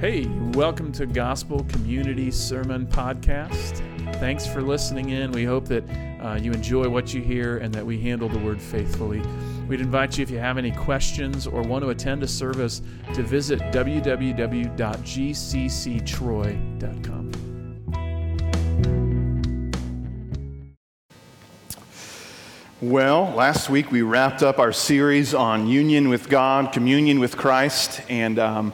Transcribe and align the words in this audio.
Hey, 0.00 0.26
welcome 0.54 0.90
to 0.92 1.04
Gospel 1.04 1.62
Community 1.64 2.30
Sermon 2.30 2.86
Podcast. 2.86 3.82
Thanks 4.14 4.46
for 4.46 4.62
listening 4.62 5.10
in. 5.10 5.30
We 5.30 5.44
hope 5.44 5.66
that 5.66 5.84
uh, 6.22 6.38
you 6.40 6.52
enjoy 6.52 6.88
what 6.88 7.12
you 7.12 7.20
hear 7.20 7.58
and 7.58 7.70
that 7.74 7.84
we 7.84 8.00
handle 8.00 8.26
the 8.26 8.38
word 8.38 8.62
faithfully. 8.62 9.22
We'd 9.68 9.82
invite 9.82 10.16
you, 10.16 10.22
if 10.22 10.30
you 10.30 10.38
have 10.38 10.56
any 10.56 10.70
questions 10.70 11.46
or 11.46 11.60
want 11.60 11.84
to 11.84 11.90
attend 11.90 12.22
a 12.22 12.26
service, 12.26 12.80
to 13.12 13.22
visit 13.22 13.60
www.gcctroy.com. 13.60 14.30
Well, 22.80 23.24
last 23.36 23.68
week 23.68 23.92
we 23.92 24.00
wrapped 24.00 24.42
up 24.42 24.58
our 24.58 24.72
series 24.72 25.34
on 25.34 25.66
union 25.66 26.08
with 26.08 26.30
God, 26.30 26.72
communion 26.72 27.20
with 27.20 27.36
Christ, 27.36 28.00
and 28.08 28.38
um, 28.38 28.72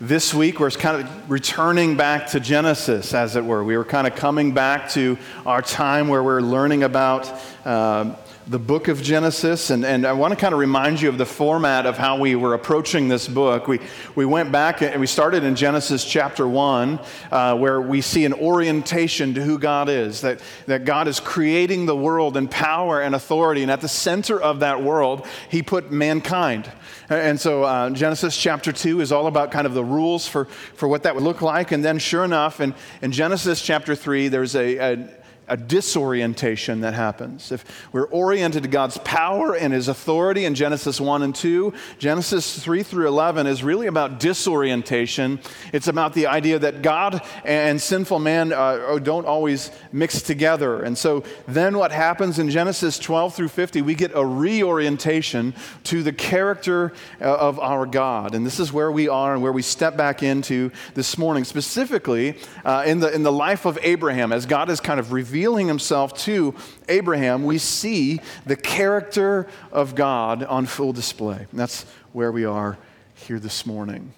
this 0.00 0.32
week, 0.32 0.60
we're 0.60 0.70
kind 0.70 1.02
of 1.02 1.30
returning 1.30 1.96
back 1.96 2.28
to 2.28 2.38
Genesis, 2.38 3.14
as 3.14 3.34
it 3.34 3.44
were. 3.44 3.64
We 3.64 3.76
were 3.76 3.84
kind 3.84 4.06
of 4.06 4.14
coming 4.14 4.52
back 4.52 4.90
to 4.90 5.18
our 5.44 5.60
time 5.60 6.06
where 6.06 6.22
we're 6.22 6.40
learning 6.40 6.84
about 6.84 7.28
uh, 7.64 8.14
the 8.48 8.58
book 8.58 8.88
of 8.88 9.02
Genesis, 9.02 9.68
and, 9.68 9.84
and 9.84 10.06
I 10.06 10.14
want 10.14 10.32
to 10.32 10.40
kind 10.40 10.54
of 10.54 10.58
remind 10.58 11.02
you 11.02 11.10
of 11.10 11.18
the 11.18 11.26
format 11.26 11.84
of 11.84 11.98
how 11.98 12.18
we 12.18 12.34
were 12.34 12.54
approaching 12.54 13.06
this 13.06 13.28
book. 13.28 13.68
We, 13.68 13.78
we 14.14 14.24
went 14.24 14.50
back 14.50 14.80
and 14.80 14.98
we 14.98 15.06
started 15.06 15.44
in 15.44 15.54
Genesis 15.54 16.02
chapter 16.02 16.48
1, 16.48 16.98
uh, 17.30 17.58
where 17.58 17.78
we 17.78 18.00
see 18.00 18.24
an 18.24 18.32
orientation 18.32 19.34
to 19.34 19.42
who 19.42 19.58
God 19.58 19.90
is, 19.90 20.22
that, 20.22 20.40
that 20.64 20.86
God 20.86 21.08
is 21.08 21.20
creating 21.20 21.84
the 21.84 21.94
world 21.94 22.38
in 22.38 22.48
power 22.48 23.02
and 23.02 23.14
authority, 23.14 23.60
and 23.60 23.70
at 23.70 23.82
the 23.82 23.88
center 23.88 24.40
of 24.40 24.60
that 24.60 24.82
world, 24.82 25.26
He 25.50 25.62
put 25.62 25.92
mankind. 25.92 26.72
And 27.10 27.38
so 27.38 27.64
uh, 27.64 27.90
Genesis 27.90 28.34
chapter 28.34 28.72
2 28.72 29.02
is 29.02 29.12
all 29.12 29.26
about 29.26 29.50
kind 29.50 29.66
of 29.66 29.74
the 29.74 29.84
rules 29.84 30.26
for, 30.26 30.46
for 30.74 30.88
what 30.88 31.02
that 31.02 31.14
would 31.14 31.24
look 31.24 31.42
like. 31.42 31.70
And 31.72 31.84
then, 31.84 31.98
sure 31.98 32.24
enough, 32.24 32.60
in, 32.60 32.74
in 33.02 33.12
Genesis 33.12 33.60
chapter 33.60 33.94
3, 33.94 34.28
there's 34.28 34.54
a, 34.54 34.76
a 34.76 35.08
a 35.48 35.56
disorientation 35.56 36.80
that 36.80 36.94
happens. 36.94 37.50
If 37.52 37.64
we're 37.92 38.06
oriented 38.06 38.62
to 38.62 38.68
God's 38.68 38.98
power 38.98 39.54
and 39.54 39.72
His 39.72 39.88
authority 39.88 40.44
in 40.44 40.54
Genesis 40.54 41.00
1 41.00 41.22
and 41.22 41.34
2, 41.34 41.72
Genesis 41.98 42.62
3 42.62 42.82
through 42.82 43.08
11 43.08 43.46
is 43.46 43.64
really 43.64 43.86
about 43.86 44.20
disorientation. 44.20 45.40
It's 45.72 45.88
about 45.88 46.14
the 46.14 46.26
idea 46.26 46.58
that 46.58 46.82
God 46.82 47.22
and 47.44 47.80
sinful 47.80 48.18
man 48.18 48.52
uh, 48.52 48.98
don't 48.98 49.26
always 49.26 49.70
mix 49.92 50.22
together. 50.22 50.82
And 50.82 50.96
so 50.96 51.24
then 51.46 51.78
what 51.78 51.92
happens 51.92 52.38
in 52.38 52.50
Genesis 52.50 52.98
12 52.98 53.34
through 53.34 53.48
50, 53.48 53.82
we 53.82 53.94
get 53.94 54.12
a 54.14 54.24
reorientation 54.24 55.54
to 55.84 56.02
the 56.02 56.12
character 56.12 56.92
uh, 57.20 57.24
of 57.36 57.58
our 57.58 57.86
God. 57.86 58.34
And 58.34 58.44
this 58.44 58.60
is 58.60 58.72
where 58.72 58.92
we 58.92 59.08
are 59.08 59.34
and 59.34 59.42
where 59.42 59.52
we 59.52 59.62
step 59.62 59.96
back 59.96 60.22
into 60.22 60.70
this 60.94 61.16
morning, 61.16 61.44
specifically 61.44 62.36
uh, 62.64 62.84
in, 62.86 63.00
the, 63.00 63.12
in 63.12 63.22
the 63.22 63.32
life 63.32 63.64
of 63.64 63.78
Abraham, 63.82 64.32
as 64.32 64.46
God 64.46 64.70
is 64.70 64.80
kind 64.80 65.00
of 65.00 65.12
revealed 65.12 65.37
revealing 65.38 65.68
himself 65.68 66.18
to 66.18 66.52
Abraham, 66.88 67.44
we 67.44 67.58
see 67.58 68.18
the 68.44 68.56
character 68.56 69.46
of 69.70 69.94
God 69.94 70.42
on 70.42 70.66
full 70.66 70.92
display. 70.92 71.46
And 71.52 71.60
that's 71.60 71.84
where 72.12 72.32
we 72.32 72.44
are 72.44 72.76
here 73.14 73.38
this 73.38 73.64
morning. 73.64 74.12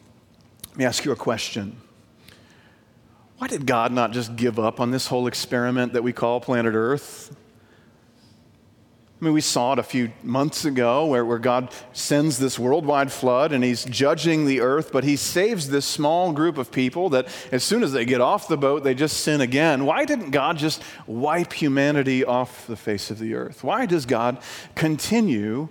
Let 0.70 0.76
me 0.78 0.84
ask 0.86 1.04
you 1.04 1.12
a 1.12 1.16
question. 1.16 1.76
Why 3.36 3.48
did 3.48 3.66
God 3.66 3.92
not 3.92 4.12
just 4.12 4.34
give 4.34 4.58
up 4.58 4.80
on 4.80 4.92
this 4.92 5.08
whole 5.08 5.26
experiment 5.26 5.92
that 5.92 6.02
we 6.02 6.14
call 6.14 6.40
planet 6.40 6.72
Earth? 6.74 7.36
I 9.20 9.24
mean, 9.26 9.34
we 9.34 9.42
saw 9.42 9.74
it 9.74 9.78
a 9.78 9.82
few 9.82 10.12
months 10.22 10.64
ago 10.64 11.04
where, 11.04 11.26
where 11.26 11.38
God 11.38 11.70
sends 11.92 12.38
this 12.38 12.58
worldwide 12.58 13.12
flood 13.12 13.52
and 13.52 13.62
he's 13.62 13.84
judging 13.84 14.46
the 14.46 14.60
earth, 14.60 14.92
but 14.92 15.04
he 15.04 15.16
saves 15.16 15.68
this 15.68 15.84
small 15.84 16.32
group 16.32 16.56
of 16.56 16.72
people 16.72 17.10
that 17.10 17.28
as 17.52 17.62
soon 17.62 17.82
as 17.82 17.92
they 17.92 18.06
get 18.06 18.22
off 18.22 18.48
the 18.48 18.56
boat, 18.56 18.82
they 18.82 18.94
just 18.94 19.18
sin 19.18 19.42
again. 19.42 19.84
Why 19.84 20.06
didn't 20.06 20.30
God 20.30 20.56
just 20.56 20.82
wipe 21.06 21.52
humanity 21.52 22.24
off 22.24 22.66
the 22.66 22.76
face 22.76 23.10
of 23.10 23.18
the 23.18 23.34
earth? 23.34 23.62
Why 23.62 23.84
does 23.84 24.06
God 24.06 24.38
continue 24.74 25.68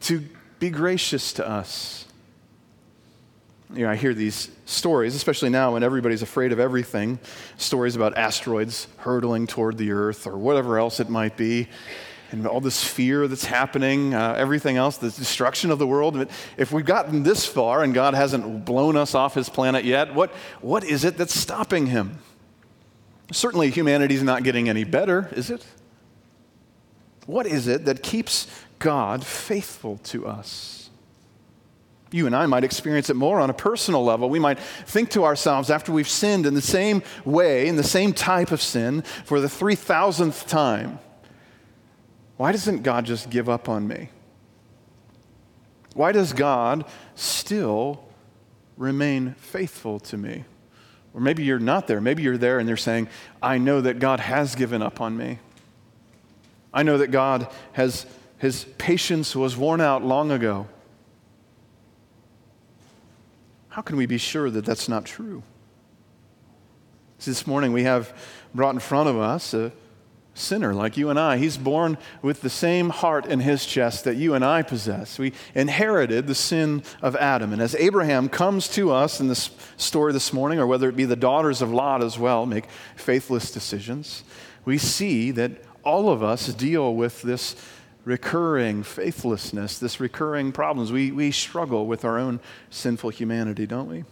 to 0.00 0.24
be 0.58 0.70
gracious 0.70 1.34
to 1.34 1.46
us? 1.46 2.06
You 3.74 3.82
know, 3.84 3.90
I 3.90 3.96
hear 3.96 4.14
these 4.14 4.50
stories, 4.64 5.14
especially 5.14 5.50
now 5.50 5.74
when 5.74 5.82
everybody's 5.82 6.22
afraid 6.22 6.52
of 6.52 6.58
everything 6.58 7.18
stories 7.58 7.96
about 7.96 8.16
asteroids 8.16 8.86
hurtling 8.96 9.46
toward 9.46 9.76
the 9.76 9.92
earth 9.92 10.26
or 10.26 10.38
whatever 10.38 10.78
else 10.78 11.00
it 11.00 11.10
might 11.10 11.36
be 11.36 11.68
and 12.30 12.46
all 12.46 12.60
this 12.60 12.84
fear 12.84 13.26
that's 13.26 13.44
happening, 13.44 14.14
uh, 14.14 14.34
everything 14.36 14.76
else, 14.76 14.98
the 14.98 15.10
destruction 15.10 15.70
of 15.70 15.78
the 15.78 15.86
world. 15.86 16.28
If 16.56 16.72
we've 16.72 16.84
gotten 16.84 17.22
this 17.22 17.46
far 17.46 17.82
and 17.82 17.94
God 17.94 18.14
hasn't 18.14 18.64
blown 18.64 18.96
us 18.96 19.14
off 19.14 19.34
his 19.34 19.48
planet 19.48 19.84
yet, 19.84 20.14
what, 20.14 20.30
what 20.60 20.84
is 20.84 21.04
it 21.04 21.16
that's 21.16 21.34
stopping 21.34 21.86
him? 21.86 22.18
Certainly, 23.32 23.70
humanity's 23.70 24.22
not 24.22 24.42
getting 24.42 24.68
any 24.68 24.84
better, 24.84 25.28
is 25.32 25.50
it? 25.50 25.66
What 27.26 27.46
is 27.46 27.66
it 27.66 27.84
that 27.84 28.02
keeps 28.02 28.46
God 28.78 29.24
faithful 29.24 29.98
to 30.04 30.26
us? 30.26 30.88
You 32.10 32.24
and 32.24 32.34
I 32.34 32.46
might 32.46 32.64
experience 32.64 33.10
it 33.10 33.16
more 33.16 33.38
on 33.38 33.50
a 33.50 33.54
personal 33.54 34.02
level. 34.02 34.30
We 34.30 34.38
might 34.38 34.58
think 34.58 35.10
to 35.10 35.24
ourselves 35.24 35.68
after 35.68 35.92
we've 35.92 36.08
sinned 36.08 36.46
in 36.46 36.54
the 36.54 36.62
same 36.62 37.02
way, 37.26 37.68
in 37.68 37.76
the 37.76 37.82
same 37.82 38.14
type 38.14 38.50
of 38.50 38.62
sin, 38.62 39.02
for 39.24 39.40
the 39.40 39.46
3,000th 39.46 40.46
time 40.46 41.00
why 42.38 42.52
doesn't 42.52 42.84
God 42.84 43.04
just 43.04 43.28
give 43.28 43.48
up 43.48 43.68
on 43.68 43.86
me? 43.86 44.08
Why 45.94 46.12
does 46.12 46.32
God 46.32 46.84
still 47.16 48.04
remain 48.76 49.34
faithful 49.34 49.98
to 50.00 50.16
me? 50.16 50.44
Or 51.12 51.20
maybe 51.20 51.42
you're 51.42 51.58
not 51.58 51.88
there. 51.88 52.00
Maybe 52.00 52.22
you're 52.22 52.38
there 52.38 52.60
and 52.60 52.68
they're 52.68 52.76
saying, 52.76 53.08
I 53.42 53.58
know 53.58 53.80
that 53.80 53.98
God 53.98 54.20
has 54.20 54.54
given 54.54 54.82
up 54.82 55.00
on 55.00 55.16
me. 55.16 55.40
I 56.72 56.84
know 56.84 56.98
that 56.98 57.10
God 57.10 57.52
has, 57.72 58.06
his 58.38 58.66
patience 58.78 59.34
was 59.34 59.56
worn 59.56 59.80
out 59.80 60.04
long 60.04 60.30
ago. 60.30 60.68
How 63.70 63.82
can 63.82 63.96
we 63.96 64.06
be 64.06 64.18
sure 64.18 64.48
that 64.48 64.64
that's 64.64 64.88
not 64.88 65.04
true? 65.04 65.42
This 67.24 67.48
morning 67.48 67.72
we 67.72 67.82
have 67.82 68.16
brought 68.54 68.74
in 68.74 68.80
front 68.80 69.08
of 69.08 69.18
us 69.18 69.52
a 69.54 69.72
sinner 70.38 70.72
like 70.72 70.96
you 70.96 71.10
and 71.10 71.18
I. 71.18 71.36
He's 71.36 71.58
born 71.58 71.98
with 72.22 72.40
the 72.40 72.50
same 72.50 72.90
heart 72.90 73.26
in 73.26 73.40
his 73.40 73.66
chest 73.66 74.04
that 74.04 74.16
you 74.16 74.34
and 74.34 74.44
I 74.44 74.62
possess. 74.62 75.18
We 75.18 75.32
inherited 75.54 76.26
the 76.26 76.34
sin 76.34 76.82
of 77.02 77.16
Adam. 77.16 77.52
And 77.52 77.60
as 77.60 77.74
Abraham 77.74 78.28
comes 78.28 78.68
to 78.68 78.90
us 78.92 79.20
in 79.20 79.28
this 79.28 79.50
story 79.76 80.12
this 80.12 80.32
morning, 80.32 80.58
or 80.58 80.66
whether 80.66 80.88
it 80.88 80.96
be 80.96 81.04
the 81.04 81.16
daughters 81.16 81.60
of 81.62 81.70
Lot 81.70 82.02
as 82.02 82.18
well, 82.18 82.46
make 82.46 82.68
faithless 82.96 83.50
decisions, 83.50 84.24
we 84.64 84.78
see 84.78 85.30
that 85.32 85.52
all 85.82 86.10
of 86.10 86.22
us 86.22 86.48
deal 86.48 86.94
with 86.94 87.22
this 87.22 87.56
recurring 88.04 88.82
faithlessness, 88.82 89.78
this 89.78 90.00
recurring 90.00 90.52
problems. 90.52 90.90
We, 90.90 91.12
we 91.12 91.30
struggle 91.30 91.86
with 91.86 92.04
our 92.04 92.18
own 92.18 92.40
sinful 92.70 93.10
humanity, 93.10 93.66
don't 93.66 93.88
we? 93.88 94.04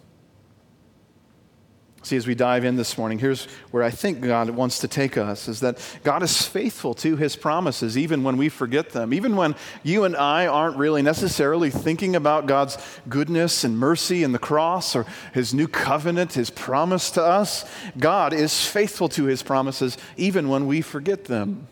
See, 2.06 2.16
as 2.16 2.24
we 2.24 2.36
dive 2.36 2.64
in 2.64 2.76
this 2.76 2.96
morning, 2.96 3.18
here's 3.18 3.46
where 3.72 3.82
I 3.82 3.90
think 3.90 4.20
God 4.20 4.48
wants 4.50 4.78
to 4.78 4.86
take 4.86 5.16
us 5.16 5.48
is 5.48 5.58
that 5.58 5.80
God 6.04 6.22
is 6.22 6.46
faithful 6.46 6.94
to 6.94 7.16
his 7.16 7.34
promises, 7.34 7.98
even 7.98 8.22
when 8.22 8.36
we 8.36 8.48
forget 8.48 8.90
them. 8.90 9.12
Even 9.12 9.34
when 9.34 9.56
you 9.82 10.04
and 10.04 10.14
I 10.14 10.46
aren't 10.46 10.76
really 10.76 11.02
necessarily 11.02 11.68
thinking 11.68 12.14
about 12.14 12.46
God's 12.46 12.78
goodness 13.08 13.64
and 13.64 13.76
mercy 13.76 14.22
and 14.22 14.32
the 14.32 14.38
cross 14.38 14.94
or 14.94 15.04
his 15.34 15.52
new 15.52 15.66
covenant, 15.66 16.34
his 16.34 16.48
promise 16.48 17.10
to 17.10 17.24
us, 17.24 17.68
God 17.98 18.32
is 18.32 18.64
faithful 18.64 19.08
to 19.08 19.24
his 19.24 19.42
promises, 19.42 19.98
even 20.16 20.48
when 20.48 20.68
we 20.68 20.82
forget 20.82 21.24
them. 21.24 21.66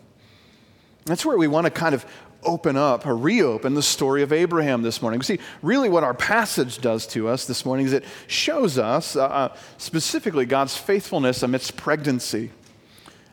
That's 1.05 1.25
where 1.25 1.37
we 1.37 1.47
want 1.47 1.63
to 1.63 1.71
kind 1.71 1.95
of 1.95 2.05
open 2.45 2.77
up 2.77 3.05
or 3.05 3.15
reopen 3.15 3.73
the 3.73 3.83
story 3.83 4.21
of 4.21 4.31
Abraham 4.31 4.81
this 4.81 5.01
morning. 5.01 5.21
See, 5.21 5.39
really, 5.61 5.89
what 5.89 6.03
our 6.03 6.13
passage 6.13 6.79
does 6.79 7.07
to 7.07 7.27
us 7.27 7.45
this 7.45 7.65
morning 7.65 7.85
is 7.85 7.93
it 7.93 8.05
shows 8.27 8.77
us 8.77 9.15
uh, 9.15 9.25
uh 9.25 9.55
specifically 9.77 10.45
God's 10.45 10.77
faithfulness 10.77 11.43
amidst 11.43 11.75
pregnancy. 11.77 12.51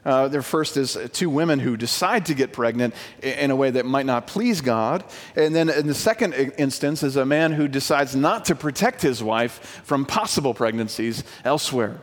Uh, 0.04 0.26
there 0.28 0.42
first 0.42 0.76
is 0.76 0.98
two 1.12 1.30
women 1.30 1.60
who 1.60 1.76
decide 1.76 2.26
to 2.26 2.34
get 2.34 2.52
pregnant 2.52 2.94
in 3.22 3.50
a 3.50 3.56
way 3.56 3.70
that 3.70 3.86
might 3.86 4.06
not 4.06 4.26
please 4.26 4.60
God. 4.60 5.04
And 5.36 5.54
then 5.54 5.68
in 5.68 5.86
the 5.86 5.94
second 5.94 6.32
instance 6.58 7.02
is 7.02 7.16
a 7.16 7.24
man 7.24 7.52
who 7.52 7.68
decides 7.68 8.16
not 8.16 8.46
to 8.46 8.56
protect 8.56 9.02
his 9.02 9.22
wife 9.22 9.82
from 9.84 10.04
possible 10.04 10.54
pregnancies 10.54 11.22
elsewhere. 11.44 12.00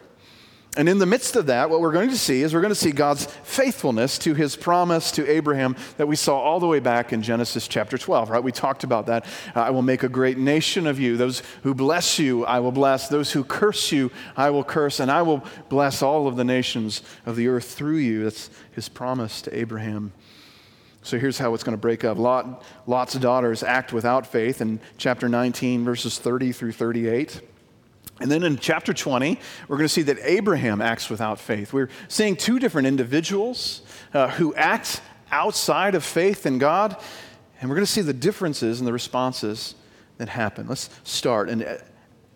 And 0.78 0.88
in 0.88 1.00
the 1.00 1.08
midst 1.08 1.36
of 1.36 1.48
that, 1.48 1.72
what 1.72 1.82
we're 1.82 1.92
going 1.92 2.10
to 2.10 2.18
see 2.18 2.44
is 2.44 2.54
we're 2.54 2.62
going 2.62 2.70
to 2.70 2.76
see 2.76 2.92
God's 2.92 3.26
faithfulness 3.26 4.20
to 4.20 4.36
his 4.36 4.56
promise 4.56 5.12
to 5.14 5.28
Abraham 5.28 5.76
that 5.98 6.08
we 6.08 6.16
saw 6.16 6.40
all 6.40 6.60
the 6.60 6.68
way 6.68 6.80
back 6.80 7.12
in 7.12 7.24
Genesis 7.24 7.68
chapter 7.68 7.98
12, 7.98 8.30
right? 8.30 8.44
We 8.44 8.52
talked 8.52 8.84
about 8.84 9.08
that. 9.08 9.26
Uh, 9.56 9.62
I 9.62 9.72
will 9.72 9.82
make 9.82 10.04
a 10.04 10.10
great 10.10 10.38
nation 10.38 10.86
of 10.86 11.00
you. 11.00 11.18
Those 11.18 11.42
who 11.64 11.74
bless 11.74 12.20
you, 12.20 12.46
I 12.46 12.60
will 12.60 12.72
bless. 12.72 13.08
Those 13.08 13.32
who 13.32 13.44
curse 13.44 13.92
you, 13.92 14.12
I 14.38 14.52
will 14.52 14.64
curse. 14.64 15.00
And 15.00 15.10
I 15.10 15.24
will 15.24 15.44
bless 15.70 16.04
all 16.04 16.28
of 16.28 16.36
the 16.36 16.44
nations 16.44 17.02
of 17.26 17.36
the 17.36 17.48
earth 17.48 17.74
through 17.74 17.98
you. 17.98 18.24
That's 18.24 18.52
his 18.72 18.90
promise 18.90 19.42
to 19.44 19.58
Abraham. 19.58 20.14
So 21.02 21.18
here's 21.18 21.40
how 21.40 21.56
it's 21.56 21.64
going 21.64 21.78
to 21.78 21.82
break 21.82 22.04
up. 22.04 22.20
Lot, 22.20 22.64
Lot's 22.86 23.16
daughters 23.16 23.64
act 23.64 23.92
without 23.92 24.28
faith 24.28 24.62
in 24.62 24.80
chapter 24.98 25.28
19, 25.28 25.84
verses 25.84 26.20
30 26.20 26.52
through 26.52 26.74
38. 26.74 27.42
And 28.20 28.30
then 28.30 28.44
in 28.44 28.58
chapter 28.58 28.94
20, 28.94 29.40
we're 29.68 29.78
going 29.78 29.88
to 29.88 29.94
see 29.94 30.02
that 30.04 30.18
Abraham 30.22 30.82
acts 30.82 31.10
without 31.10 31.40
faith. 31.40 31.72
We're 31.72 31.90
seeing 32.08 32.36
two 32.36 32.60
different 32.60 32.88
individuals 32.88 33.82
uh, 34.14 34.30
who 34.30 34.54
act 34.56 35.02
outside 35.32 35.96
of 35.96 36.04
faith 36.04 36.46
in 36.46 36.58
God, 36.58 36.98
and 37.62 37.70
we're 37.70 37.76
going 37.76 37.86
to 37.86 37.92
see 37.92 38.02
the 38.02 38.14
differences 38.14 38.80
in 38.80 38.86
the 38.86 38.94
responses 38.94 39.76
that 40.18 40.30
happen. 40.30 40.68
Let's 40.68 40.90
start 41.04 41.50
in 41.50 41.64
uh, 41.64 41.78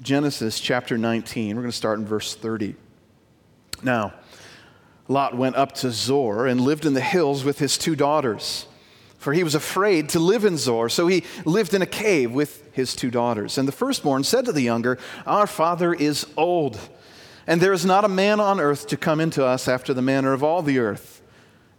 Genesis 0.01 0.59
chapter 0.59 0.97
19. 0.97 1.56
We're 1.56 1.62
going 1.62 1.71
to 1.71 1.77
start 1.77 2.00
in 2.00 2.06
verse 2.06 2.35
30. 2.35 2.75
Now, 3.81 4.13
Lot 5.07 5.35
went 5.35 5.56
up 5.56 5.74
to 5.75 5.91
Zoar 5.91 6.47
and 6.47 6.62
lived 6.62 6.85
in 6.85 6.94
the 6.94 7.01
hills 7.01 7.44
with 7.44 7.59
his 7.59 7.77
two 7.77 7.95
daughters 7.95 8.68
for 9.23 9.33
he 9.33 9.43
was 9.43 9.55
afraid 9.55 10.09
to 10.09 10.19
live 10.19 10.43
in 10.43 10.57
Zoar. 10.57 10.89
So 10.89 11.07
he 11.07 11.23
lived 11.45 11.73
in 11.73 11.81
a 11.81 11.87
cave 11.87 12.31
with 12.31 12.69
his 12.73 12.93
two 12.93 13.09
daughters. 13.09 13.57
And 13.57 13.67
the 13.67 13.71
firstborn 13.71 14.25
said 14.25 14.45
to 14.45 14.51
the 14.51 14.61
younger, 14.61 14.99
Our 15.25 15.47
father 15.47 15.93
is 15.93 16.27
old, 16.35 16.77
and 17.47 17.61
there 17.61 17.73
is 17.73 17.85
not 17.85 18.03
a 18.03 18.09
man 18.09 18.41
on 18.41 18.59
earth 18.59 18.85
to 18.87 18.97
come 18.97 19.21
into 19.21 19.45
us 19.45 19.67
after 19.67 19.93
the 19.93 20.01
manner 20.01 20.33
of 20.33 20.43
all 20.43 20.61
the 20.61 20.77
earth. 20.79 21.21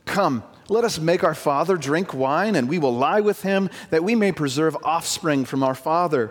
Come, 0.06 0.42
let 0.68 0.84
us 0.84 0.98
make 0.98 1.22
our 1.22 1.34
father 1.34 1.76
drink 1.76 2.14
wine, 2.14 2.56
and 2.56 2.66
we 2.66 2.78
will 2.78 2.94
lie 2.94 3.20
with 3.20 3.42
him, 3.42 3.68
that 3.90 4.02
we 4.02 4.14
may 4.14 4.32
preserve 4.32 4.76
offspring 4.82 5.44
from 5.44 5.62
our 5.62 5.74
father. 5.74 6.30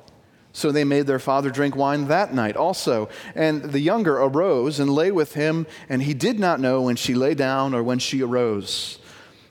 So 0.53 0.71
they 0.71 0.83
made 0.83 1.07
their 1.07 1.19
father 1.19 1.49
drink 1.49 1.75
wine 1.75 2.07
that 2.07 2.33
night 2.33 2.57
also. 2.57 3.09
And 3.35 3.63
the 3.63 3.79
younger 3.79 4.17
arose 4.17 4.79
and 4.79 4.89
lay 4.89 5.11
with 5.11 5.33
him, 5.33 5.65
and 5.87 6.03
he 6.03 6.13
did 6.13 6.39
not 6.39 6.59
know 6.59 6.81
when 6.81 6.95
she 6.95 7.13
lay 7.13 7.33
down 7.33 7.73
or 7.73 7.83
when 7.83 7.99
she 7.99 8.21
arose. 8.21 8.99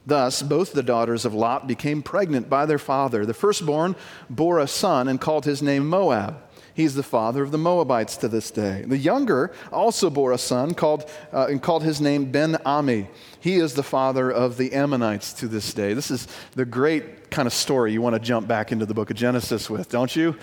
Thus, 0.07 0.43
both 0.43 0.73
the 0.73 0.83
daughters 0.83 1.25
of 1.25 1.35
Lot 1.35 1.67
became 1.67 2.03
pregnant 2.03 2.49
by 2.49 2.67
their 2.67 2.79
father. 2.79 3.25
The 3.25 3.35
firstborn 3.35 3.97
bore 4.29 4.59
a 4.59 4.67
son 4.67 5.09
and 5.09 5.21
called 5.21 5.45
his 5.45 5.63
name 5.63 5.89
Moab. 5.89 6.43
He's 6.73 6.95
the 6.95 7.03
father 7.03 7.43
of 7.43 7.51
the 7.51 7.59
Moabites 7.59 8.17
to 8.19 8.29
this 8.29 8.51
day. 8.51 8.85
The 8.87 8.97
younger 8.97 9.53
also 9.73 10.09
bore 10.09 10.33
a 10.33 10.39
son 10.39 10.73
called, 10.75 11.11
uh, 11.33 11.47
and 11.51 11.63
called 11.63 11.83
his 11.83 12.01
name 12.01 12.31
Ben 12.31 12.57
Ami. 12.65 13.09
He 13.41 13.57
is 13.57 13.75
the 13.75 13.83
father 13.83 14.31
of 14.31 14.57
the 14.57 14.73
Ammonites 14.73 15.33
to 15.35 15.49
this 15.49 15.75
day. 15.75 15.95
This 15.95 16.11
is 16.11 16.27
the 16.55 16.65
great 16.65 17.31
kind 17.31 17.47
of 17.47 17.53
story 17.53 17.93
you 17.93 18.01
want 18.01 18.15
to 18.15 18.21
jump 18.21 18.49
back 18.49 18.73
into 18.73 18.87
the 18.87 18.95
book 18.95 19.11
of 19.11 19.17
Genesis 19.17 19.69
with, 19.69 19.89
don't 19.91 20.15
you? 20.15 20.37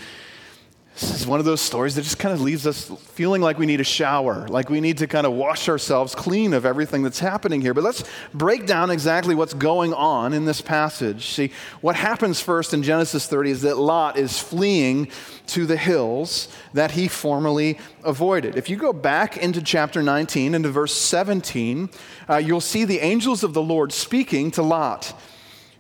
This 1.00 1.22
is 1.22 1.28
one 1.28 1.40
of 1.40 1.46
those 1.46 1.62
stories 1.62 1.94
that 1.94 2.02
just 2.02 2.18
kind 2.18 2.34
of 2.34 2.42
leaves 2.42 2.66
us 2.66 2.86
feeling 3.10 3.40
like 3.40 3.60
we 3.60 3.68
need 3.68 3.80
a 3.80 3.84
shower, 3.84 4.48
like 4.48 4.68
we 4.68 4.82
need 4.82 4.98
to 4.98 5.06
kind 5.06 5.28
of 5.28 5.34
wash 5.34 5.70
ourselves 5.70 6.16
clean 6.16 6.54
of 6.54 6.66
everything 6.66 7.04
that's 7.04 7.20
happening 7.20 7.62
here. 7.62 7.76
But 7.76 7.84
let's 7.84 8.04
break 8.34 8.66
down 8.66 8.90
exactly 8.90 9.36
what's 9.36 9.54
going 9.54 9.94
on 9.94 10.34
in 10.34 10.46
this 10.46 10.60
passage. 10.60 11.28
See, 11.28 11.52
what 11.82 11.96
happens 11.96 12.42
first 12.42 12.74
in 12.74 12.82
Genesis 12.82 13.28
30 13.28 13.52
is 13.52 13.62
that 13.62 13.78
Lot 13.78 14.18
is 14.18 14.40
fleeing 14.40 15.10
to 15.48 15.68
the 15.68 15.78
hills 15.78 16.48
that 16.74 16.90
he 16.90 17.08
formerly 17.08 17.78
avoided. 18.04 18.56
If 18.56 18.68
you 18.68 18.76
go 18.76 18.92
back 18.92 19.38
into 19.38 19.62
chapter 19.62 20.02
19, 20.02 20.56
into 20.56 20.70
verse 20.70 20.96
17, 20.96 21.92
uh, 22.28 22.38
you'll 22.38 22.60
see 22.60 22.86
the 22.86 23.02
angels 23.02 23.44
of 23.44 23.54
the 23.54 23.62
Lord 23.62 23.94
speaking 23.94 24.50
to 24.50 24.64
Lot. 24.64 25.14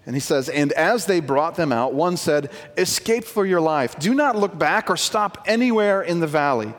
And 0.07 0.15
he 0.15 0.21
says, 0.21 0.47
And 0.47 0.71
as 0.71 1.05
they 1.05 1.19
brought 1.19 1.55
them 1.55 1.73
out, 1.73 1.93
one 1.93 2.15
said, 2.15 2.49
Escape 2.77 3.25
for 3.25 3.45
your 3.45 3.59
life. 3.59 3.99
Do 3.99 4.15
not 4.15 4.37
look 4.37 4.57
back 4.57 4.89
or 4.89 4.95
stop 4.95 5.43
anywhere 5.45 6.01
in 6.01 6.21
the 6.21 6.27
valley. 6.27 6.73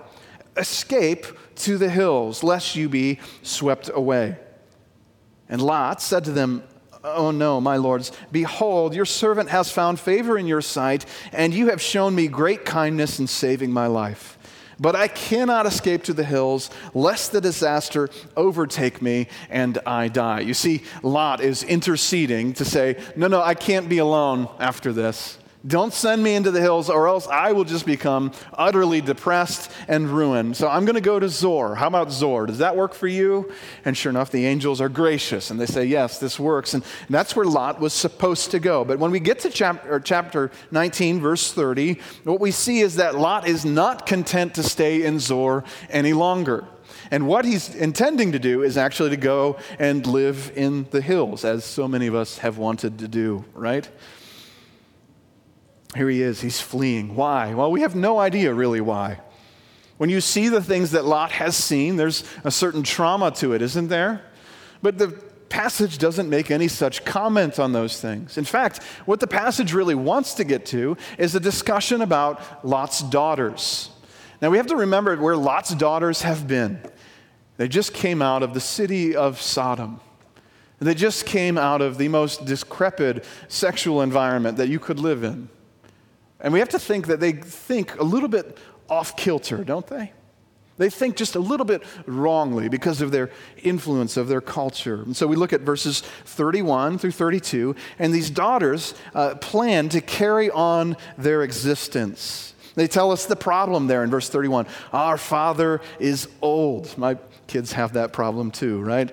Escape 0.56 1.26
to 1.56 1.76
the 1.76 1.90
hills, 1.90 2.42
lest 2.42 2.75
you 2.75 2.88
be 2.88 3.20
swept 3.42 3.90
away. 3.92 4.38
And 5.46 5.60
Lot 5.60 6.00
said 6.00 6.25
to 6.25 6.32
them, 6.32 6.62
Oh 7.04 7.30
no, 7.30 7.60
my 7.60 7.76
lords, 7.76 8.12
behold, 8.32 8.94
your 8.94 9.04
servant 9.04 9.50
has 9.50 9.70
found 9.70 10.00
favor 10.00 10.38
in 10.38 10.46
your 10.46 10.62
sight, 10.62 11.04
and 11.31 11.52
you 11.52 11.69
have 11.69 11.82
shown 11.82 12.14
me 12.14 12.28
great 12.28 12.64
kindness 12.64 13.19
in 13.20 13.26
saving 13.26 13.70
my 13.70 13.86
life. 13.86 14.38
But 14.80 14.94
I 14.94 15.08
cannot 15.08 15.66
escape 15.66 16.04
to 16.04 16.12
the 16.12 16.25
hills, 16.25 16.70
lest 16.94 17.32
the 17.32 17.40
disaster 17.40 18.08
overtake 18.36 19.02
me 19.02 19.28
and 19.50 19.78
I 19.86 20.08
die. 20.08 20.40
You 20.40 20.54
see, 20.54 20.82
Lot 21.02 21.40
is 21.40 21.62
interceding 21.62 22.52
to 22.54 22.64
say, 22.64 22.96
No, 23.16 23.26
no, 23.26 23.42
I 23.42 23.54
can't 23.54 23.88
be 23.88 23.98
alone 23.98 24.48
after 24.60 24.92
this. 24.92 25.38
Don't 25.66 25.93
send 25.93 26.22
me 26.22 26.37
into 26.37 26.52
the 26.52 26.60
hills, 26.60 26.88
or 26.88 27.08
else 27.08 27.26
I 27.26 27.50
will 27.50 27.64
just 27.64 27.84
become 27.84 28.32
utterly 28.55 29.00
depressed 29.00 29.72
and 29.88 30.08
ruined. 30.08 30.56
So 30.56 30.69
I'm 30.69 30.84
going 30.84 30.94
to 30.94 31.00
go 31.00 31.19
to 31.19 31.28
Zoar. 31.28 31.75
How 31.75 31.88
about 31.88 32.12
Zoar? 32.12 32.46
Does 32.46 32.58
that 32.58 32.76
work 32.76 32.94
for 32.94 33.08
you? 33.08 33.52
And 33.84 33.96
sure 33.96 34.10
enough, 34.10 34.31
the 34.31 34.46
angels 34.46 34.81
are 34.81 34.88
gracious 34.88 35.50
and 35.50 35.60
they 35.60 35.66
say, 35.66 35.84
Yes, 35.84 36.19
this 36.19 36.38
works. 36.38 36.75
And 36.75 36.84
that's 37.10 37.34
where 37.34 37.44
Lot 37.44 37.81
was 37.81 37.93
supposed 37.93 38.52
to 38.52 38.60
go. 38.60 38.84
But 38.84 39.00
when 39.00 39.10
we 39.10 39.19
get 39.19 39.40
to 39.40 39.50
chapter, 39.50 39.99
chapter 39.99 40.52
19, 40.70 41.20
verse 41.20 41.52
30, 41.52 41.99
what 42.22 42.40
we 42.40 42.52
see 42.52 42.78
is 42.78 42.96
that 42.96 43.16
Lot 43.16 43.49
is 43.49 43.64
not 43.64 44.06
content 44.06 44.55
to 44.55 44.62
stay 44.62 45.05
in 45.05 45.19
Zoar 45.19 45.64
any 45.90 46.12
longer. 46.12 46.69
And 47.10 47.26
what 47.26 47.44
he's 47.44 47.75
intending 47.75 48.32
to 48.32 48.38
do 48.38 48.62
is 48.62 48.76
actually 48.76 49.10
to 49.10 49.16
go 49.16 49.58
and 49.78 50.06
live 50.06 50.52
in 50.55 50.87
the 50.90 51.00
hills, 51.00 51.44
as 51.44 51.64
so 51.64 51.88
many 51.88 52.06
of 52.06 52.14
us 52.14 52.38
have 52.38 52.58
wanted 52.58 52.99
to 52.99 53.08
do, 53.08 53.44
right? 53.55 53.88
Here 55.96 56.08
he 56.08 56.23
is, 56.23 56.40
he's 56.40 56.61
fleeing. 56.61 57.14
Why? 57.14 57.55
Well, 57.55 57.70
we 57.70 57.81
have 57.81 57.94
no 57.94 58.19
idea 58.19 58.52
really 58.52 58.81
why. 58.81 59.20
When 59.96 60.11
you 60.11 60.20
see 60.20 60.49
the 60.49 60.62
things 60.62 60.93
that 60.93 61.05
Lot 61.05 61.32
has 61.32 61.56
seen, 61.56 61.96
there's 61.96 62.25
a 62.44 62.50
certain 62.50 62.82
trauma 62.82 63.31
to 63.32 63.52
it, 63.52 63.62
isn't 63.62 63.88
there? 63.88 64.23
But 64.81 64.99
the 64.99 65.08
passage 65.49 65.99
doesn't 65.99 66.29
make 66.29 66.50
any 66.50 66.69
such 66.69 67.05
comment 67.05 67.58
on 67.58 67.73
those 67.73 68.00
things. 68.00 68.38
In 68.38 68.44
fact, 68.44 68.82
what 69.06 69.19
the 69.19 69.26
passage 69.26 69.73
really 69.73 69.94
wants 69.94 70.35
to 70.35 70.44
get 70.44 70.67
to 70.67 70.96
is 71.17 71.35
a 71.35 71.40
discussion 71.40 72.02
about 72.02 72.64
Lot's 72.64 73.02
daughters. 73.02 73.91
Now, 74.41 74.50
we 74.50 74.58
have 74.58 74.69
to 74.69 74.77
remember 74.77 75.17
where 75.17 75.36
Lot's 75.36 75.74
daughters 75.74 76.22
have 76.22 76.46
been. 76.46 76.81
They 77.56 77.67
just 77.67 77.93
came 77.93 78.22
out 78.22 78.44
of 78.44 78.55
the 78.55 78.60
city 78.60 79.17
of 79.17 79.41
Sodom. 79.41 80.01
They 80.79 80.94
just 80.94 81.27
came 81.27 81.58
out 81.58 81.81
of 81.81 81.98
the 81.98 82.06
most 82.06 82.44
decrepit 82.44 83.24
sexual 83.48 84.01
environment 84.01 84.58
that 84.58 84.69
you 84.69 84.79
could 84.79 85.01
live 85.01 85.24
in. 85.24 85.48
And 86.40 86.52
we 86.52 86.58
have 86.60 86.68
to 86.70 86.78
think 86.78 87.06
that 87.08 87.20
they 87.20 87.32
think 87.32 87.98
a 87.98 88.04
little 88.04 88.28
bit 88.28 88.58
off 88.88 89.16
kilter, 89.16 89.64
don't 89.64 89.86
they? 89.86 90.12
They 90.78 90.90
think 90.90 91.16
just 91.16 91.34
a 91.34 91.40
little 91.40 91.66
bit 91.66 91.82
wrongly 92.06 92.68
because 92.68 93.00
of 93.00 93.10
their 93.10 93.30
influence 93.62 94.16
of 94.16 94.28
their 94.28 94.40
culture. 94.40 95.02
And 95.02 95.16
so 95.16 95.26
we 95.26 95.34
look 95.34 95.52
at 95.52 95.62
verses 95.62 96.00
31 96.24 96.98
through 96.98 97.10
32, 97.10 97.74
and 97.98 98.14
these 98.14 98.30
daughters 98.30 98.94
uh, 99.14 99.34
plan 99.34 99.88
to 99.90 100.00
carry 100.00 100.50
on 100.50 100.96
their 101.18 101.42
existence. 101.42 102.54
They 102.76 102.86
tell 102.86 103.10
us 103.10 103.26
the 103.26 103.34
problem 103.34 103.88
there 103.88 104.04
in 104.04 104.10
verse 104.10 104.28
31. 104.28 104.66
Our 104.92 105.18
father 105.18 105.80
is 105.98 106.28
old. 106.40 106.96
My 106.96 107.18
kids 107.48 107.72
have 107.72 107.94
that 107.94 108.12
problem 108.12 108.52
too, 108.52 108.80
right? 108.80 109.12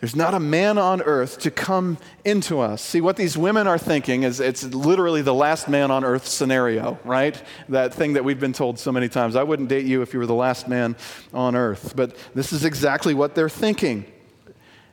There's 0.00 0.16
not 0.16 0.32
a 0.32 0.40
man 0.40 0.78
on 0.78 1.02
earth 1.02 1.40
to 1.40 1.50
come 1.50 1.98
into 2.24 2.60
us. 2.60 2.80
See, 2.80 3.02
what 3.02 3.16
these 3.16 3.36
women 3.36 3.66
are 3.66 3.76
thinking 3.76 4.22
is 4.22 4.40
it's 4.40 4.64
literally 4.64 5.20
the 5.20 5.34
last 5.34 5.68
man 5.68 5.90
on 5.90 6.04
earth 6.04 6.26
scenario, 6.26 6.98
right? 7.04 7.40
That 7.68 7.92
thing 7.92 8.14
that 8.14 8.24
we've 8.24 8.40
been 8.40 8.54
told 8.54 8.78
so 8.78 8.92
many 8.92 9.10
times. 9.10 9.36
I 9.36 9.42
wouldn't 9.42 9.68
date 9.68 9.84
you 9.84 10.00
if 10.00 10.14
you 10.14 10.18
were 10.18 10.26
the 10.26 10.34
last 10.34 10.68
man 10.68 10.96
on 11.34 11.54
earth. 11.54 11.92
But 11.94 12.16
this 12.34 12.50
is 12.50 12.64
exactly 12.64 13.12
what 13.12 13.34
they're 13.34 13.50
thinking. 13.50 14.06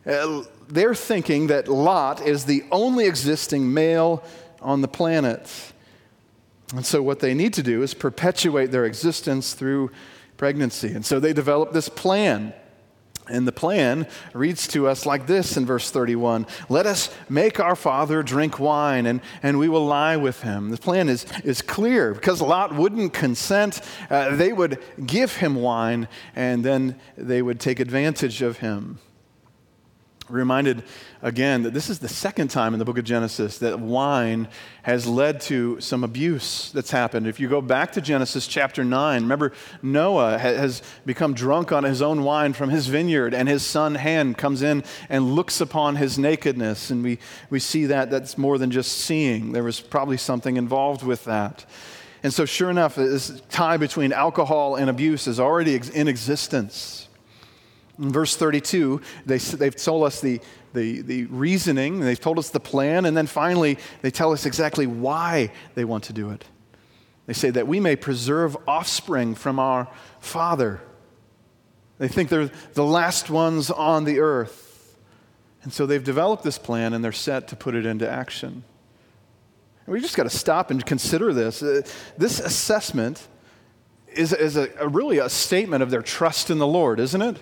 Uh, 0.05 0.43
they're 0.67 0.95
thinking 0.95 1.47
that 1.47 1.69
Lot 1.69 2.19
is 2.21 2.43
the 2.43 2.65
only 2.69 3.05
existing 3.05 3.73
male 3.73 4.21
on 4.61 4.81
the 4.81 4.89
planet. 4.89 5.49
And 6.75 6.85
so, 6.85 7.01
what 7.01 7.19
they 7.19 7.33
need 7.33 7.53
to 7.53 7.63
do 7.63 7.81
is 7.81 7.93
perpetuate 7.93 8.71
their 8.71 8.83
existence 8.83 9.53
through 9.53 9.91
pregnancy. 10.35 10.91
And 10.91 11.05
so, 11.05 11.21
they 11.21 11.31
develop 11.31 11.71
this 11.71 11.87
plan 11.87 12.53
and 13.29 13.47
the 13.47 13.51
plan 13.51 14.07
reads 14.33 14.67
to 14.69 14.87
us 14.87 15.05
like 15.05 15.27
this 15.27 15.57
in 15.57 15.65
verse 15.65 15.89
31 15.91 16.45
Let 16.69 16.85
us 16.85 17.13
make 17.29 17.59
our 17.59 17.75
father 17.75 18.23
drink 18.23 18.59
wine, 18.59 19.05
and, 19.05 19.21
and 19.43 19.59
we 19.59 19.69
will 19.69 19.85
lie 19.85 20.17
with 20.17 20.41
him. 20.41 20.69
The 20.69 20.77
plan 20.77 21.09
is, 21.09 21.25
is 21.43 21.61
clear 21.61 22.13
because 22.13 22.41
Lot 22.41 22.73
wouldn't 22.73 23.13
consent. 23.13 23.81
Uh, 24.09 24.35
they 24.35 24.53
would 24.53 24.79
give 25.05 25.37
him 25.37 25.55
wine, 25.55 26.07
and 26.35 26.63
then 26.63 26.99
they 27.17 27.41
would 27.41 27.59
take 27.59 27.79
advantage 27.79 28.41
of 28.41 28.59
him. 28.59 28.99
Reminded 30.29 30.83
again 31.21 31.63
that 31.63 31.73
this 31.73 31.89
is 31.89 31.99
the 31.99 32.07
second 32.07 32.49
time 32.49 32.73
in 32.73 32.79
the 32.79 32.85
book 32.85 32.97
of 32.97 33.03
Genesis 33.03 33.57
that 33.59 33.79
wine 33.79 34.47
has 34.83 35.07
led 35.07 35.41
to 35.41 35.79
some 35.79 36.03
abuse 36.03 36.71
that's 36.71 36.91
happened. 36.91 37.27
If 37.27 37.39
you 37.39 37.47
go 37.47 37.61
back 37.61 37.91
to 37.93 38.01
Genesis 38.01 38.47
chapter 38.47 38.83
9, 38.83 39.21
remember 39.21 39.53
Noah 39.81 40.37
has 40.37 40.81
become 41.05 41.33
drunk 41.33 41.71
on 41.71 41.83
his 41.83 42.01
own 42.01 42.23
wine 42.23 42.53
from 42.53 42.69
his 42.69 42.87
vineyard, 42.87 43.33
and 43.33 43.47
his 43.47 43.65
son 43.65 43.95
Ham 43.95 44.33
comes 44.33 44.61
in 44.61 44.83
and 45.09 45.33
looks 45.35 45.61
upon 45.61 45.95
his 45.95 46.17
nakedness. 46.17 46.89
And 46.91 47.03
we, 47.03 47.19
we 47.49 47.59
see 47.59 47.85
that 47.85 48.09
that's 48.09 48.37
more 48.37 48.57
than 48.57 48.71
just 48.71 48.91
seeing, 48.91 49.51
there 49.51 49.63
was 49.63 49.79
probably 49.79 50.17
something 50.17 50.57
involved 50.57 51.03
with 51.03 51.25
that. 51.25 51.65
And 52.23 52.33
so, 52.33 52.45
sure 52.45 52.69
enough, 52.69 52.95
this 52.95 53.41
tie 53.49 53.77
between 53.77 54.11
alcohol 54.11 54.75
and 54.75 54.89
abuse 54.89 55.27
is 55.27 55.39
already 55.39 55.79
in 55.93 56.07
existence. 56.07 57.06
In 57.99 58.11
verse 58.11 58.35
32, 58.35 59.01
they, 59.25 59.37
they've 59.37 59.75
told 59.75 60.03
us 60.03 60.21
the, 60.21 60.39
the, 60.73 61.01
the 61.01 61.25
reasoning, 61.25 61.99
they've 61.99 62.19
told 62.19 62.37
us 62.37 62.49
the 62.49 62.59
plan, 62.59 63.05
and 63.05 63.17
then 63.17 63.25
finally 63.25 63.77
they 64.01 64.11
tell 64.11 64.31
us 64.31 64.45
exactly 64.45 64.85
why 64.85 65.51
they 65.73 65.83
want 65.83 66.03
to 66.05 66.13
do 66.13 66.29
it. 66.29 66.45
They 67.25 67.33
say 67.33 67.49
that 67.49 67.67
we 67.67 67.79
may 67.79 67.95
preserve 67.95 68.55
offspring 68.67 69.35
from 69.35 69.59
our 69.59 69.87
father. 70.19 70.81
They 71.97 72.07
think 72.07 72.29
they're 72.29 72.51
the 72.73 72.85
last 72.85 73.29
ones 73.29 73.69
on 73.69 74.05
the 74.05 74.19
earth. 74.19 74.95
And 75.63 75.73
so 75.73 75.85
they've 75.85 76.03
developed 76.03 76.43
this 76.43 76.57
plan 76.57 76.93
and 76.93 77.03
they're 77.03 77.11
set 77.11 77.49
to 77.49 77.55
put 77.55 77.75
it 77.75 77.85
into 77.85 78.09
action. 78.09 78.63
And 79.85 79.93
we 79.93 79.99
just 79.99 80.15
got 80.15 80.23
to 80.23 80.29
stop 80.29 80.71
and 80.71 80.85
consider 80.85 81.33
this. 81.33 81.61
Uh, 81.63 81.81
this 82.17 82.39
assessment 82.39 83.27
is, 84.13 84.31
is 84.31 84.55
a, 84.55 84.69
a 84.79 84.87
really 84.87 85.17
a 85.17 85.27
statement 85.27 85.83
of 85.83 85.89
their 85.89 86.01
trust 86.01 86.49
in 86.49 86.59
the 86.59 86.67
Lord, 86.67 86.99
isn't 86.99 87.21
it? 87.21 87.41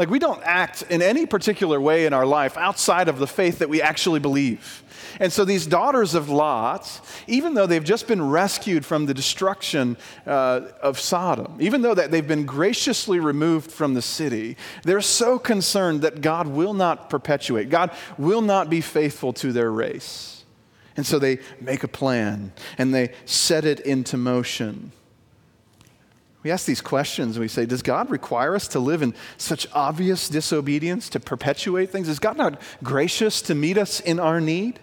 Like, 0.00 0.08
we 0.08 0.18
don't 0.18 0.40
act 0.44 0.80
in 0.88 1.02
any 1.02 1.26
particular 1.26 1.78
way 1.78 2.06
in 2.06 2.14
our 2.14 2.24
life 2.24 2.56
outside 2.56 3.08
of 3.08 3.18
the 3.18 3.26
faith 3.26 3.58
that 3.58 3.68
we 3.68 3.82
actually 3.82 4.18
believe. 4.18 4.82
And 5.20 5.30
so, 5.30 5.44
these 5.44 5.66
daughters 5.66 6.14
of 6.14 6.30
Lot, 6.30 7.02
even 7.26 7.52
though 7.52 7.66
they've 7.66 7.84
just 7.84 8.08
been 8.08 8.30
rescued 8.30 8.86
from 8.86 9.04
the 9.04 9.12
destruction 9.12 9.98
uh, 10.26 10.62
of 10.80 10.98
Sodom, 10.98 11.54
even 11.60 11.82
though 11.82 11.92
that 11.92 12.10
they've 12.10 12.26
been 12.26 12.46
graciously 12.46 13.20
removed 13.20 13.70
from 13.70 13.92
the 13.92 14.00
city, 14.00 14.56
they're 14.84 15.02
so 15.02 15.38
concerned 15.38 16.00
that 16.00 16.22
God 16.22 16.46
will 16.46 16.72
not 16.72 17.10
perpetuate, 17.10 17.68
God 17.68 17.90
will 18.16 18.40
not 18.40 18.70
be 18.70 18.80
faithful 18.80 19.34
to 19.34 19.52
their 19.52 19.70
race. 19.70 20.46
And 20.96 21.04
so, 21.04 21.18
they 21.18 21.40
make 21.60 21.84
a 21.84 21.88
plan 21.88 22.54
and 22.78 22.94
they 22.94 23.12
set 23.26 23.66
it 23.66 23.80
into 23.80 24.16
motion. 24.16 24.92
We 26.42 26.50
ask 26.50 26.64
these 26.64 26.80
questions 26.80 27.36
and 27.36 27.42
we 27.42 27.48
say, 27.48 27.66
Does 27.66 27.82
God 27.82 28.10
require 28.10 28.54
us 28.54 28.68
to 28.68 28.80
live 28.80 29.02
in 29.02 29.14
such 29.36 29.66
obvious 29.72 30.28
disobedience 30.28 31.08
to 31.10 31.20
perpetuate 31.20 31.90
things? 31.90 32.08
Is 32.08 32.18
God 32.18 32.38
not 32.38 32.60
gracious 32.82 33.42
to 33.42 33.54
meet 33.54 33.76
us 33.76 34.00
in 34.00 34.18
our 34.18 34.40
need? 34.40 34.80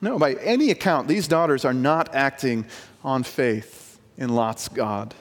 No, 0.00 0.18
by 0.18 0.34
any 0.34 0.70
account, 0.70 1.08
these 1.08 1.26
daughters 1.26 1.64
are 1.64 1.72
not 1.72 2.14
acting 2.14 2.66
on 3.02 3.22
faith 3.22 3.98
in 4.18 4.34
Lot's 4.34 4.68
God. 4.68 5.14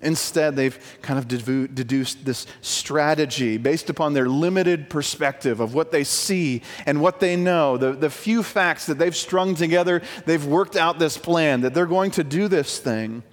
Instead, 0.00 0.54
they've 0.54 0.78
kind 1.02 1.18
of 1.18 1.26
deduced 1.26 2.24
this 2.24 2.46
strategy 2.60 3.56
based 3.56 3.90
upon 3.90 4.12
their 4.12 4.28
limited 4.28 4.88
perspective 4.88 5.58
of 5.58 5.74
what 5.74 5.90
they 5.90 6.04
see 6.04 6.62
and 6.86 7.00
what 7.00 7.18
they 7.18 7.34
know, 7.34 7.76
the, 7.76 7.90
the 7.90 8.08
few 8.08 8.44
facts 8.44 8.86
that 8.86 8.98
they've 8.98 9.16
strung 9.16 9.56
together. 9.56 10.00
They've 10.24 10.46
worked 10.46 10.76
out 10.76 11.00
this 11.00 11.18
plan 11.18 11.62
that 11.62 11.74
they're 11.74 11.86
going 11.86 12.12
to 12.12 12.22
do 12.22 12.46
this 12.46 12.78
thing. 12.78 13.24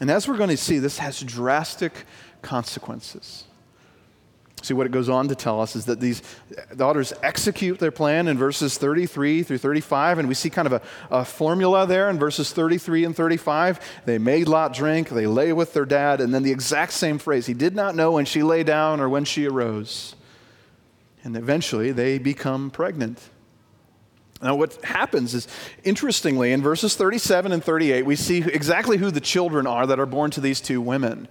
And 0.00 0.10
as 0.10 0.26
we're 0.26 0.38
going 0.38 0.50
to 0.50 0.56
see, 0.56 0.78
this 0.78 0.98
has 0.98 1.20
drastic 1.20 1.92
consequences. 2.42 3.44
See, 4.62 4.74
what 4.74 4.86
it 4.86 4.92
goes 4.92 5.08
on 5.08 5.28
to 5.28 5.34
tell 5.34 5.60
us 5.60 5.74
is 5.74 5.86
that 5.86 6.00
these 6.00 6.22
daughters 6.76 7.14
execute 7.22 7.78
their 7.78 7.90
plan 7.90 8.28
in 8.28 8.36
verses 8.36 8.76
33 8.76 9.42
through 9.42 9.58
35, 9.58 10.18
and 10.18 10.28
we 10.28 10.34
see 10.34 10.50
kind 10.50 10.66
of 10.66 10.72
a, 10.72 10.82
a, 11.10 11.24
formula 11.24 11.86
there 11.86 12.10
in 12.10 12.18
verses 12.18 12.52
33 12.52 13.06
and 13.06 13.16
35. 13.16 13.80
They 14.04 14.18
made 14.18 14.48
Lot 14.48 14.74
drink, 14.74 15.08
they 15.08 15.26
lay 15.26 15.54
with 15.54 15.72
their 15.72 15.86
dad, 15.86 16.20
and 16.20 16.34
then 16.34 16.42
the 16.42 16.52
exact 16.52 16.92
same 16.92 17.18
phrase 17.18 17.46
He 17.46 17.54
did 17.54 17.74
not 17.74 17.94
know 17.94 18.12
when 18.12 18.26
she 18.26 18.42
lay 18.42 18.62
down 18.62 19.00
or 19.00 19.08
when 19.08 19.24
she 19.24 19.46
arose. 19.46 20.14
And 21.24 21.36
eventually 21.36 21.92
they 21.92 22.18
become 22.18 22.70
pregnant. 22.70 23.30
Now, 24.42 24.54
what 24.54 24.82
happens 24.84 25.34
is, 25.34 25.46
interestingly, 25.84 26.52
in 26.52 26.62
verses 26.62 26.94
37 26.94 27.52
and 27.52 27.62
38, 27.62 28.06
we 28.06 28.16
see 28.16 28.38
exactly 28.38 28.96
who 28.96 29.10
the 29.10 29.20
children 29.20 29.66
are 29.66 29.86
that 29.86 30.00
are 30.00 30.06
born 30.06 30.30
to 30.32 30.40
these 30.40 30.60
two 30.60 30.80
women. 30.80 31.28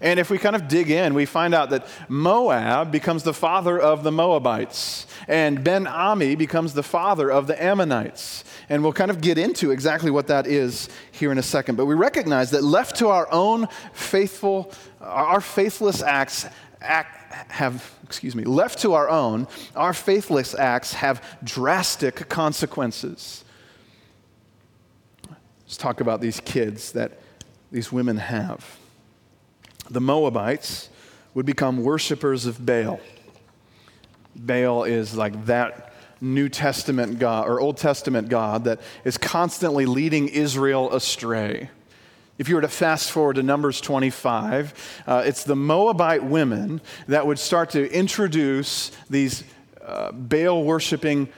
And 0.00 0.20
if 0.20 0.30
we 0.30 0.38
kind 0.38 0.54
of 0.54 0.68
dig 0.68 0.90
in, 0.90 1.14
we 1.14 1.24
find 1.24 1.54
out 1.54 1.70
that 1.70 1.86
Moab 2.08 2.92
becomes 2.92 3.22
the 3.22 3.32
father 3.32 3.78
of 3.78 4.02
the 4.04 4.12
Moabites, 4.12 5.06
and 5.26 5.64
Ben 5.64 5.86
Ami 5.86 6.34
becomes 6.36 6.74
the 6.74 6.82
father 6.82 7.30
of 7.30 7.46
the 7.46 7.60
Ammonites. 7.60 8.44
And 8.68 8.82
we'll 8.82 8.92
kind 8.92 9.10
of 9.10 9.20
get 9.20 9.38
into 9.38 9.70
exactly 9.70 10.10
what 10.10 10.26
that 10.28 10.46
is 10.46 10.88
here 11.10 11.32
in 11.32 11.38
a 11.38 11.42
second. 11.42 11.76
But 11.76 11.86
we 11.86 11.94
recognize 11.94 12.50
that 12.50 12.62
left 12.62 12.96
to 12.96 13.08
our 13.08 13.30
own 13.32 13.66
faithful, 13.92 14.72
our 15.00 15.40
faithless 15.40 16.02
acts, 16.02 16.46
act, 16.80 17.23
have, 17.48 17.92
excuse 18.04 18.34
me, 18.34 18.44
left 18.44 18.80
to 18.80 18.94
our 18.94 19.08
own, 19.08 19.48
our 19.74 19.92
faithless 19.92 20.54
acts 20.54 20.94
have 20.94 21.22
drastic 21.42 22.28
consequences. 22.28 23.44
Let's 25.64 25.76
talk 25.76 26.00
about 26.00 26.20
these 26.20 26.40
kids 26.40 26.92
that 26.92 27.18
these 27.72 27.90
women 27.90 28.18
have. 28.18 28.78
The 29.90 30.00
Moabites 30.00 30.88
would 31.34 31.46
become 31.46 31.82
worshipers 31.82 32.46
of 32.46 32.64
Baal. 32.64 33.00
Baal 34.36 34.84
is 34.84 35.16
like 35.16 35.46
that 35.46 35.92
New 36.20 36.48
Testament 36.48 37.18
God 37.18 37.48
or 37.48 37.60
Old 37.60 37.76
Testament 37.76 38.28
God 38.28 38.64
that 38.64 38.80
is 39.04 39.18
constantly 39.18 39.84
leading 39.86 40.28
Israel 40.28 40.92
astray. 40.92 41.70
If 42.36 42.48
you 42.48 42.56
were 42.56 42.62
to 42.62 42.68
fast 42.68 43.12
forward 43.12 43.36
to 43.36 43.44
Numbers 43.44 43.80
25, 43.80 45.02
uh, 45.06 45.22
it's 45.24 45.44
the 45.44 45.54
Moabite 45.54 46.24
women 46.24 46.80
that 47.06 47.26
would 47.26 47.38
start 47.38 47.70
to 47.70 47.92
introduce 47.92 48.90
these 49.08 49.44
uh, 49.80 50.10
Baal 50.10 50.64
worshiping 50.64 51.28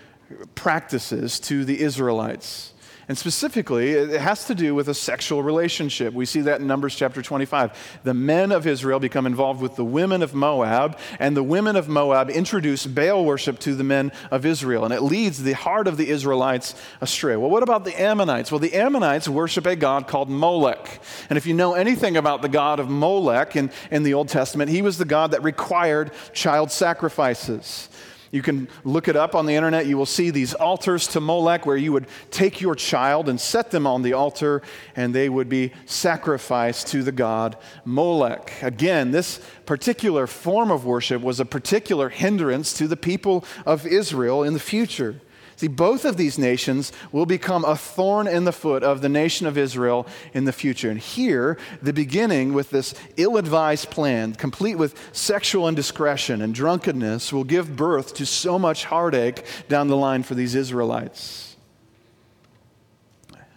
practices 0.54 1.38
to 1.40 1.66
the 1.66 1.80
Israelites. 1.80 2.72
And 3.08 3.16
specifically, 3.16 3.92
it 3.92 4.20
has 4.20 4.46
to 4.46 4.54
do 4.54 4.74
with 4.74 4.88
a 4.88 4.94
sexual 4.94 5.40
relationship. 5.40 6.12
We 6.12 6.26
see 6.26 6.40
that 6.40 6.60
in 6.60 6.66
Numbers 6.66 6.96
chapter 6.96 7.22
25. 7.22 8.00
The 8.02 8.14
men 8.14 8.50
of 8.50 8.66
Israel 8.66 8.98
become 8.98 9.26
involved 9.26 9.60
with 9.60 9.76
the 9.76 9.84
women 9.84 10.24
of 10.24 10.34
Moab, 10.34 10.98
and 11.20 11.36
the 11.36 11.42
women 11.44 11.76
of 11.76 11.88
Moab 11.88 12.30
introduce 12.30 12.84
Baal 12.84 13.24
worship 13.24 13.60
to 13.60 13.76
the 13.76 13.84
men 13.84 14.10
of 14.32 14.44
Israel, 14.44 14.84
and 14.84 14.92
it 14.92 15.02
leads 15.02 15.40
the 15.40 15.52
heart 15.52 15.86
of 15.86 15.98
the 15.98 16.08
Israelites 16.08 16.74
astray. 17.00 17.36
Well, 17.36 17.50
what 17.50 17.62
about 17.62 17.84
the 17.84 18.00
Ammonites? 18.00 18.50
Well, 18.50 18.58
the 18.58 18.74
Ammonites 18.74 19.28
worship 19.28 19.66
a 19.66 19.76
god 19.76 20.08
called 20.08 20.28
Molech. 20.28 21.00
And 21.30 21.36
if 21.36 21.46
you 21.46 21.54
know 21.54 21.74
anything 21.74 22.16
about 22.16 22.42
the 22.42 22.48
god 22.48 22.80
of 22.80 22.90
Molech 22.90 23.54
in, 23.54 23.70
in 23.92 24.02
the 24.02 24.14
Old 24.14 24.30
Testament, 24.30 24.68
he 24.68 24.82
was 24.82 24.98
the 24.98 25.04
god 25.04 25.30
that 25.30 25.44
required 25.44 26.10
child 26.32 26.72
sacrifices. 26.72 27.88
You 28.30 28.42
can 28.42 28.68
look 28.84 29.08
it 29.08 29.16
up 29.16 29.34
on 29.34 29.46
the 29.46 29.54
internet. 29.54 29.86
You 29.86 29.96
will 29.96 30.06
see 30.06 30.30
these 30.30 30.54
altars 30.54 31.06
to 31.08 31.20
Molech 31.20 31.66
where 31.66 31.76
you 31.76 31.92
would 31.92 32.06
take 32.30 32.60
your 32.60 32.74
child 32.74 33.28
and 33.28 33.40
set 33.40 33.70
them 33.70 33.86
on 33.86 34.02
the 34.02 34.12
altar 34.12 34.62
and 34.94 35.14
they 35.14 35.28
would 35.28 35.48
be 35.48 35.72
sacrificed 35.84 36.88
to 36.88 37.02
the 37.02 37.12
god 37.12 37.56
Molech. 37.84 38.62
Again, 38.62 39.10
this 39.10 39.40
particular 39.64 40.26
form 40.26 40.70
of 40.70 40.84
worship 40.84 41.22
was 41.22 41.40
a 41.40 41.44
particular 41.44 42.08
hindrance 42.08 42.72
to 42.74 42.88
the 42.88 42.96
people 42.96 43.44
of 43.64 43.86
Israel 43.86 44.42
in 44.42 44.52
the 44.52 44.60
future. 44.60 45.20
See, 45.56 45.68
both 45.68 46.04
of 46.04 46.18
these 46.18 46.38
nations 46.38 46.92
will 47.12 47.24
become 47.24 47.64
a 47.64 47.76
thorn 47.76 48.28
in 48.28 48.44
the 48.44 48.52
foot 48.52 48.82
of 48.82 49.00
the 49.00 49.08
nation 49.08 49.46
of 49.46 49.56
Israel 49.56 50.06
in 50.34 50.44
the 50.44 50.52
future. 50.52 50.90
And 50.90 51.00
here, 51.00 51.56
the 51.80 51.94
beginning 51.94 52.52
with 52.52 52.68
this 52.68 52.94
ill 53.16 53.38
advised 53.38 53.90
plan, 53.90 54.34
complete 54.34 54.74
with 54.74 54.98
sexual 55.12 55.66
indiscretion 55.66 56.42
and 56.42 56.54
drunkenness, 56.54 57.32
will 57.32 57.44
give 57.44 57.74
birth 57.74 58.12
to 58.14 58.26
so 58.26 58.58
much 58.58 58.84
heartache 58.84 59.44
down 59.66 59.88
the 59.88 59.96
line 59.96 60.22
for 60.22 60.34
these 60.34 60.54
Israelites. 60.54 61.56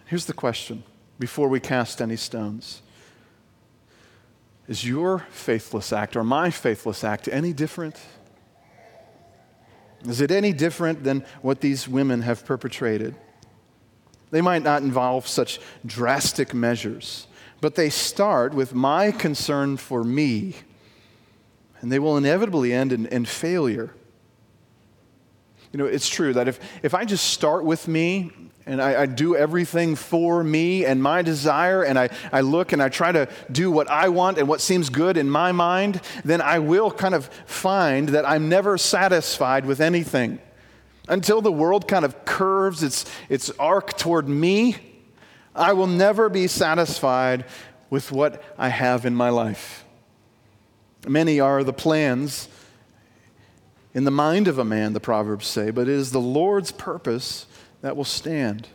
Here's 0.06 0.24
the 0.24 0.32
question 0.32 0.82
before 1.18 1.48
we 1.48 1.60
cast 1.60 2.00
any 2.00 2.16
stones 2.16 2.80
Is 4.66 4.86
your 4.86 5.26
faithless 5.30 5.92
act 5.92 6.16
or 6.16 6.24
my 6.24 6.50
faithless 6.50 7.04
act 7.04 7.28
any 7.30 7.52
different? 7.52 8.00
Is 10.06 10.20
it 10.20 10.30
any 10.30 10.52
different 10.52 11.04
than 11.04 11.24
what 11.42 11.60
these 11.60 11.86
women 11.86 12.22
have 12.22 12.44
perpetrated? 12.44 13.14
They 14.30 14.40
might 14.40 14.62
not 14.62 14.82
involve 14.82 15.26
such 15.26 15.60
drastic 15.84 16.54
measures, 16.54 17.26
but 17.60 17.74
they 17.74 17.90
start 17.90 18.54
with 18.54 18.74
my 18.74 19.10
concern 19.10 19.76
for 19.76 20.04
me, 20.04 20.54
and 21.80 21.90
they 21.90 21.98
will 21.98 22.16
inevitably 22.16 22.72
end 22.72 22.92
in, 22.92 23.06
in 23.06 23.24
failure. 23.24 23.92
You 25.72 25.78
know, 25.78 25.86
it's 25.86 26.08
true 26.08 26.32
that 26.32 26.48
if, 26.48 26.60
if 26.82 26.94
I 26.94 27.04
just 27.04 27.30
start 27.30 27.64
with 27.64 27.86
me 27.86 28.30
and 28.66 28.80
I, 28.80 29.02
I, 29.02 29.06
do 29.06 29.34
everything 29.34 29.96
for 29.96 30.44
me 30.44 30.84
and 30.84 31.02
my 31.02 31.22
desire, 31.22 31.82
and 31.82 31.98
I, 31.98 32.10
I 32.32 32.42
look 32.42 32.72
and 32.72 32.82
I 32.82 32.88
try 32.88 33.10
to 33.10 33.28
do 33.50 33.70
what 33.70 33.90
I 33.90 34.10
want 34.10 34.38
and 34.38 34.46
what 34.46 34.60
seems 34.60 34.90
good 34.90 35.16
in 35.16 35.30
my 35.30 35.50
mind, 35.52 36.00
then 36.24 36.40
I 36.40 36.58
will 36.58 36.90
kind 36.90 37.14
of 37.14 37.26
find 37.46 38.10
that 38.10 38.28
I'm 38.28 38.48
never 38.48 38.76
satisfied 38.76 39.64
with 39.64 39.80
anything. 39.80 40.38
Until 41.08 41.40
the 41.40 41.50
world 41.50 41.88
kind 41.88 42.04
of 42.04 42.24
curves 42.24 42.82
its, 42.82 43.10
its 43.28 43.50
arc 43.58 43.96
toward 43.96 44.28
me, 44.28 44.76
I 45.54 45.72
will 45.72 45.88
never 45.88 46.28
be 46.28 46.46
satisfied 46.46 47.46
with 47.88 48.12
what 48.12 48.42
I 48.56 48.68
have 48.68 49.04
in 49.04 49.14
my 49.14 49.30
life. 49.30 49.84
Many 51.08 51.40
are 51.40 51.64
the 51.64 51.72
plans 51.72 52.48
in 53.94 54.04
the 54.04 54.10
mind 54.10 54.46
of 54.46 54.58
a 54.58 54.64
man, 54.64 54.92
the 54.92 55.00
Proverbs 55.00 55.46
say, 55.46 55.70
but 55.70 55.82
it 55.82 55.88
is 55.88 56.12
the 56.12 56.20
Lord's 56.20 56.70
purpose 56.70 57.46
that 57.82 57.96
will 57.96 58.04
stand. 58.04 58.68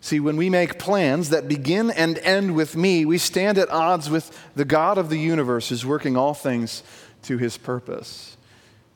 See, 0.00 0.18
when 0.18 0.36
we 0.36 0.50
make 0.50 0.80
plans 0.80 1.30
that 1.30 1.46
begin 1.46 1.90
and 1.90 2.18
end 2.18 2.56
with 2.56 2.74
me, 2.74 3.04
we 3.04 3.18
stand 3.18 3.56
at 3.56 3.70
odds 3.70 4.10
with 4.10 4.36
the 4.56 4.64
God 4.64 4.98
of 4.98 5.08
the 5.08 5.18
universe 5.18 5.68
who's 5.68 5.86
working 5.86 6.16
all 6.16 6.34
things 6.34 6.82
to 7.22 7.38
his 7.38 7.56
purpose. 7.56 8.36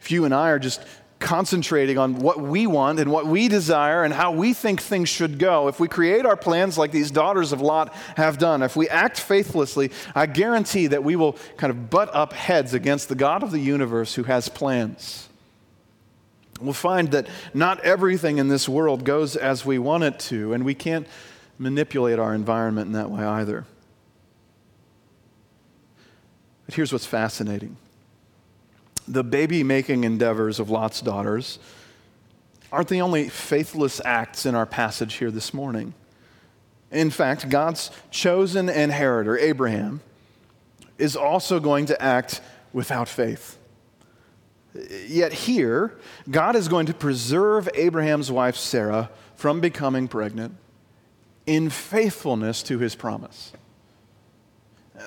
If 0.00 0.10
you 0.10 0.24
and 0.24 0.34
I 0.34 0.50
are 0.50 0.58
just 0.58 0.82
concentrating 1.18 1.96
on 1.96 2.16
what 2.18 2.40
we 2.40 2.66
want 2.66 2.98
and 2.98 3.10
what 3.10 3.26
we 3.26 3.48
desire 3.48 4.02
and 4.02 4.12
how 4.12 4.32
we 4.32 4.52
think 4.52 4.82
things 4.82 5.08
should 5.08 5.38
go, 5.38 5.68
if 5.68 5.78
we 5.78 5.86
create 5.86 6.26
our 6.26 6.36
plans 6.36 6.76
like 6.76 6.90
these 6.90 7.12
daughters 7.12 7.52
of 7.52 7.60
Lot 7.60 7.94
have 8.16 8.36
done, 8.38 8.62
if 8.62 8.74
we 8.74 8.88
act 8.88 9.18
faithlessly, 9.18 9.92
I 10.14 10.26
guarantee 10.26 10.88
that 10.88 11.04
we 11.04 11.14
will 11.16 11.34
kind 11.56 11.70
of 11.70 11.88
butt 11.88 12.12
up 12.14 12.32
heads 12.32 12.74
against 12.74 13.08
the 13.08 13.14
God 13.14 13.42
of 13.44 13.52
the 13.52 13.60
universe 13.60 14.14
who 14.14 14.24
has 14.24 14.48
plans. 14.48 15.28
We'll 16.60 16.72
find 16.72 17.10
that 17.10 17.26
not 17.52 17.80
everything 17.80 18.38
in 18.38 18.48
this 18.48 18.68
world 18.68 19.04
goes 19.04 19.36
as 19.36 19.64
we 19.64 19.78
want 19.78 20.04
it 20.04 20.18
to, 20.20 20.52
and 20.52 20.64
we 20.64 20.74
can't 20.74 21.06
manipulate 21.58 22.18
our 22.18 22.34
environment 22.34 22.86
in 22.86 22.92
that 22.92 23.10
way 23.10 23.24
either. 23.24 23.64
But 26.66 26.74
here's 26.74 26.92
what's 26.92 27.06
fascinating 27.06 27.76
the 29.08 29.22
baby 29.22 29.62
making 29.62 30.02
endeavors 30.02 30.58
of 30.58 30.68
Lot's 30.68 31.00
daughters 31.00 31.60
aren't 32.72 32.88
the 32.88 33.00
only 33.00 33.28
faithless 33.28 34.00
acts 34.04 34.44
in 34.44 34.54
our 34.56 34.66
passage 34.66 35.14
here 35.14 35.30
this 35.30 35.54
morning. 35.54 35.94
In 36.90 37.10
fact, 37.10 37.48
God's 37.48 37.90
chosen 38.10 38.68
inheritor, 38.68 39.38
Abraham, 39.38 40.00
is 40.98 41.14
also 41.14 41.60
going 41.60 41.86
to 41.86 42.02
act 42.02 42.40
without 42.72 43.08
faith. 43.08 43.56
Yet 45.06 45.32
here, 45.32 45.96
God 46.30 46.56
is 46.56 46.68
going 46.68 46.86
to 46.86 46.94
preserve 46.94 47.68
Abraham's 47.74 48.30
wife 48.30 48.56
Sarah 48.56 49.10
from 49.34 49.60
becoming 49.60 50.08
pregnant 50.08 50.56
in 51.46 51.70
faithfulness 51.70 52.62
to 52.64 52.78
his 52.78 52.94
promise. 52.94 53.52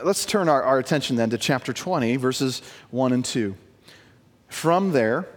Let's 0.03 0.25
turn 0.25 0.47
our, 0.47 0.63
our 0.63 0.79
attention 0.79 1.15
then 1.15 1.29
to 1.31 1.37
chapter 1.37 1.73
20, 1.73 2.15
verses 2.17 2.61
1 2.91 3.11
and 3.11 3.25
2. 3.25 3.55
From 4.47 4.91
there, 4.91 5.27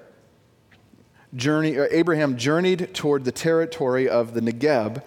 journey, 1.34 1.78
uh, 1.78 1.86
Abraham 1.90 2.36
journeyed 2.36 2.94
toward 2.94 3.24
the 3.24 3.32
territory 3.32 4.08
of 4.08 4.34
the 4.34 4.40
Negeb 4.40 5.02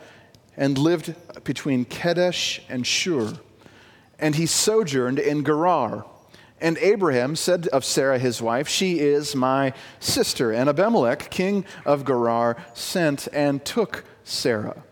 and 0.58 0.78
lived 0.78 1.16
between 1.44 1.86
Kadesh 1.86 2.62
and 2.70 2.86
Shur. 2.86 3.34
And 4.20 4.36
he 4.36 4.46
sojourned 4.46 5.20
in 5.20 5.44
Gerar. 5.44 6.06
And 6.62 6.78
Abraham 6.78 7.36
said 7.36 7.68
of 7.68 7.84
Sarah 7.84 8.18
his 8.18 8.42
wife, 8.42 8.68
She 8.68 9.00
is 9.00 9.36
my 9.36 9.74
sister. 10.00 10.52
And 10.52 10.70
Abimelech, 10.70 11.30
king 11.30 11.66
of 11.86 12.06
Gerar, 12.06 12.58
sent 12.74 13.28
and 13.34 13.64
took 13.66 14.06
Sarah. 14.24 14.84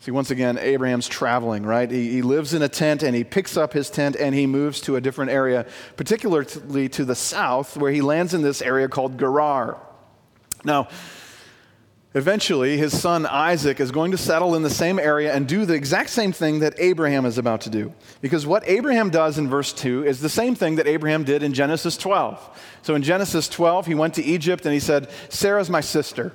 See, 0.00 0.10
once 0.10 0.30
again, 0.30 0.56
Abraham's 0.56 1.08
traveling, 1.08 1.64
right? 1.64 1.90
He, 1.90 2.10
he, 2.10 2.22
lives 2.22 2.54
in 2.54 2.62
a 2.62 2.70
tent 2.70 3.02
and 3.02 3.14
he 3.14 3.22
picks 3.22 3.58
up 3.58 3.74
his 3.74 3.90
tent 3.90 4.16
and 4.16 4.34
he 4.34 4.46
moves 4.46 4.80
to 4.82 4.96
a 4.96 5.00
different 5.00 5.30
area, 5.30 5.66
particularly 5.96 6.88
to 6.88 7.04
the 7.04 7.14
south, 7.14 7.76
where 7.76 7.92
he 7.92 8.00
lands 8.00 8.32
in 8.32 8.40
this 8.40 8.62
area 8.62 8.88
called 8.88 9.18
Gerar. 9.18 9.76
Now, 10.64 10.88
eventually, 12.14 12.76
his 12.76 12.98
son 12.98 13.26
Isaac 13.26 13.80
is 13.80 13.90
going 13.90 14.10
to 14.10 14.18
settle 14.18 14.54
in 14.54 14.62
the 14.62 14.70
same 14.70 14.98
area 14.98 15.32
and 15.34 15.46
do 15.46 15.64
the 15.64 15.74
exact 15.74 16.10
same 16.10 16.32
thing 16.32 16.60
that 16.60 16.74
Abraham 16.78 17.24
is 17.24 17.38
about 17.38 17.60
to 17.62 17.70
do. 17.70 17.92
Because 18.20 18.46
what 18.46 18.62
Abraham 18.66 19.10
does 19.10 19.38
in 19.38 19.48
verse 19.48 19.72
2 19.72 20.04
is 20.04 20.20
the 20.20 20.28
same 20.28 20.54
thing 20.54 20.76
that 20.76 20.86
Abraham 20.86 21.24
did 21.24 21.42
in 21.42 21.54
Genesis 21.54 21.96
12. 21.96 22.60
So 22.82 22.94
in 22.94 23.02
Genesis 23.02 23.48
12, 23.48 23.86
he 23.86 23.94
went 23.94 24.14
to 24.14 24.22
Egypt 24.22 24.64
and 24.64 24.74
he 24.74 24.80
said, 24.80 25.10
Sarah's 25.28 25.70
my 25.70 25.80
sister. 25.80 26.32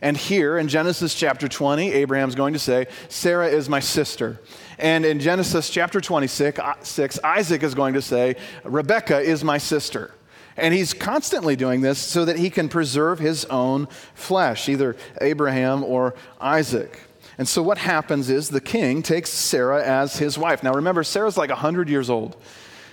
And 0.00 0.16
here 0.16 0.58
in 0.58 0.68
Genesis 0.68 1.14
chapter 1.14 1.48
20, 1.48 1.92
Abraham's 1.92 2.34
going 2.34 2.52
to 2.52 2.58
say, 2.58 2.86
Sarah 3.08 3.48
is 3.48 3.68
my 3.68 3.80
sister. 3.80 4.40
And 4.78 5.06
in 5.06 5.20
Genesis 5.20 5.70
chapter 5.70 6.00
26, 6.00 6.58
uh, 6.58 6.74
Isaac 7.24 7.62
is 7.62 7.74
going 7.74 7.94
to 7.94 8.02
say, 8.02 8.36
Rebecca 8.64 9.20
is 9.20 9.42
my 9.42 9.58
sister. 9.58 10.12
And 10.56 10.72
he's 10.72 10.94
constantly 10.94 11.56
doing 11.56 11.80
this 11.80 11.98
so 11.98 12.24
that 12.24 12.38
he 12.38 12.50
can 12.50 12.68
preserve 12.68 13.18
his 13.18 13.44
own 13.46 13.88
flesh, 14.14 14.68
either 14.68 14.96
Abraham 15.20 15.84
or 15.84 16.14
Isaac. 16.40 17.00
And 17.38 17.46
so 17.46 17.62
what 17.62 17.78
happens 17.78 18.30
is 18.30 18.48
the 18.48 18.60
king 18.60 19.02
takes 19.02 19.30
Sarah 19.30 19.84
as 19.84 20.16
his 20.16 20.38
wife. 20.38 20.62
Now 20.62 20.72
remember, 20.72 21.04
Sarah's 21.04 21.36
like 21.36 21.50
100 21.50 21.88
years 21.88 22.08
old. 22.08 22.36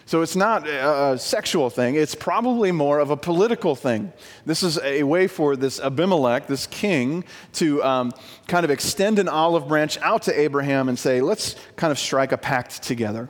So 0.06 0.21
it's 0.21 0.36
not 0.36 0.67
a 0.67 1.17
sexual 1.17 1.69
thing, 1.69 1.95
it's 1.95 2.13
probably 2.13 2.73
more 2.73 2.99
of 2.99 3.10
a 3.10 3.15
political 3.15 3.73
thing. 3.73 4.12
This 4.45 4.62
is 4.62 4.78
a 4.80 5.04
way 5.04 5.28
for 5.28 5.56
this 5.56 5.80
Abimelech, 5.80 6.47
this 6.47 6.67
king, 6.67 7.23
to 7.54 7.82
um, 7.84 8.12
kind 8.47 8.65
of 8.65 8.69
extend 8.69 9.17
an 9.17 9.30
olive 9.30 9.69
branch 9.69 9.97
out 10.02 10.23
to 10.23 10.38
Abraham 10.38 10.89
and 10.89 10.99
say, 10.99 11.21
let's 11.21 11.56
kind 11.78 11.89
of 11.89 11.97
strike 11.97 12.34
a 12.34 12.38
pact 12.38 12.84
together. 12.84 13.30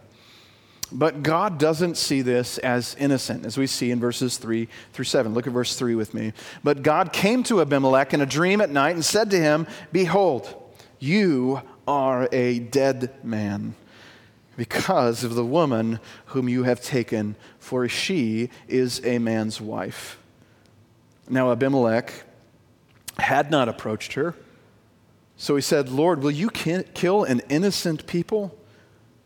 But 0.95 1.23
God 1.23 1.57
doesn't 1.57 1.97
see 1.97 2.21
this 2.21 2.59
as 2.59 2.95
innocent, 2.99 3.47
as 3.47 3.57
we 3.57 3.65
see 3.65 3.89
in 3.89 3.99
verses 3.99 4.37
3 4.37 4.67
through 4.93 5.05
7. 5.05 5.33
Look 5.33 5.47
at 5.47 5.53
verse 5.53 5.75
3 5.75 5.95
with 5.95 6.13
me. 6.13 6.33
But 6.63 6.83
God 6.83 7.11
came 7.11 7.41
to 7.43 7.61
Abimelech 7.61 8.13
in 8.13 8.21
a 8.21 8.27
dream 8.27 8.61
at 8.61 8.69
night 8.69 8.93
and 8.93 9.03
said 9.03 9.31
to 9.31 9.39
him, 9.39 9.65
Behold, 9.91 10.53
you 10.99 11.63
are 11.87 12.29
a 12.31 12.59
dead 12.59 13.11
man 13.23 13.73
because 14.55 15.23
of 15.23 15.33
the 15.33 15.43
woman 15.43 15.99
whom 16.27 16.47
you 16.47 16.61
have 16.61 16.79
taken, 16.79 17.35
for 17.57 17.89
she 17.89 18.51
is 18.67 19.03
a 19.03 19.17
man's 19.17 19.59
wife. 19.59 20.19
Now 21.27 21.51
Abimelech 21.51 22.13
had 23.17 23.49
not 23.49 23.67
approached 23.67 24.13
her. 24.13 24.35
So 25.37 25.55
he 25.55 25.61
said, 25.63 25.89
Lord, 25.89 26.21
will 26.21 26.31
you 26.31 26.51
kill 26.51 27.23
an 27.23 27.41
innocent 27.49 28.05
people? 28.05 28.55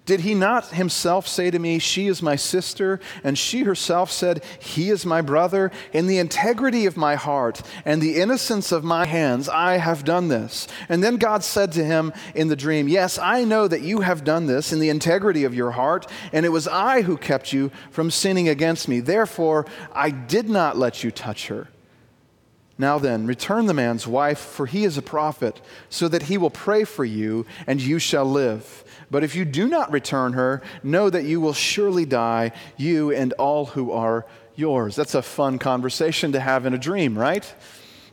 Did 0.08 0.22
he 0.22 0.34
not 0.34 0.70
himself 0.70 1.28
say 1.28 1.52
to 1.52 1.60
me, 1.60 1.80
She 1.80 2.08
is 2.08 2.22
my 2.22 2.38
sister? 2.38 3.02
And 3.26 3.38
she 3.38 3.63
herself 3.63 4.10
said, 4.10 4.41
He 4.58 4.89
is 4.89 5.06
my 5.06 5.22
brother. 5.22 5.70
In 5.91 6.08
the 6.08 6.17
integrity 6.17 6.86
of 6.86 6.96
my 6.96 7.15
heart 7.15 7.62
and 7.84 8.02
the 8.02 8.15
innocence 8.15 8.72
of 8.72 8.86
my 8.86 9.06
hands, 9.06 9.50
I 9.50 9.78
have 9.78 10.06
done 10.06 10.30
this. 10.30 10.65
And 10.88 11.04
then 11.04 11.17
God 11.17 11.43
said 11.43 11.74
to 11.74 11.84
him 11.84 12.13
in 12.34 12.48
the 12.48 12.56
dream, 12.56 12.88
Yes, 12.88 13.20
I 13.20 13.43
know 13.43 13.67
that 13.67 13.82
you 13.82 14.00
have 14.00 14.24
done 14.24 14.46
this 14.46 14.72
in 14.72 14.80
the 14.80 14.88
integrity 14.88 15.43
of 15.43 15.54
your 15.54 15.72
heart, 15.72 16.10
and 16.32 16.46
it 16.46 16.54
was 16.54 16.70
I 16.70 17.02
who 17.02 17.17
kept 17.17 17.52
you 17.52 17.70
from 17.91 18.10
sinning 18.10 18.48
against 18.48 18.88
me. 18.88 19.02
Therefore, 19.02 19.65
I 19.91 20.10
did 20.10 20.48
not 20.48 20.78
let 20.78 21.04
you 21.04 21.12
touch 21.12 21.48
her. 21.48 21.67
Now 22.78 22.98
then, 23.00 23.26
return 23.26 23.65
the 23.65 23.74
man's 23.74 24.08
wife, 24.08 24.39
for 24.39 24.67
he 24.67 24.84
is 24.84 24.98
a 24.98 25.02
prophet, 25.02 25.60
so 25.89 26.08
that 26.08 26.24
he 26.24 26.38
will 26.38 26.52
pray 26.52 26.84
for 26.84 27.04
you, 27.04 27.46
and 27.65 27.82
you 27.82 28.00
shall 28.00 28.26
live. 28.26 28.86
But 29.10 29.24
if 29.24 29.36
you 29.36 29.46
do 29.46 29.67
not 29.67 29.91
return 29.91 30.34
her, 30.34 30.62
know 30.84 31.10
that 31.10 31.24
you 31.24 31.39
will 31.39 31.54
surely 31.54 32.06
die, 32.06 32.52
you 32.76 33.12
and 33.12 33.34
all 33.34 33.67
who 33.67 33.91
are 33.91 34.26
yours. 34.56 34.96
That's 34.96 35.15
a 35.15 35.22
fun 35.22 35.60
conversation 35.60 36.34
to 36.34 36.39
have 36.39 36.65
in 36.65 36.74
a 36.74 36.78
dream, 36.78 37.17
right? 37.17 37.54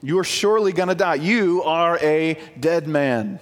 You 0.03 0.19
are 0.19 0.25
surely 0.25 0.73
going 0.73 0.91
to 0.91 0.95
die. 0.95 1.17
You 1.17 1.63
are 1.65 1.99
a 2.01 2.39
dead 2.61 2.87
man. 2.87 3.41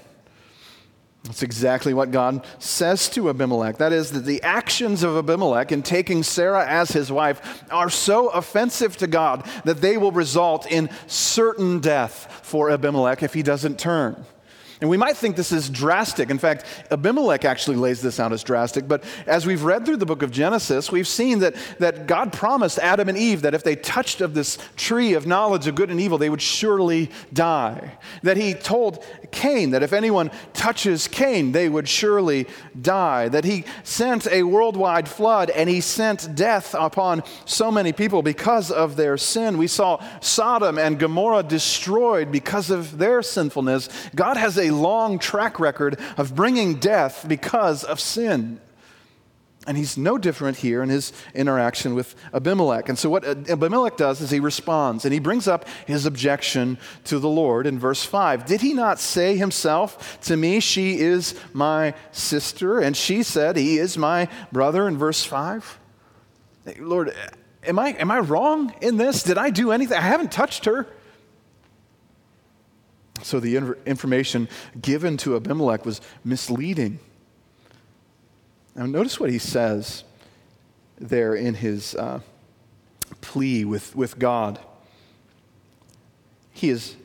That's 1.25 1.43
exactly 1.43 1.95
what 1.95 2.11
God 2.11 2.45
says 2.59 3.09
to 3.11 3.29
Abimelech. 3.29 3.79
That 3.79 3.93
is, 3.93 4.11
that 4.11 4.25
the 4.25 4.43
actions 4.43 5.05
of 5.05 5.17
Abimelech 5.17 5.71
in 5.71 5.83
taking 5.83 6.25
Sarah 6.25 6.67
as 6.67 6.91
his 6.91 7.13
wife 7.13 7.63
are 7.71 7.91
so 7.91 8.29
offensive 8.31 8.97
to 8.97 9.07
God 9.07 9.49
that 9.65 9.81
they 9.81 9.97
will 9.97 10.11
result 10.11 10.71
in 10.71 10.91
certain 11.07 11.79
death 11.79 12.41
for 12.43 12.71
Abimelech 12.71 13.23
if 13.23 13.35
he 13.35 13.43
doesn't 13.43 13.79
turn. 13.79 14.25
And 14.83 14.91
we 14.91 14.97
might 14.97 15.17
think 15.17 15.37
this 15.37 15.53
is 15.53 15.71
drastic. 15.71 16.29
In 16.29 16.39
fact, 16.39 16.65
Abimelech 16.91 17.45
actually 17.45 17.77
lays 17.77 18.03
this 18.03 18.19
out 18.19 18.33
as 18.33 18.43
drastic. 18.43 18.89
But 18.89 19.05
as 19.29 19.47
we've 19.47 19.63
read 19.63 19.87
through 19.87 19.99
the 19.99 20.07
book 20.07 20.23
of 20.23 20.33
Genesis, 20.33 20.91
we've 20.91 21.07
seen 21.07 21.39
that, 21.39 21.55
that 21.79 22.09
God 22.09 22.33
promised 22.33 22.81
Adam 22.81 23.09
and 23.09 23.17
Eve 23.17 23.43
that 23.43 23.55
if 23.55 23.63
they 23.63 23.77
touched 23.77 24.21
of 24.21 24.35
this 24.35 24.59
tree 24.77 25.15
of 25.15 25.25
knowledge 25.25 25.69
of 25.69 25.77
good 25.77 25.89
and 25.89 26.01
evil, 26.01 26.19
they 26.19 26.29
would 26.29 26.43
surely 26.43 27.13
die. 27.33 27.97
That 28.25 28.37
he 28.37 28.55
told 28.55 29.05
Cain 29.31 29.71
that 29.71 29.85
if 29.85 29.93
anyone 29.93 30.33
touches 30.53 31.07
Cain, 31.07 31.53
they 31.53 31.69
would 31.69 31.89
surely 31.89 32.49
die. 32.81 33.29
That 33.29 33.45
he 33.45 33.65
sent 33.85 34.27
a 34.27 34.43
worldwide 34.43 35.09
flood 35.09 35.51
and 35.51 35.71
he 35.71 35.81
sent 35.81 36.35
death 36.35 36.75
upon 36.77 37.23
so 37.45 37.71
many 37.71 37.93
people 37.93 38.21
because 38.21 38.73
of 38.73 38.97
their 38.97 39.17
sin. 39.17 39.59
We 39.59 39.69
saw 39.69 40.03
Sodom 40.21 40.77
and 40.77 40.99
Gomorrah 40.99 41.45
destroyed 41.45 42.33
because 42.33 42.69
of 42.69 42.99
their 42.99 43.23
sinfulness. 43.23 43.89
God 44.17 44.37
has 44.37 44.59
a 44.59 44.72
long 44.73 45.19
track 45.19 45.61
record 45.61 45.99
of 46.17 46.35
bringing 46.35 46.75
death 46.75 47.25
because 47.29 47.85
of 47.85 48.01
sin. 48.01 48.61
And 49.65 49.77
he's 49.77 49.97
no 49.97 50.19
different 50.19 50.57
here 50.57 50.83
in 50.83 50.89
his 50.89 51.13
interaction 51.35 51.95
with 51.95 52.17
Abimelech. 52.35 52.89
And 52.89 52.99
so, 52.99 53.09
what 53.09 53.25
Abimelech 53.25 53.97
does 53.97 54.21
is 54.21 54.31
he 54.31 54.41
responds 54.41 55.05
and 55.05 55.15
he 55.15 55.21
brings 55.21 55.47
up 55.47 55.69
his 55.87 56.05
objection 56.05 56.79
to 57.05 57.21
the 57.21 57.29
Lord 57.29 57.67
in 57.69 57.79
verse 57.79 58.03
5. 58.03 58.45
Did 58.45 58.61
he 58.61 58.75
not 58.75 58.99
say 58.99 59.37
himself 59.37 60.21
to 60.23 60.37
me, 60.37 60.59
She 60.59 60.99
is 60.99 61.39
my 61.53 61.95
sister? 62.11 62.81
And 62.81 62.97
she 62.97 63.23
said, 63.23 63.57
He 63.57 63.79
is 63.79 63.97
my 63.97 64.29
brother 64.51 64.89
in 64.89 64.99
verse 64.99 65.23
5? 65.23 65.79
Lord, 66.81 67.15
am 67.65 67.79
I, 67.79 67.91
am 67.91 68.11
I 68.11 68.19
wrong 68.19 68.75
in 68.81 68.97
this? 68.97 69.23
Did 69.23 69.39
I 69.39 69.51
do 69.51 69.71
anything? 69.71 69.97
I 69.97 70.03
haven't 70.03 70.33
touched 70.33 70.65
her. 70.65 70.89
So, 73.23 73.41
the 73.41 73.57
information 73.87 74.49
given 74.81 75.17
to 75.19 75.37
Abimelech 75.37 75.87
was 75.87 76.01
misleading. 76.25 76.99
Now, 78.75 78.87
notice 78.87 79.21
what 79.21 79.31
he 79.31 79.39
says 79.39 80.05
there 80.99 81.35
in 81.35 81.55
his 81.55 81.95
uh, 81.95 82.21
plea 83.21 83.65
with, 83.65 83.95
with 83.95 84.19
God. 84.19 84.59
He 86.53 86.71
is, 86.71 86.97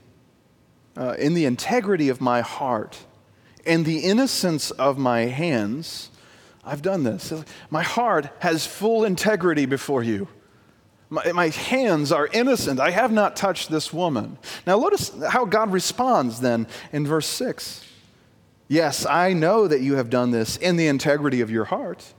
uh, 0.95 1.15
in 1.17 1.33
the 1.33 1.45
integrity 1.45 2.09
of 2.09 2.21
my 2.21 2.41
heart 2.41 2.99
and 3.65 3.85
the 3.85 3.99
innocence 3.99 4.71
of 4.71 4.97
my 4.97 5.21
hands, 5.21 6.09
I've 6.63 6.81
done 6.81 7.03
this. 7.03 7.33
My 7.69 7.83
heart 7.83 8.29
has 8.39 8.65
full 8.65 9.03
integrity 9.03 9.65
before 9.65 10.03
you. 10.03 10.27
My, 11.09 11.31
my, 11.31 11.49
hands 11.49 12.11
are 12.11 12.27
innocent. 12.27 12.79
I 12.79 12.91
have 12.91 13.11
not 13.11 13.35
touched 13.35 13.69
this 13.69 13.93
woman. 13.93 14.37
Now, 14.65 14.77
notice 14.77 15.13
how 15.29 15.45
God 15.45 15.71
responds 15.71 16.41
then 16.41 16.67
in 16.91 17.07
verse 17.07 17.27
6. 17.27 17.85
Yes, 18.67 19.05
I 19.05 19.31
know 19.31 19.67
that 19.67 19.79
you 19.79 19.95
have 19.95 20.09
done 20.09 20.31
this 20.31 20.57
in 20.57 20.75
the 20.75 20.87
integrity 20.87 21.39
of 21.39 21.49
your 21.49 21.65
heart. 21.65 22.13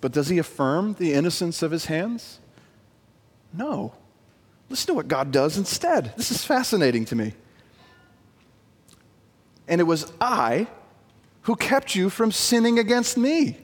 But 0.00 0.12
does 0.12 0.28
he 0.28 0.38
affirm 0.38 0.94
the 0.94 1.12
innocence 1.12 1.62
of 1.62 1.70
his 1.70 1.86
hands? 1.86 2.40
No. 3.52 3.94
Listen 4.68 4.88
to 4.88 4.94
what 4.94 5.08
God 5.08 5.30
does 5.30 5.56
instead. 5.56 6.14
This 6.16 6.30
is 6.30 6.44
fascinating 6.44 7.04
to 7.06 7.16
me. 7.16 7.34
And 9.68 9.80
it 9.80 9.84
was 9.84 10.12
I 10.20 10.66
who 11.42 11.54
kept 11.56 11.94
you 11.94 12.10
from 12.10 12.32
sinning 12.32 12.78
against 12.78 13.16
me. 13.16 13.56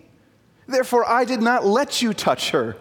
Therefore, 0.68 1.09
I 1.09 1.24
did 1.24 1.40
not 1.40 1.64
let 1.64 2.02
you 2.02 2.12
touch 2.12 2.50
her. 2.50 2.76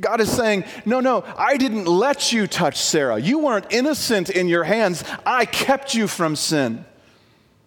God 0.00 0.20
is 0.20 0.30
saying, 0.30 0.64
No, 0.84 1.00
no, 1.00 1.24
I 1.36 1.56
didn't 1.56 1.86
let 1.86 2.32
you 2.32 2.46
touch 2.46 2.76
Sarah. 2.76 3.18
You 3.18 3.38
weren't 3.38 3.66
innocent 3.70 4.30
in 4.30 4.48
your 4.48 4.64
hands. 4.64 5.04
I 5.26 5.44
kept 5.44 5.94
you 5.94 6.06
from 6.08 6.36
sin. 6.36 6.84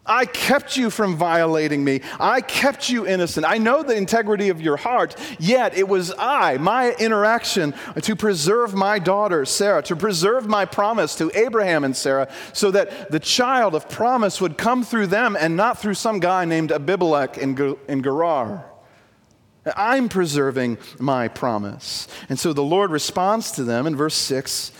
I 0.06 0.26
kept 0.26 0.78
you 0.78 0.90
from 0.90 1.16
violating 1.16 1.84
me. 1.84 2.02
I 2.20 2.42
kept 2.42 2.90
you 2.90 3.06
innocent. 3.06 3.46
I 3.46 3.60
know 3.60 3.84
the 3.84 3.96
integrity 3.96 4.50
of 4.50 4.60
your 4.60 4.76
heart, 4.76 5.16
yet 5.40 5.78
it 5.78 5.88
was 5.88 6.12
I, 6.18 6.58
my 6.58 6.94
interaction 6.94 7.76
to 8.02 8.16
preserve 8.16 8.74
my 8.74 8.98
daughter, 8.98 9.46
Sarah, 9.46 9.84
to 9.84 9.96
preserve 9.96 10.48
my 10.48 10.66
promise 10.66 11.16
to 11.18 11.32
Abraham 11.38 11.84
and 11.84 11.96
Sarah, 11.96 12.28
so 12.52 12.72
that 12.72 13.12
the 13.12 13.20
child 13.20 13.76
of 13.76 13.90
promise 13.90 14.42
would 14.42 14.58
come 14.58 14.84
through 14.84 15.08
them 15.08 15.38
and 15.40 15.56
not 15.56 15.78
through 15.78 15.94
some 15.94 16.20
guy 16.20 16.46
named 16.46 16.72
Abimelech 16.72 17.38
in, 17.38 17.78
in 17.88 18.02
Gerar. 18.02 18.71
I'm 19.66 20.10
preserving 20.10 20.78
my 21.00 21.28
promise. 21.28 22.08
And 22.30 22.40
so 22.40 22.54
the 22.54 22.64
Lord 22.64 22.92
responds 22.92 23.52
to 23.52 23.64
them 23.64 23.86
in 23.86 23.96
verse 23.96 24.16
6, 24.16 24.72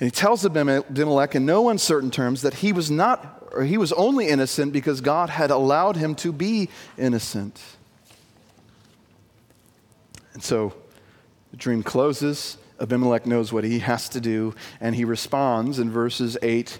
and 0.00 0.06
he 0.06 0.10
tells 0.10 0.44
Abimelech 0.44 1.34
in 1.34 1.46
no 1.46 1.68
uncertain 1.68 2.10
terms 2.10 2.42
that 2.42 2.54
he 2.54 2.72
was 2.72 2.90
not 2.90 3.38
or 3.52 3.64
he 3.64 3.76
was 3.76 3.92
only 3.92 4.28
innocent 4.28 4.72
because 4.72 5.00
God 5.00 5.28
had 5.28 5.50
allowed 5.50 5.96
him 5.96 6.14
to 6.16 6.32
be 6.32 6.68
innocent. 6.96 7.60
And 10.34 10.42
so 10.42 10.72
the 11.50 11.56
dream 11.56 11.82
closes. 11.82 12.56
Abimelech 12.80 13.26
knows 13.26 13.52
what 13.52 13.64
he 13.64 13.78
has 13.80 14.08
to 14.08 14.20
do, 14.20 14.54
and 14.80 14.96
he 14.96 15.04
responds 15.04 15.78
in 15.78 15.90
verses 15.90 16.36
8 16.42 16.78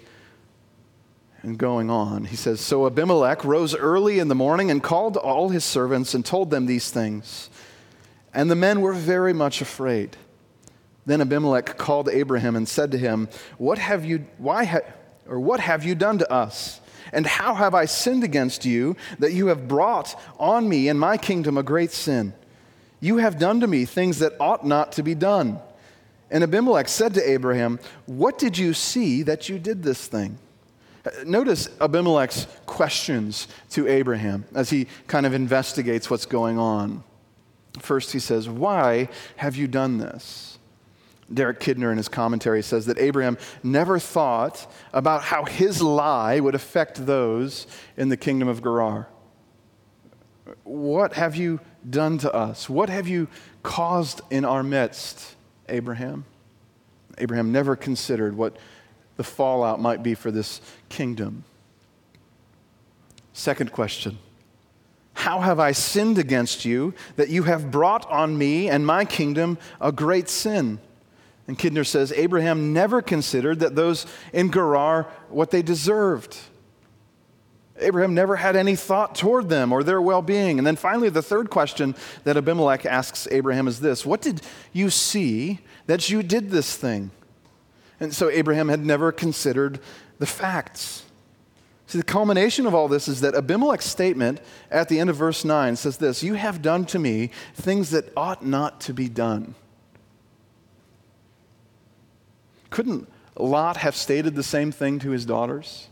and 1.43 1.57
going 1.57 1.89
on. 1.89 2.25
He 2.25 2.35
says 2.35 2.59
So 2.61 2.87
Abimelech 2.87 3.43
rose 3.43 3.75
early 3.75 4.19
in 4.19 4.29
the 4.29 4.35
morning 4.35 4.71
and 4.71 4.81
called 4.81 5.17
all 5.17 5.49
his 5.49 5.63
servants 5.63 6.13
and 6.13 6.25
told 6.25 6.49
them 6.49 6.65
these 6.65 6.89
things. 6.89 7.49
And 8.33 8.49
the 8.49 8.55
men 8.55 8.81
were 8.81 8.93
very 8.93 9.33
much 9.33 9.61
afraid. 9.61 10.17
Then 11.05 11.21
Abimelech 11.21 11.77
called 11.77 12.09
Abraham 12.09 12.55
and 12.55 12.67
said 12.67 12.91
to 12.91 12.97
him, 12.97 13.29
What 13.57 13.77
have 13.77 14.05
you, 14.05 14.25
why 14.37 14.63
have 14.63 14.83
or 15.27 15.39
what 15.39 15.59
have 15.59 15.83
you 15.83 15.95
done 15.95 16.17
to 16.17 16.31
us? 16.31 16.79
And 17.11 17.27
how 17.27 17.53
have 17.53 17.75
I 17.75 17.85
sinned 17.85 18.23
against 18.23 18.65
you 18.65 18.95
that 19.19 19.33
you 19.33 19.47
have 19.47 19.67
brought 19.67 20.19
on 20.39 20.67
me 20.67 20.87
and 20.87 20.99
my 20.99 21.17
kingdom 21.17 21.57
a 21.57 21.63
great 21.63 21.91
sin? 21.91 22.33
You 22.99 23.17
have 23.17 23.37
done 23.37 23.59
to 23.59 23.67
me 23.67 23.85
things 23.85 24.19
that 24.19 24.33
ought 24.39 24.65
not 24.65 24.93
to 24.93 25.03
be 25.03 25.13
done. 25.13 25.59
And 26.31 26.43
Abimelech 26.43 26.87
said 26.87 27.13
to 27.15 27.29
Abraham, 27.29 27.79
What 28.05 28.39
did 28.39 28.57
you 28.57 28.73
see 28.73 29.21
that 29.23 29.49
you 29.49 29.59
did 29.59 29.83
this 29.83 30.07
thing? 30.07 30.39
Notice 31.25 31.69
Abimelech's 31.81 32.47
questions 32.65 33.47
to 33.71 33.87
Abraham 33.87 34.45
as 34.55 34.69
he 34.69 34.87
kind 35.07 35.25
of 35.25 35.33
investigates 35.33 36.09
what's 36.09 36.25
going 36.25 36.57
on. 36.57 37.03
First, 37.79 38.13
he 38.13 38.19
says, 38.19 38.47
Why 38.47 39.09
have 39.35 39.55
you 39.55 39.67
done 39.67 39.97
this? 39.97 40.59
Derek 41.33 41.59
Kidner, 41.59 41.91
in 41.91 41.97
his 41.97 42.09
commentary, 42.09 42.61
says 42.61 42.85
that 42.85 42.99
Abraham 42.99 43.37
never 43.63 43.99
thought 43.99 44.71
about 44.93 45.23
how 45.23 45.45
his 45.45 45.81
lie 45.81 46.39
would 46.39 46.55
affect 46.55 47.05
those 47.05 47.65
in 47.97 48.09
the 48.09 48.17
kingdom 48.17 48.47
of 48.47 48.61
Gerar. 48.61 49.07
What 50.63 51.13
have 51.13 51.35
you 51.35 51.59
done 51.89 52.17
to 52.19 52.33
us? 52.33 52.69
What 52.69 52.89
have 52.89 53.07
you 53.07 53.27
caused 53.63 54.21
in 54.29 54.45
our 54.45 54.63
midst, 54.63 55.35
Abraham? 55.69 56.25
Abraham 57.17 57.51
never 57.51 57.75
considered 57.75 58.35
what 58.35 58.57
the 59.15 59.23
fallout 59.23 59.79
might 59.79 60.03
be 60.03 60.15
for 60.15 60.31
this 60.31 60.61
kingdom. 60.93 61.43
Second 63.33 63.71
question 63.71 64.19
How 65.15 65.39
have 65.39 65.59
I 65.59 65.71
sinned 65.71 66.19
against 66.19 66.65
you 66.65 66.93
that 67.15 67.29
you 67.29 67.43
have 67.43 67.71
brought 67.71 68.09
on 68.09 68.37
me 68.37 68.69
and 68.69 68.85
my 68.85 69.03
kingdom 69.03 69.57
a 69.81 69.91
great 69.91 70.29
sin? 70.29 70.79
And 71.47 71.57
Kidner 71.59 71.85
says 71.85 72.13
Abraham 72.13 72.71
never 72.71 73.01
considered 73.01 73.59
that 73.59 73.75
those 73.75 74.05
in 74.31 74.49
Gerar 74.49 75.07
what 75.29 75.51
they 75.51 75.61
deserved. 75.61 76.37
Abraham 77.79 78.13
never 78.13 78.35
had 78.35 78.55
any 78.55 78.75
thought 78.75 79.15
toward 79.15 79.49
them 79.49 79.73
or 79.73 79.83
their 79.83 80.01
well 80.01 80.21
being. 80.21 80.59
And 80.59 80.65
then 80.65 80.75
finally, 80.75 81.09
the 81.09 81.23
third 81.23 81.49
question 81.49 81.95
that 82.23 82.37
Abimelech 82.37 82.85
asks 82.85 83.27
Abraham 83.31 83.67
is 83.67 83.79
this 83.79 84.05
What 84.05 84.21
did 84.21 84.41
you 84.71 84.91
see 84.91 85.59
that 85.87 86.09
you 86.09 86.21
did 86.21 86.51
this 86.51 86.77
thing? 86.77 87.09
And 87.99 88.13
so 88.13 88.29
Abraham 88.29 88.69
had 88.69 88.85
never 88.85 89.11
considered 89.11 89.79
the 90.23 90.27
facts. 90.27 91.03
See, 91.87 91.97
the 91.97 92.05
culmination 92.05 92.65
of 92.65 92.73
all 92.73 92.87
this 92.87 93.09
is 93.09 93.19
that 93.19 93.35
Abimelech's 93.35 93.83
statement 93.83 94.39
at 94.71 94.87
the 94.87 94.97
end 94.97 95.09
of 95.09 95.17
verse 95.17 95.43
9 95.43 95.75
says 95.75 95.97
this 95.97 96.23
You 96.23 96.35
have 96.35 96.61
done 96.61 96.85
to 96.85 96.97
me 96.97 97.29
things 97.55 97.89
that 97.89 98.05
ought 98.15 98.45
not 98.45 98.79
to 98.81 98.93
be 98.93 99.09
done. 99.09 99.55
Couldn't 102.69 103.09
Lot 103.37 103.75
have 103.75 103.97
stated 103.97 104.35
the 104.35 104.43
same 104.43 104.71
thing 104.71 104.97
to 104.99 105.09
his 105.09 105.25
daughters? 105.25 105.89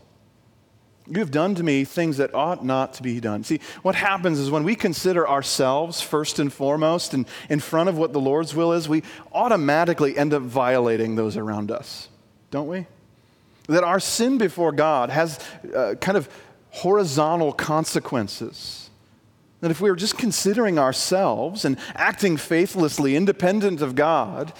You 1.06 1.18
have 1.18 1.30
done 1.30 1.54
to 1.56 1.62
me 1.62 1.84
things 1.84 2.16
that 2.16 2.34
ought 2.34 2.64
not 2.64 2.94
to 2.94 3.02
be 3.02 3.20
done. 3.20 3.44
See, 3.44 3.60
what 3.82 3.96
happens 3.96 4.38
is 4.38 4.50
when 4.50 4.64
we 4.64 4.74
consider 4.76 5.28
ourselves 5.28 6.00
first 6.00 6.38
and 6.38 6.50
foremost 6.50 7.12
and 7.12 7.26
in 7.50 7.60
front 7.60 7.90
of 7.90 7.98
what 7.98 8.14
the 8.14 8.20
Lord's 8.20 8.54
will 8.54 8.72
is, 8.72 8.88
we 8.88 9.02
automatically 9.30 10.16
end 10.16 10.32
up 10.32 10.40
violating 10.40 11.16
those 11.16 11.36
around 11.36 11.70
us, 11.70 12.08
don't 12.50 12.66
we? 12.66 12.86
That 13.68 13.84
our 13.84 14.00
sin 14.00 14.38
before 14.38 14.72
God 14.72 15.10
has 15.10 15.38
uh, 15.74 15.94
kind 16.00 16.16
of 16.16 16.28
horizontal 16.70 17.52
consequences. 17.52 18.90
That 19.60 19.70
if 19.70 19.80
we 19.80 19.88
were 19.88 19.96
just 19.96 20.18
considering 20.18 20.78
ourselves 20.78 21.64
and 21.64 21.76
acting 21.94 22.36
faithlessly, 22.36 23.14
independent 23.14 23.80
of 23.80 23.94
God, 23.94 24.52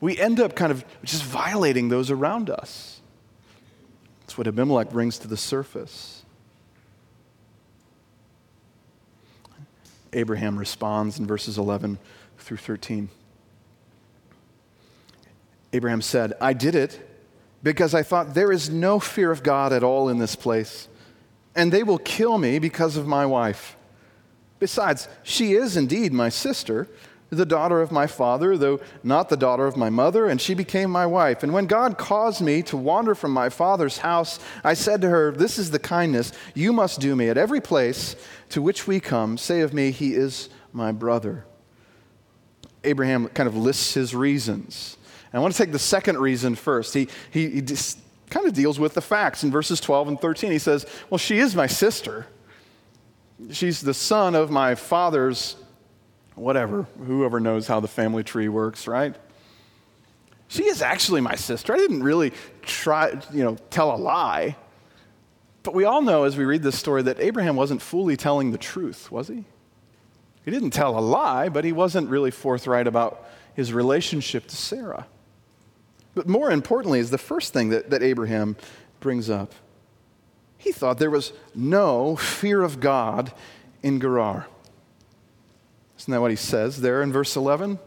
we 0.00 0.16
end 0.16 0.38
up 0.38 0.54
kind 0.54 0.70
of 0.70 0.84
just 1.02 1.24
violating 1.24 1.88
those 1.88 2.10
around 2.10 2.48
us. 2.48 3.00
That's 4.20 4.38
what 4.38 4.46
Abimelech 4.46 4.90
brings 4.90 5.18
to 5.20 5.28
the 5.28 5.36
surface. 5.36 6.22
Abraham 10.12 10.58
responds 10.58 11.18
in 11.18 11.26
verses 11.26 11.58
11 11.58 11.98
through 12.38 12.56
13. 12.58 13.08
Abraham 15.72 16.00
said, 16.00 16.34
I 16.40 16.52
did 16.52 16.74
it 16.74 17.07
because 17.68 17.92
I 17.92 18.02
thought 18.02 18.32
there 18.32 18.50
is 18.50 18.70
no 18.70 18.98
fear 18.98 19.30
of 19.30 19.42
God 19.42 19.74
at 19.74 19.84
all 19.84 20.08
in 20.08 20.16
this 20.16 20.34
place, 20.34 20.88
and 21.54 21.70
they 21.70 21.82
will 21.82 21.98
kill 21.98 22.38
me 22.38 22.58
because 22.58 22.96
of 22.96 23.06
my 23.06 23.26
wife. 23.26 23.76
Besides, 24.58 25.06
she 25.22 25.52
is 25.52 25.76
indeed 25.76 26.14
my 26.14 26.30
sister 26.30 26.88
the 27.28 27.44
daughter 27.44 27.82
of 27.82 27.92
my 27.92 28.06
father, 28.06 28.56
though 28.56 28.80
not 29.02 29.28
the 29.28 29.36
daughter 29.36 29.66
of 29.66 29.76
my 29.76 29.90
mother, 29.90 30.28
and 30.28 30.40
she 30.40 30.54
became 30.54 30.90
my 30.90 31.04
wife. 31.04 31.42
And 31.42 31.52
when 31.52 31.66
God 31.66 31.98
caused 31.98 32.40
me 32.40 32.62
to 32.62 32.76
wander 32.78 33.14
from 33.14 33.32
my 33.32 33.50
father's 33.50 33.98
house, 33.98 34.40
I 34.64 34.72
said 34.72 35.02
to 35.02 35.10
her, 35.10 35.30
This 35.30 35.58
is 35.58 35.70
the 35.70 35.78
kindness 35.78 36.32
you 36.54 36.72
must 36.72 37.00
do 37.00 37.14
me. 37.14 37.28
At 37.28 37.36
every 37.36 37.60
place 37.60 38.16
to 38.48 38.62
which 38.62 38.86
we 38.86 38.98
come, 38.98 39.36
say 39.36 39.60
of 39.60 39.74
me, 39.74 39.90
He 39.90 40.14
is 40.14 40.48
my 40.72 40.90
brother. 40.90 41.44
Abraham 42.82 43.28
kind 43.28 43.46
of 43.46 43.56
lists 43.56 43.92
his 43.92 44.14
reasons. 44.14 44.97
And 45.32 45.38
I 45.38 45.42
want 45.42 45.54
to 45.54 45.62
take 45.62 45.72
the 45.72 45.78
second 45.78 46.18
reason 46.18 46.54
first. 46.54 46.94
He, 46.94 47.08
he, 47.30 47.48
he 47.50 47.62
kind 48.30 48.46
of 48.46 48.54
deals 48.54 48.78
with 48.78 48.94
the 48.94 49.00
facts 49.00 49.44
in 49.44 49.50
verses 49.50 49.80
12 49.80 50.08
and 50.08 50.20
13. 50.20 50.52
He 50.52 50.58
says, 50.58 50.86
Well, 51.10 51.18
she 51.18 51.38
is 51.38 51.54
my 51.54 51.66
sister. 51.66 52.26
She's 53.50 53.80
the 53.80 53.94
son 53.94 54.34
of 54.34 54.50
my 54.50 54.74
father's 54.74 55.56
whatever, 56.34 56.86
whoever 57.04 57.40
knows 57.40 57.66
how 57.66 57.80
the 57.80 57.88
family 57.88 58.22
tree 58.22 58.48
works, 58.48 58.86
right? 58.86 59.14
She 60.48 60.64
is 60.64 60.80
actually 60.80 61.20
my 61.20 61.34
sister. 61.34 61.74
I 61.74 61.76
didn't 61.76 62.02
really 62.02 62.32
try, 62.62 63.20
you 63.32 63.44
know, 63.44 63.56
tell 63.70 63.94
a 63.94 63.98
lie. 63.98 64.56
But 65.62 65.74
we 65.74 65.84
all 65.84 66.00
know 66.00 66.24
as 66.24 66.36
we 66.36 66.44
read 66.44 66.62
this 66.62 66.78
story 66.78 67.02
that 67.02 67.20
Abraham 67.20 67.56
wasn't 67.56 67.82
fully 67.82 68.16
telling 68.16 68.52
the 68.52 68.58
truth, 68.58 69.12
was 69.12 69.28
he? 69.28 69.44
He 70.44 70.50
didn't 70.50 70.70
tell 70.70 70.98
a 70.98 71.00
lie, 71.00 71.50
but 71.50 71.64
he 71.64 71.72
wasn't 71.72 72.08
really 72.08 72.30
forthright 72.30 72.86
about 72.86 73.28
his 73.54 73.72
relationship 73.72 74.46
to 74.46 74.56
Sarah. 74.56 75.06
But 76.14 76.28
more 76.28 76.50
importantly, 76.50 77.00
is 77.00 77.10
the 77.10 77.18
first 77.18 77.52
thing 77.52 77.68
that, 77.70 77.90
that 77.90 78.02
Abraham 78.02 78.56
brings 79.00 79.30
up. 79.30 79.54
He 80.56 80.72
thought 80.72 80.98
there 80.98 81.10
was 81.10 81.32
no 81.54 82.16
fear 82.16 82.62
of 82.62 82.80
God 82.80 83.32
in 83.82 84.00
Gerar. 84.00 84.46
Isn't 85.98 86.12
that 86.12 86.20
what 86.20 86.30
he 86.30 86.36
says 86.36 86.80
there 86.80 87.02
in 87.02 87.12
verse 87.12 87.36
11? 87.36 87.78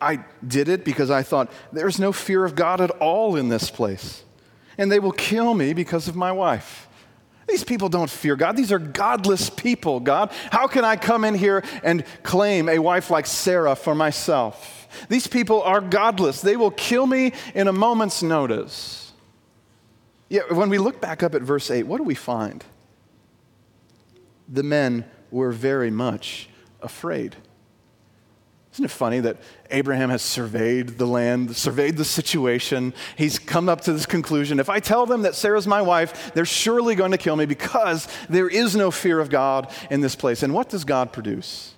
I 0.00 0.24
did 0.46 0.68
it 0.68 0.84
because 0.84 1.10
I 1.10 1.22
thought 1.22 1.50
there's 1.72 1.98
no 1.98 2.12
fear 2.12 2.44
of 2.44 2.54
God 2.54 2.80
at 2.80 2.90
all 2.90 3.36
in 3.36 3.48
this 3.48 3.70
place. 3.70 4.22
And 4.76 4.90
they 4.90 4.98
will 4.98 5.12
kill 5.12 5.54
me 5.54 5.72
because 5.72 6.08
of 6.08 6.16
my 6.16 6.32
wife. 6.32 6.88
These 7.48 7.64
people 7.64 7.88
don't 7.88 8.10
fear 8.10 8.36
God. 8.36 8.56
These 8.56 8.72
are 8.72 8.78
godless 8.78 9.50
people, 9.50 10.00
God. 10.00 10.32
How 10.50 10.66
can 10.66 10.84
I 10.84 10.96
come 10.96 11.24
in 11.24 11.34
here 11.34 11.62
and 11.82 12.04
claim 12.22 12.68
a 12.68 12.78
wife 12.78 13.10
like 13.10 13.26
Sarah 13.26 13.76
for 13.76 13.94
myself? 13.94 14.83
These 15.08 15.26
people 15.26 15.62
are 15.62 15.80
godless. 15.80 16.40
They 16.40 16.56
will 16.56 16.70
kill 16.70 17.06
me 17.06 17.32
in 17.54 17.68
a 17.68 17.72
moment's 17.72 18.22
notice. 18.22 19.12
Yet, 20.28 20.52
when 20.52 20.70
we 20.70 20.78
look 20.78 21.00
back 21.00 21.22
up 21.22 21.34
at 21.34 21.42
verse 21.42 21.70
8, 21.70 21.84
what 21.84 21.98
do 21.98 22.04
we 22.04 22.14
find? 22.14 22.64
The 24.48 24.62
men 24.62 25.04
were 25.30 25.52
very 25.52 25.90
much 25.90 26.48
afraid. 26.80 27.36
Isn't 28.74 28.86
it 28.86 28.90
funny 28.90 29.20
that 29.20 29.36
Abraham 29.70 30.10
has 30.10 30.20
surveyed 30.20 30.98
the 30.98 31.06
land, 31.06 31.54
surveyed 31.54 31.96
the 31.96 32.04
situation? 32.04 32.92
He's 33.16 33.38
come 33.38 33.68
up 33.68 33.82
to 33.82 33.92
this 33.92 34.04
conclusion 34.04 34.58
if 34.58 34.68
I 34.68 34.80
tell 34.80 35.06
them 35.06 35.22
that 35.22 35.36
Sarah's 35.36 35.68
my 35.68 35.80
wife, 35.80 36.34
they're 36.34 36.44
surely 36.44 36.96
going 36.96 37.12
to 37.12 37.18
kill 37.18 37.36
me 37.36 37.46
because 37.46 38.08
there 38.28 38.48
is 38.48 38.74
no 38.74 38.90
fear 38.90 39.20
of 39.20 39.30
God 39.30 39.72
in 39.90 40.00
this 40.00 40.16
place. 40.16 40.42
And 40.42 40.52
what 40.52 40.70
does 40.70 40.84
God 40.84 41.12
produce? 41.12 41.74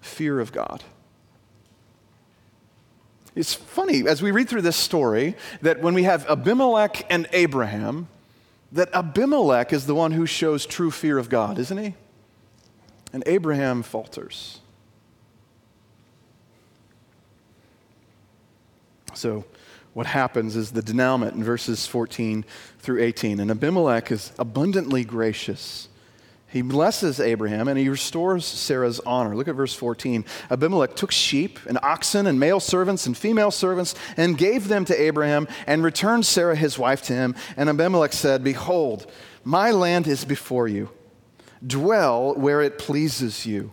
Fear 0.00 0.40
of 0.40 0.52
God. 0.52 0.84
It's 3.38 3.54
funny 3.54 4.04
as 4.08 4.20
we 4.20 4.32
read 4.32 4.48
through 4.48 4.62
this 4.62 4.76
story 4.76 5.36
that 5.62 5.80
when 5.80 5.94
we 5.94 6.02
have 6.02 6.28
Abimelech 6.28 7.06
and 7.08 7.28
Abraham, 7.32 8.08
that 8.72 8.92
Abimelech 8.92 9.72
is 9.72 9.86
the 9.86 9.94
one 9.94 10.10
who 10.10 10.26
shows 10.26 10.66
true 10.66 10.90
fear 10.90 11.18
of 11.18 11.28
God, 11.28 11.56
isn't 11.56 11.78
he? 11.78 11.94
And 13.12 13.22
Abraham 13.26 13.84
falters. 13.84 14.58
So, 19.14 19.44
what 19.94 20.06
happens 20.06 20.56
is 20.56 20.72
the 20.72 20.82
denouement 20.82 21.36
in 21.36 21.44
verses 21.44 21.86
14 21.86 22.44
through 22.80 23.00
18. 23.00 23.38
And 23.38 23.52
Abimelech 23.52 24.10
is 24.10 24.32
abundantly 24.36 25.04
gracious. 25.04 25.88
He 26.50 26.62
blesses 26.62 27.20
Abraham 27.20 27.68
and 27.68 27.78
he 27.78 27.88
restores 27.90 28.46
Sarah's 28.46 29.00
honor. 29.00 29.36
Look 29.36 29.48
at 29.48 29.54
verse 29.54 29.74
14. 29.74 30.24
Abimelech 30.50 30.96
took 30.96 31.12
sheep 31.12 31.58
and 31.66 31.78
oxen 31.82 32.26
and 32.26 32.40
male 32.40 32.58
servants 32.58 33.06
and 33.06 33.16
female 33.16 33.50
servants 33.50 33.94
and 34.16 34.38
gave 34.38 34.68
them 34.68 34.86
to 34.86 34.98
Abraham 34.98 35.46
and 35.66 35.82
returned 35.82 36.24
Sarah 36.24 36.56
his 36.56 36.78
wife 36.78 37.02
to 37.02 37.12
him. 37.12 37.34
And 37.58 37.68
Abimelech 37.68 38.14
said, 38.14 38.42
Behold, 38.42 39.10
my 39.44 39.70
land 39.70 40.06
is 40.06 40.24
before 40.24 40.68
you 40.68 40.88
dwell 41.66 42.34
where 42.34 42.62
it 42.62 42.78
pleases 42.78 43.44
you. 43.44 43.72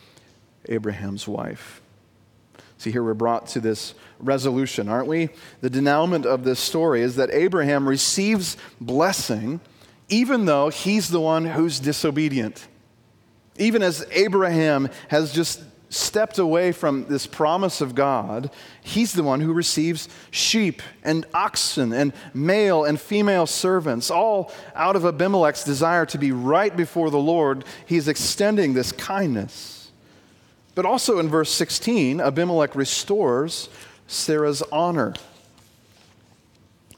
Abraham's 0.69 1.27
wife. 1.27 1.81
See, 2.77 2.91
here 2.91 3.03
we're 3.03 3.13
brought 3.13 3.47
to 3.47 3.59
this 3.59 3.93
resolution, 4.19 4.89
aren't 4.89 5.07
we? 5.07 5.29
The 5.61 5.69
denouement 5.69 6.25
of 6.25 6.43
this 6.43 6.59
story 6.59 7.01
is 7.01 7.15
that 7.15 7.29
Abraham 7.31 7.87
receives 7.87 8.57
blessing 8.79 9.59
even 10.11 10.45
though 10.45 10.69
he's 10.69 11.09
the 11.09 11.21
one 11.21 11.45
who's 11.45 11.79
disobedient. 11.79 12.67
Even 13.57 13.81
as 13.81 14.05
Abraham 14.11 14.89
has 15.07 15.33
just 15.33 15.63
stepped 15.89 16.37
away 16.37 16.71
from 16.71 17.05
this 17.07 17.25
promise 17.25 17.81
of 17.81 17.95
God, 17.95 18.51
he's 18.81 19.13
the 19.13 19.23
one 19.23 19.39
who 19.39 19.53
receives 19.53 20.07
sheep 20.29 20.81
and 21.03 21.25
oxen 21.33 21.91
and 21.91 22.13
male 22.33 22.83
and 22.83 22.99
female 22.99 23.45
servants, 23.45 24.11
all 24.11 24.53
out 24.75 24.95
of 24.95 25.05
Abimelech's 25.05 25.63
desire 25.63 26.05
to 26.07 26.17
be 26.17 26.31
right 26.31 26.75
before 26.75 27.09
the 27.09 27.17
Lord. 27.17 27.65
He's 27.85 28.07
extending 28.07 28.73
this 28.73 28.91
kindness. 28.91 29.80
But 30.73 30.85
also 30.85 31.19
in 31.19 31.29
verse 31.29 31.51
16, 31.51 32.21
Abimelech 32.21 32.75
restores 32.75 33.69
Sarah's 34.07 34.61
honor. 34.71 35.13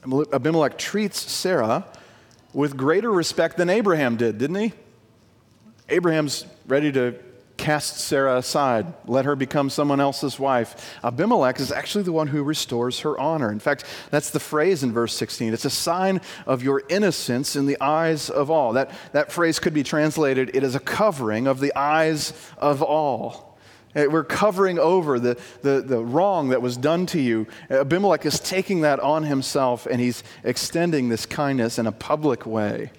Abimelech 0.04 0.78
treats 0.78 1.18
Sarah 1.18 1.84
with 2.52 2.76
greater 2.76 3.10
respect 3.10 3.56
than 3.56 3.68
Abraham 3.68 4.16
did, 4.16 4.38
didn't 4.38 4.56
he? 4.56 4.72
Abraham's 5.88 6.46
ready 6.66 6.92
to 6.92 7.18
cast 7.56 7.98
Sarah 7.98 8.36
aside, 8.36 8.92
let 9.06 9.24
her 9.24 9.36
become 9.36 9.70
someone 9.70 10.00
else's 10.00 10.38
wife. 10.38 10.98
Abimelech 11.04 11.60
is 11.60 11.70
actually 11.70 12.04
the 12.04 12.12
one 12.12 12.26
who 12.26 12.42
restores 12.42 13.00
her 13.00 13.18
honor. 13.18 13.50
In 13.50 13.60
fact, 13.60 13.84
that's 14.10 14.30
the 14.30 14.40
phrase 14.40 14.82
in 14.82 14.92
verse 14.92 15.14
16. 15.14 15.52
It's 15.52 15.64
a 15.64 15.70
sign 15.70 16.20
of 16.46 16.62
your 16.62 16.82
innocence 16.88 17.56
in 17.56 17.66
the 17.66 17.80
eyes 17.80 18.28
of 18.28 18.50
all. 18.50 18.72
That, 18.72 18.90
that 19.12 19.32
phrase 19.32 19.58
could 19.58 19.74
be 19.74 19.82
translated, 19.82 20.50
it 20.54 20.62
is 20.62 20.74
a 20.74 20.80
covering 20.80 21.46
of 21.46 21.60
the 21.60 21.72
eyes 21.76 22.32
of 22.58 22.82
all. 22.82 23.53
Eh, 23.94 24.06
we're 24.06 24.24
covering 24.24 24.78
over 24.78 25.20
the, 25.20 25.38
the, 25.62 25.80
the 25.80 26.04
wrong 26.04 26.48
that 26.48 26.60
was 26.60 26.76
done 26.76 27.06
to 27.06 27.20
you. 27.20 27.46
Abimelech 27.70 28.26
is 28.26 28.40
taking 28.40 28.80
that 28.80 29.00
on 29.00 29.24
himself 29.24 29.86
and 29.86 30.00
he's 30.00 30.22
extending 30.42 31.08
this 31.08 31.26
kindness 31.26 31.78
in 31.78 31.86
a 31.86 31.92
public 31.92 32.44
way. 32.44 32.90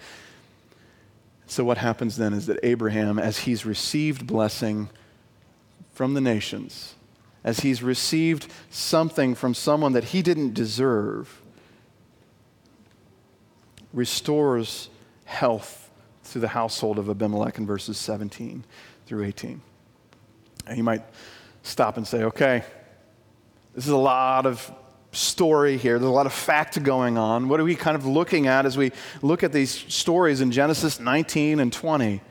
So, 1.47 1.63
what 1.63 1.77
happens 1.77 2.17
then 2.17 2.33
is 2.33 2.47
that 2.47 2.59
Abraham, 2.63 3.19
as 3.19 3.39
he's 3.39 3.65
received 3.65 4.25
blessing 4.25 4.89
from 5.93 6.15
the 6.15 6.21
nations, 6.21 6.95
as 7.43 7.59
he's 7.59 7.83
received 7.83 8.51
something 8.71 9.35
from 9.35 9.53
someone 9.53 9.93
that 9.93 10.05
he 10.05 10.23
didn't 10.23 10.55
deserve, 10.55 11.41
restores 13.93 14.89
health 15.25 15.91
to 16.31 16.39
the 16.39 16.49
household 16.49 16.97
of 16.97 17.09
Abimelech 17.09 17.59
in 17.59 17.67
verses 17.67 17.97
17 17.97 18.63
through 19.05 19.23
18. 19.23 19.61
And 20.67 20.77
you 20.77 20.83
might 20.83 21.03
stop 21.63 21.97
and 21.97 22.07
say, 22.07 22.23
okay, 22.23 22.63
this 23.73 23.85
is 23.85 23.91
a 23.91 23.97
lot 23.97 24.45
of 24.45 24.71
story 25.11 25.77
here. 25.77 25.97
There's 25.97 26.09
a 26.09 26.13
lot 26.13 26.25
of 26.25 26.33
fact 26.33 26.81
going 26.83 27.17
on. 27.17 27.47
What 27.47 27.59
are 27.59 27.63
we 27.63 27.75
kind 27.75 27.95
of 27.95 28.05
looking 28.05 28.47
at 28.47 28.65
as 28.65 28.77
we 28.77 28.91
look 29.21 29.43
at 29.43 29.51
these 29.51 29.71
stories 29.71 30.41
in 30.41 30.51
Genesis 30.51 30.99
19 30.99 31.59
and 31.59 31.71
20? 31.71 32.21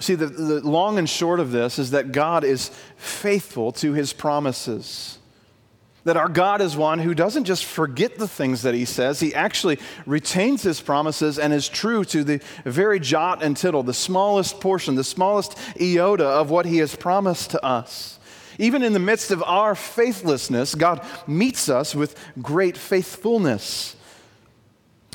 See, 0.00 0.14
the, 0.14 0.26
the 0.26 0.60
long 0.60 0.98
and 0.98 1.08
short 1.08 1.38
of 1.38 1.52
this 1.52 1.78
is 1.78 1.92
that 1.92 2.12
God 2.12 2.44
is 2.44 2.70
faithful 2.96 3.72
to 3.72 3.92
his 3.92 4.12
promises. 4.12 5.18
That 6.04 6.16
our 6.16 6.28
God 6.28 6.60
is 6.60 6.76
one 6.76 6.98
who 6.98 7.14
doesn't 7.14 7.44
just 7.44 7.64
forget 7.64 8.16
the 8.18 8.26
things 8.26 8.62
that 8.62 8.74
he 8.74 8.84
says, 8.84 9.20
he 9.20 9.34
actually 9.34 9.78
retains 10.04 10.62
his 10.62 10.80
promises 10.80 11.38
and 11.38 11.52
is 11.52 11.68
true 11.68 12.04
to 12.06 12.24
the 12.24 12.40
very 12.64 12.98
jot 12.98 13.42
and 13.42 13.56
tittle, 13.56 13.84
the 13.84 13.94
smallest 13.94 14.60
portion, 14.60 14.96
the 14.96 15.04
smallest 15.04 15.56
iota 15.80 16.26
of 16.26 16.50
what 16.50 16.66
he 16.66 16.78
has 16.78 16.96
promised 16.96 17.50
to 17.50 17.64
us. 17.64 18.18
Even 18.58 18.82
in 18.82 18.92
the 18.92 18.98
midst 18.98 19.30
of 19.30 19.42
our 19.44 19.74
faithlessness, 19.74 20.74
God 20.74 21.04
meets 21.26 21.68
us 21.68 21.94
with 21.94 22.18
great 22.40 22.76
faithfulness. 22.76 23.96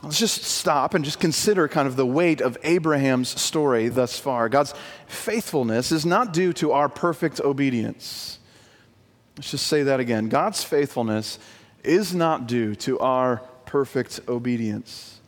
Let's 0.04 0.20
just 0.20 0.44
stop 0.44 0.94
and 0.94 1.04
just 1.04 1.20
consider 1.20 1.68
kind 1.68 1.88
of 1.88 1.96
the 1.96 2.06
weight 2.06 2.40
of 2.40 2.58
Abraham's 2.64 3.30
story 3.40 3.90
thus 3.90 4.20
far. 4.20 4.48
God's 4.48 4.74
faithfulness 5.08 5.92
is 5.92 6.06
not 6.06 6.34
due 6.34 6.54
to 6.54 6.72
our 6.72 6.88
perfect 6.88 7.42
obedience. 7.42 8.37
Let's 9.38 9.52
just 9.52 9.68
say 9.68 9.84
that 9.84 10.00
again. 10.00 10.30
God's 10.30 10.64
faithfulness 10.64 11.38
is 11.84 12.14
not 12.16 12.48
due 12.48 12.74
to 12.76 13.00
our 13.00 13.38
perfect 13.66 14.20
obedience. 14.28 15.20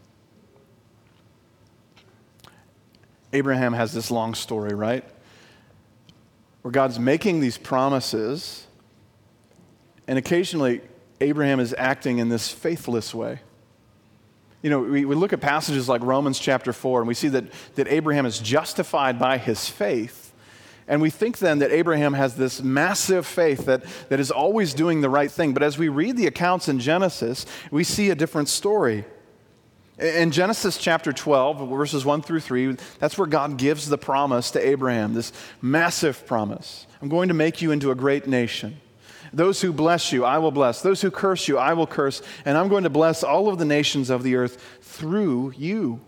Abraham 3.31 3.73
has 3.73 3.93
this 3.93 4.09
long 4.09 4.33
story, 4.33 4.73
right? 4.73 5.05
Where 6.63 6.71
God's 6.71 6.99
making 6.99 7.39
these 7.39 7.57
promises, 7.57 8.65
and 10.07 10.17
occasionally 10.17 10.81
Abraham 11.21 11.59
is 11.59 11.75
acting 11.77 12.17
in 12.17 12.29
this 12.29 12.49
faithless 12.49 13.13
way. 13.13 13.39
You 14.63 14.69
know, 14.71 14.79
we, 14.79 15.05
we 15.05 15.15
look 15.15 15.31
at 15.33 15.39
passages 15.39 15.87
like 15.87 16.01
Romans 16.01 16.39
chapter 16.39 16.73
4, 16.73 17.01
and 17.01 17.07
we 17.07 17.13
see 17.13 17.29
that, 17.29 17.45
that 17.75 17.87
Abraham 17.87 18.25
is 18.25 18.39
justified 18.39 19.19
by 19.19 19.37
his 19.37 19.69
faith. 19.69 20.18
And 20.89 21.03
we 21.03 21.11
think 21.11 21.37
then 21.37 21.59
that 21.59 21.71
Abraham 21.71 22.13
has 22.13 22.35
this 22.35 22.63
massive 22.63 23.27
faith 23.27 23.65
that, 23.67 23.83
that 24.09 24.19
is 24.19 24.31
always 24.31 24.73
doing 24.73 25.01
the 25.01 25.09
right 25.09 25.31
thing. 25.31 25.53
But 25.53 25.61
as 25.61 25.77
we 25.77 25.87
read 25.87 26.17
the 26.17 26.25
accounts 26.25 26.67
in 26.67 26.79
Genesis, 26.79 27.45
we 27.69 27.83
see 27.83 28.09
a 28.09 28.15
different 28.15 28.49
story. 28.49 29.05
In 29.99 30.31
Genesis 30.31 30.77
chapter 30.77 31.13
12, 31.13 31.69
verses 31.69 32.05
1 32.05 32.23
through 32.23 32.39
3, 32.39 32.75
that's 32.97 33.19
where 33.19 33.27
God 33.27 33.57
gives 33.57 33.87
the 33.87 33.99
promise 33.99 34.49
to 34.51 34.67
Abraham, 34.67 35.13
this 35.13 35.31
massive 35.61 36.25
promise. 36.25 36.87
I'm 37.03 37.09
going 37.09 37.27
to 37.27 37.35
make 37.35 37.61
you 37.61 37.71
into 37.71 37.91
a 37.91 37.95
great 37.95 38.25
nation. 38.27 38.81
Those 39.31 39.61
who 39.61 39.71
bless 39.71 40.11
you, 40.11 40.25
I 40.25 40.39
will 40.39 40.51
bless. 40.51 40.81
Those 40.81 41.01
who 41.01 41.11
curse 41.11 41.47
you, 41.47 41.59
I 41.59 41.73
will 41.73 41.85
curse. 41.85 42.23
And 42.45 42.57
I'm 42.57 42.67
going 42.67 42.85
to 42.85 42.89
bless 42.89 43.23
all 43.23 43.47
of 43.47 43.59
the 43.59 43.65
nations 43.65 44.09
of 44.09 44.23
the 44.23 44.37
earth 44.37 44.79
through 44.81 45.53
you. 45.55 45.99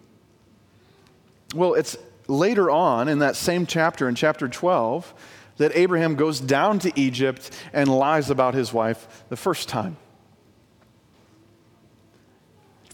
Well, 1.54 1.76
it's 1.76 1.98
later 2.32 2.70
on 2.70 3.08
in 3.08 3.20
that 3.20 3.36
same 3.36 3.65
chapter, 3.65 4.08
in 4.08 4.15
chapter 4.15 4.48
12, 4.48 5.13
that 5.58 5.76
Abraham 5.76 6.15
goes 6.15 6.39
down 6.39 6.80
to 6.80 6.91
Egypt 7.00 7.52
and 7.74 7.89
lies 7.89 8.30
about 8.30 8.54
his 8.54 8.74
wife 8.74 9.24
the 9.30 9.38
first 9.38 9.70
time. 9.70 9.98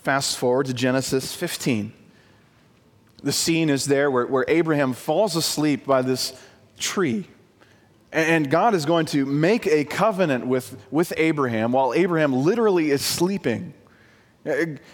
Fast 0.01 0.37
forward 0.37 0.65
to 0.67 0.73
Genesis 0.73 1.33
15. 1.33 1.93
The 3.23 3.31
scene 3.31 3.69
is 3.69 3.85
there 3.85 4.11
where, 4.11 4.27
where 4.27 4.45
Abraham 4.47 4.93
falls 4.93 5.35
asleep 5.35 5.85
by 5.85 6.01
this 6.01 6.39
tree 6.79 7.27
and 8.11 8.49
God 8.49 8.73
is 8.73 8.85
going 8.85 9.05
to 9.07 9.25
make 9.25 9.67
a 9.67 9.83
covenant 9.83 10.47
with, 10.47 10.77
with 10.91 11.13
Abraham 11.17 11.71
while 11.71 11.93
Abraham 11.93 12.33
literally 12.33 12.89
is 12.91 13.03
sleeping. 13.03 13.73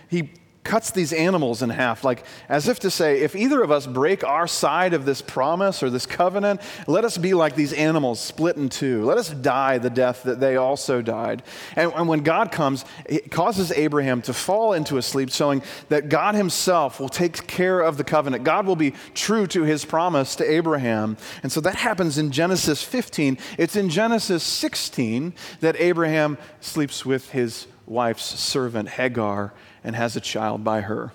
He 0.10 0.32
cuts 0.64 0.92
these 0.92 1.12
animals 1.12 1.62
in 1.62 1.70
half, 1.70 2.04
like 2.04 2.24
as 2.48 2.68
if 2.68 2.80
to 2.80 2.90
say, 2.90 3.22
if 3.22 3.36
either 3.36 3.62
of 3.62 3.72
us 3.72 3.86
break 3.86 4.24
our 4.24 4.48
side 4.48 4.94
of 4.94 5.06
this 5.06 5.22
promise 5.22 5.84
or 5.84 5.90
this 5.90 6.06
covenant, 6.06 6.62
let 6.88 7.04
us 7.06 7.18
be 7.18 7.34
like 7.34 7.56
these 7.56 7.74
animals 7.74 8.20
split 8.20 8.56
in 8.56 8.70
two. 8.70 9.04
Let 9.04 9.18
us 9.18 9.30
die 9.30 9.78
the 9.78 9.90
death 9.90 10.24
that 10.24 10.40
they 10.40 10.56
also 10.56 11.02
died. 11.02 11.44
And, 11.76 11.92
and 11.94 12.08
when 12.08 12.22
God 12.22 12.52
comes, 12.52 12.86
it 13.06 13.32
causes 13.32 13.72
Abraham 13.72 14.22
to 14.24 14.34
fall 14.34 14.74
into 14.74 14.98
a 14.98 15.02
sleep, 15.02 15.32
showing 15.32 15.62
that 15.90 16.10
God 16.10 16.36
himself 16.36 17.00
will 17.00 17.10
take 17.10 17.46
care 17.48 17.82
of 17.82 17.98
the 17.98 18.04
covenant. 18.04 18.44
God 18.44 18.66
will 18.66 18.76
be 18.76 18.94
true 19.14 19.48
to 19.48 19.64
his 19.64 19.86
promise 19.86 20.36
to 20.38 20.50
Abraham. 20.50 21.18
And 21.42 21.52
so 21.52 21.62
that 21.62 21.76
happens 21.76 22.18
in 22.18 22.32
Genesis 22.32 22.84
15. 22.84 23.38
It's 23.58 23.76
in 23.76 23.90
Genesis 23.90 24.44
16 24.44 25.34
that 25.60 25.76
Abraham 25.80 26.38
sleeps 26.62 27.06
with 27.06 27.32
his 27.32 27.68
wife's 27.86 28.40
servant, 28.40 28.90
Hagar 28.90 29.54
and 29.84 29.96
has 29.96 30.16
a 30.16 30.22
child 30.22 30.64
by 30.64 30.82
her. 30.82 31.12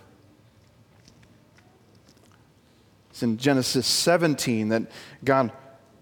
It's 3.11 3.23
in 3.23 3.39
Genesis 3.39 3.87
17 3.87 4.69
that 4.69 4.83
God 5.25 5.53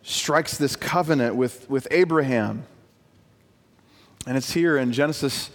strikes 0.02 0.58
this 0.58 0.76
covenant 0.76 1.36
with, 1.36 1.68
with 1.70 1.88
Abraham. 1.90 2.64
And 4.26 4.36
it's 4.36 4.52
here 4.52 4.76
in 4.76 4.92
Genesis 4.92 5.50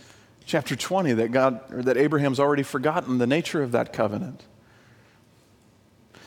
chapter 0.45 0.75
20 0.75 1.13
that 1.13 1.31
God 1.31 1.61
that 1.85 1.97
Abraham's 1.97 2.39
already 2.39 2.63
forgotten 2.63 3.17
the 3.17 3.27
nature 3.27 3.61
of 3.61 3.71
that 3.71 3.93
covenant. 3.93 4.43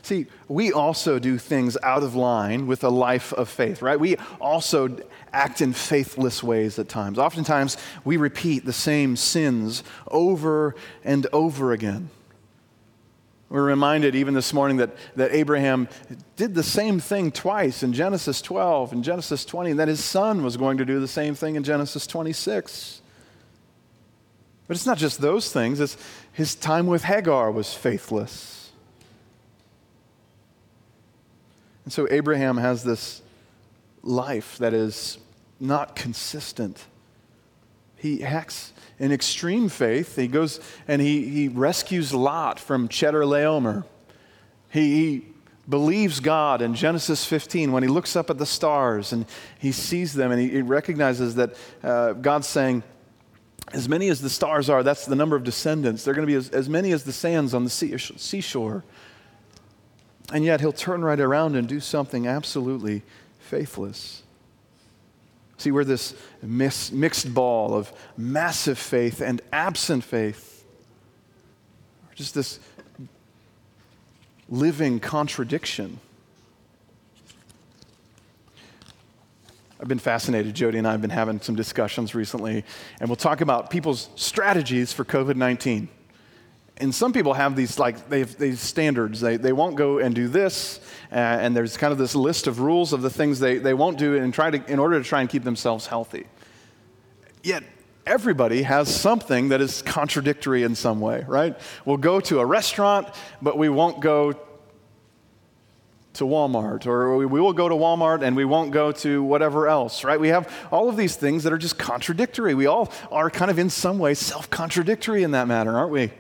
See, 0.05 0.27
we 0.49 0.71
also 0.71 1.19
do 1.19 1.39
things 1.39 1.79
out 1.83 2.03
of 2.03 2.15
line 2.15 2.67
with 2.67 2.85
a 2.85 2.91
life 2.91 3.33
of 3.33 3.49
faith, 3.49 3.81
right? 3.81 3.99
We 3.99 4.17
also 4.39 4.99
act 5.33 5.63
in 5.63 5.73
faithless 5.73 6.43
ways 6.43 6.79
at 6.79 6.91
times. 6.91 7.19
Oftentimes, 7.19 7.79
we 8.05 8.19
repeat 8.19 8.67
the 8.67 8.73
same 8.75 9.17
sins 9.17 9.83
over 10.09 10.75
and 11.05 11.27
over 11.33 11.73
again. 11.73 12.11
We're 13.49 13.63
reminded 13.63 14.15
even 14.15 14.35
this 14.35 14.53
morning 14.53 14.77
that, 14.77 14.95
that 15.17 15.33
Abraham 15.33 15.89
did 16.37 16.55
the 16.55 16.63
same 16.63 17.01
thing 17.01 17.33
twice 17.33 17.83
in 17.83 17.95
Genesis 17.95 18.43
12 18.43 18.93
and 18.93 19.03
Genesis 19.03 19.47
20, 19.47 19.71
and 19.71 19.81
that 19.81 19.89
his 19.89 20.05
son 20.05 20.45
was 20.45 20.59
going 20.59 20.77
to 20.77 20.85
do 20.85 21.01
the 21.01 21.09
same 21.09 21.35
thing 21.35 21.57
in 21.57 21.65
Genesis 21.65 22.07
26. 22.07 23.01
But 24.69 24.77
it's 24.77 24.85
not 24.85 24.99
just 24.99 25.23
those 25.23 25.51
things, 25.51 25.81
it's 25.81 25.97
his 26.31 26.55
time 26.55 26.89
with 26.89 27.05
Hagar 27.05 27.51
was 27.51 27.73
faithless. 27.73 28.54
And 31.85 31.93
so 31.93 32.07
Abraham 32.11 32.57
has 32.57 32.83
this 32.83 33.23
life 34.03 34.59
that 34.59 34.75
is 34.75 35.19
not 35.61 35.97
consistent. 35.97 36.85
He 37.97 38.23
acts 38.23 38.73
in 38.99 39.13
extreme 39.13 39.69
faith. 39.69 40.17
He 40.17 40.29
goes 40.29 40.61
and 40.89 41.01
he, 41.01 41.29
he 41.29 41.49
rescues 41.49 42.13
Lot 42.13 42.61
from 42.61 42.89
Chedorlaomer. 42.89 43.85
He, 44.71 44.95
he 44.95 45.27
believes 45.69 46.21
God 46.21 46.61
in 46.61 46.75
Genesis 46.75 47.25
15 47.25 47.73
when 47.73 47.83
he 47.83 47.89
looks 47.89 48.17
up 48.17 48.29
at 48.29 48.39
the 48.39 48.47
stars 48.47 49.13
and 49.13 49.27
he 49.59 49.73
sees 49.73 50.13
them 50.13 50.33
and 50.33 50.41
he, 50.41 50.49
he 50.49 50.63
recognizes 50.63 51.37
that 51.37 51.57
uh, 51.83 52.13
God's 52.13 52.47
saying, 52.47 52.83
as 53.73 53.89
many 53.89 54.09
as 54.09 54.21
the 54.21 54.29
stars 54.29 54.69
are, 54.69 54.83
that's 54.83 55.07
the 55.07 55.17
number 55.17 55.37
of 55.37 55.43
descendants. 55.43 56.05
They're 56.05 56.15
going 56.15 56.27
to 56.27 56.31
be 56.31 56.37
as, 56.37 56.51
as 56.51 56.69
many 56.69 56.93
as 56.93 57.05
the 57.05 57.13
sands 57.13 57.55
on 57.55 57.65
the 57.65 57.71
sea, 57.71 57.97
seashore. 57.97 58.85
And 60.33 60.45
yet 60.45 60.61
he'll 60.61 60.73
turn 60.73 61.05
right 61.05 61.21
around 61.21 61.55
and 61.57 61.69
do 61.69 61.81
something 61.81 62.27
absolutely 62.27 63.03
faithless. 63.39 64.23
See, 65.59 65.71
we're 65.71 65.85
this 65.85 66.15
mixed 66.43 67.33
ball 67.33 67.75
of 67.75 67.93
massive 68.17 68.79
faith 68.79 69.21
and 69.21 69.41
absent 69.53 70.05
faith. 70.05 70.65
Just 72.15 72.35
this 72.35 72.61
living 74.49 75.01
contradiction. 75.01 76.01
I've 79.81 79.89
been 79.89 79.99
fascinated. 79.99 80.55
Jody 80.55 80.79
and 80.79 80.87
I 80.87 80.93
have 80.93 81.01
been 81.01 81.11
having 81.11 81.41
some 81.41 81.57
discussions 81.57 82.15
recently, 82.15 82.65
and 83.01 83.09
we'll 83.09 83.17
talk 83.17 83.41
about 83.41 83.71
people's 83.71 84.09
strategies 84.17 84.93
for 84.93 85.05
COVID 85.05 85.37
19 85.37 85.89
and 86.79 86.95
some 86.95 87.13
people 87.13 87.35
have 87.35 87.55
these 87.55 87.79
like 87.79 88.09
they 88.09 88.23
these 88.23 88.61
standards 88.61 89.21
they, 89.21 89.37
they 89.37 89.53
won't 89.53 89.77
go 89.77 89.99
and 89.99 90.15
do 90.15 90.29
this 90.29 90.81
uh, 91.13 91.15
and 91.15 91.57
there's 91.57 91.77
kind 91.77 91.93
of 91.93 91.99
this 91.99 92.15
list 92.15 92.47
of 92.47 92.61
rules 92.61 92.93
of 92.93 93.03
the 93.03 93.11
things 93.11 93.39
they, 93.39 93.59
they 93.59 93.75
won't 93.75 93.99
do 93.99 94.17
and 94.17 94.35
try 94.35 94.51
to 94.51 94.71
in 94.71 94.79
order 94.79 95.01
to 95.01 95.09
try 95.09 95.21
and 95.21 95.31
keep 95.31 95.45
themselves 95.45 95.87
healthy 95.87 96.27
yet 97.43 97.63
everybody 98.07 98.63
has 98.63 98.95
something 98.95 99.49
that 99.49 99.61
is 99.61 99.83
contradictory 99.83 100.63
in 100.63 100.75
some 100.75 101.01
way 101.01 101.25
right 101.29 101.59
we'll 101.85 101.97
go 101.97 102.21
to 102.21 102.41
a 102.41 102.47
restaurant 102.47 103.09
but 103.41 103.57
we 103.57 103.69
won't 103.69 104.01
go 104.01 104.33
to 106.15 106.23
Walmart, 106.23 106.87
or 106.87 107.17
we 107.17 107.27
will 107.27 107.53
go 107.53 107.69
to 107.69 107.75
Walmart 107.75 108.23
and 108.23 108.37
we 108.37 108.45
won't 108.45 108.71
go 108.71 108.93
to 108.93 109.21
whatever 109.25 109.67
else, 109.67 110.05
right? 110.05 110.21
We 110.21 110.29
have 110.29 110.49
all 110.71 110.89
of 110.89 110.97
these 110.97 111.17
things 111.17 111.43
that 111.43 111.53
are 111.53 111.59
just 111.59 111.77
contradictory. 111.77 112.55
We 112.55 112.67
all 112.67 112.93
are 113.11 113.31
kind 113.31 113.51
of 113.51 113.59
in 113.59 113.69
some 113.69 113.99
way 113.99 114.15
self 114.15 114.49
contradictory 114.49 115.25
in 115.25 115.33
that 115.33 115.49
matter, 115.49 115.77
aren't 115.77 115.91
we? 115.91 116.13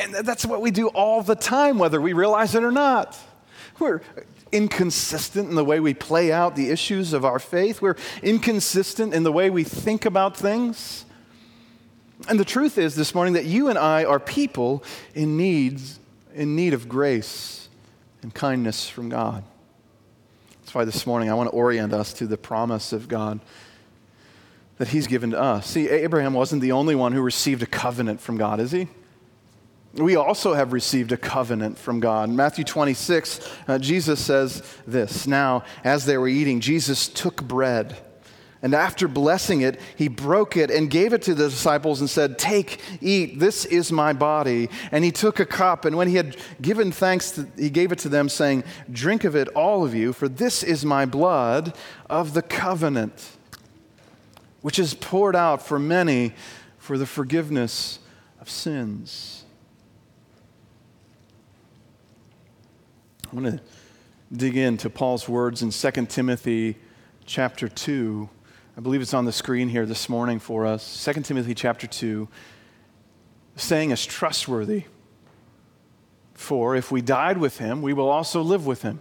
And 0.00 0.14
that's 0.14 0.46
what 0.46 0.60
we 0.60 0.70
do 0.70 0.88
all 0.88 1.22
the 1.22 1.34
time, 1.34 1.78
whether 1.78 2.00
we 2.00 2.12
realize 2.12 2.54
it 2.54 2.64
or 2.64 2.72
not. 2.72 3.18
We're 3.78 4.00
inconsistent 4.52 5.48
in 5.48 5.54
the 5.54 5.64
way 5.64 5.80
we 5.80 5.94
play 5.94 6.32
out 6.32 6.56
the 6.56 6.70
issues 6.70 7.12
of 7.12 7.24
our 7.24 7.38
faith, 7.38 7.80
we're 7.80 7.96
inconsistent 8.22 9.14
in 9.14 9.22
the 9.22 9.32
way 9.32 9.50
we 9.50 9.64
think 9.64 10.04
about 10.04 10.36
things. 10.36 11.04
And 12.28 12.38
the 12.38 12.44
truth 12.44 12.76
is 12.76 12.94
this 12.94 13.14
morning 13.14 13.34
that 13.34 13.46
you 13.46 13.68
and 13.68 13.78
I 13.78 14.04
are 14.04 14.20
people 14.20 14.84
in 15.14 15.36
need, 15.36 15.80
in 16.34 16.54
need 16.54 16.74
of 16.74 16.88
grace 16.88 17.68
and 18.22 18.34
kindness 18.34 18.88
from 18.88 19.08
God. 19.08 19.42
That's 20.60 20.74
why 20.74 20.84
this 20.84 21.06
morning 21.06 21.30
I 21.30 21.34
want 21.34 21.48
to 21.48 21.56
orient 21.56 21.92
us 21.92 22.12
to 22.14 22.26
the 22.26 22.36
promise 22.36 22.92
of 22.92 23.08
God 23.08 23.40
that 24.76 24.88
He's 24.88 25.06
given 25.06 25.30
to 25.30 25.40
us. 25.40 25.66
See, 25.66 25.88
Abraham 25.88 26.34
wasn't 26.34 26.62
the 26.62 26.72
only 26.72 26.94
one 26.94 27.12
who 27.12 27.22
received 27.22 27.62
a 27.62 27.66
covenant 27.66 28.20
from 28.20 28.36
God, 28.36 28.60
is 28.60 28.70
he? 28.70 28.88
We 29.94 30.16
also 30.16 30.54
have 30.54 30.72
received 30.72 31.10
a 31.12 31.16
covenant 31.16 31.76
from 31.76 32.00
God. 32.00 32.30
Matthew 32.30 32.64
26, 32.64 33.40
uh, 33.66 33.78
Jesus 33.78 34.24
says 34.24 34.62
this 34.86 35.26
Now, 35.26 35.64
as 35.82 36.06
they 36.06 36.16
were 36.16 36.28
eating, 36.28 36.60
Jesus 36.60 37.08
took 37.08 37.42
bread. 37.42 37.96
And 38.62 38.74
after 38.74 39.08
blessing 39.08 39.62
it, 39.62 39.80
he 39.96 40.08
broke 40.08 40.54
it 40.54 40.70
and 40.70 40.90
gave 40.90 41.14
it 41.14 41.22
to 41.22 41.34
the 41.34 41.48
disciples 41.48 42.00
and 42.00 42.10
said, 42.10 42.38
Take, 42.38 42.78
eat, 43.00 43.38
this 43.38 43.64
is 43.64 43.90
my 43.90 44.12
body. 44.12 44.68
And 44.92 45.02
he 45.02 45.10
took 45.10 45.40
a 45.40 45.46
cup, 45.46 45.86
and 45.86 45.96
when 45.96 46.08
he 46.08 46.16
had 46.16 46.36
given 46.60 46.92
thanks, 46.92 47.30
to, 47.32 47.48
he 47.56 47.70
gave 47.70 47.90
it 47.90 47.98
to 48.00 48.10
them, 48.10 48.28
saying, 48.28 48.64
Drink 48.92 49.24
of 49.24 49.34
it, 49.34 49.48
all 49.48 49.84
of 49.84 49.94
you, 49.94 50.12
for 50.12 50.28
this 50.28 50.62
is 50.62 50.84
my 50.84 51.06
blood 51.06 51.74
of 52.10 52.34
the 52.34 52.42
covenant, 52.42 53.30
which 54.60 54.78
is 54.78 54.92
poured 54.92 55.34
out 55.34 55.62
for 55.62 55.78
many 55.78 56.34
for 56.78 56.98
the 56.98 57.06
forgiveness 57.06 57.98
of 58.40 58.50
sins. 58.50 59.39
I'm 63.32 63.40
going 63.40 63.58
to 63.58 63.64
dig 64.32 64.56
into 64.56 64.90
Paul's 64.90 65.28
words 65.28 65.62
in 65.62 65.70
2 65.70 66.06
Timothy 66.06 66.76
chapter 67.26 67.68
2. 67.68 68.28
I 68.76 68.80
believe 68.80 69.00
it's 69.02 69.14
on 69.14 69.24
the 69.24 69.30
screen 69.30 69.68
here 69.68 69.86
this 69.86 70.08
morning 70.08 70.40
for 70.40 70.66
us. 70.66 71.04
2 71.04 71.20
Timothy 71.22 71.54
chapter 71.54 71.86
2. 71.86 72.26
saying 73.54 73.92
is 73.92 74.04
trustworthy. 74.04 74.84
For 76.34 76.74
if 76.74 76.90
we 76.90 77.02
died 77.02 77.38
with 77.38 77.58
him, 77.58 77.82
we 77.82 77.92
will 77.92 78.08
also 78.08 78.42
live 78.42 78.66
with 78.66 78.82
him. 78.82 78.98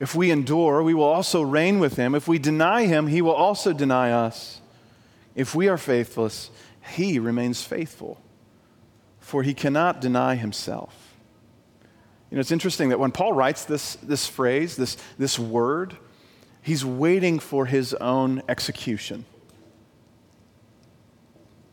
If 0.00 0.16
we 0.16 0.32
endure, 0.32 0.82
we 0.82 0.94
will 0.94 1.04
also 1.04 1.42
reign 1.42 1.78
with 1.78 1.94
him. 1.94 2.16
If 2.16 2.26
we 2.26 2.40
deny 2.40 2.86
him, 2.86 3.06
he 3.06 3.22
will 3.22 3.34
also 3.34 3.72
deny 3.72 4.10
us. 4.10 4.60
If 5.36 5.54
we 5.54 5.68
are 5.68 5.78
faithless, 5.78 6.50
he 6.94 7.20
remains 7.20 7.62
faithful, 7.62 8.20
for 9.20 9.44
he 9.44 9.54
cannot 9.54 10.00
deny 10.00 10.34
himself. 10.34 10.99
You 12.30 12.36
know, 12.36 12.40
it's 12.40 12.52
interesting 12.52 12.90
that 12.90 13.00
when 13.00 13.10
Paul 13.10 13.32
writes 13.32 13.64
this, 13.64 13.96
this 13.96 14.26
phrase, 14.26 14.76
this, 14.76 14.96
this 15.18 15.38
word, 15.38 15.96
he's 16.62 16.84
waiting 16.84 17.40
for 17.40 17.66
his 17.66 17.92
own 17.94 18.42
execution. 18.48 19.24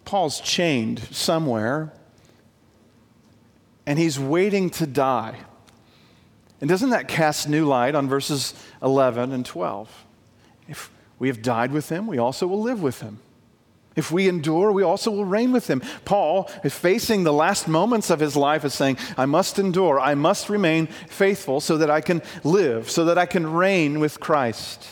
Paul's 0.03 0.39
chained 0.39 0.99
somewhere, 1.11 1.93
and 3.85 3.99
he's 3.99 4.19
waiting 4.19 4.69
to 4.71 4.87
die. 4.87 5.37
And 6.59 6.69
doesn't 6.69 6.89
that 6.89 7.07
cast 7.07 7.47
new 7.47 7.65
light 7.65 7.93
on 7.93 8.07
verses 8.07 8.55
11 8.81 9.31
and 9.31 9.45
12? 9.45 10.05
If 10.67 10.89
we 11.19 11.27
have 11.27 11.41
died 11.43 11.71
with 11.71 11.89
him, 11.89 12.07
we 12.07 12.17
also 12.17 12.47
will 12.47 12.61
live 12.61 12.81
with 12.81 13.01
him. 13.01 13.19
If 13.97 14.11
we 14.11 14.29
endure, 14.29 14.71
we 14.71 14.83
also 14.83 15.09
will 15.09 15.25
reign 15.25 15.51
with 15.51 15.67
him. 15.67 15.81
Paul 16.05 16.49
is 16.63 16.77
facing 16.77 17.23
the 17.23 17.33
last 17.33 17.67
moments 17.67 18.11
of 18.11 18.19
his 18.19 18.35
life 18.35 18.63
as 18.63 18.75
saying, 18.75 18.99
I 19.17 19.25
must 19.25 19.57
endure, 19.57 19.99
I 19.99 20.13
must 20.13 20.49
remain 20.49 20.85
faithful 20.85 21.59
so 21.59 21.77
that 21.79 21.89
I 21.89 22.01
can 22.01 22.21
live, 22.43 22.91
so 22.91 23.05
that 23.05 23.17
I 23.17 23.25
can 23.25 23.51
reign 23.51 23.99
with 23.99 24.19
Christ. 24.19 24.87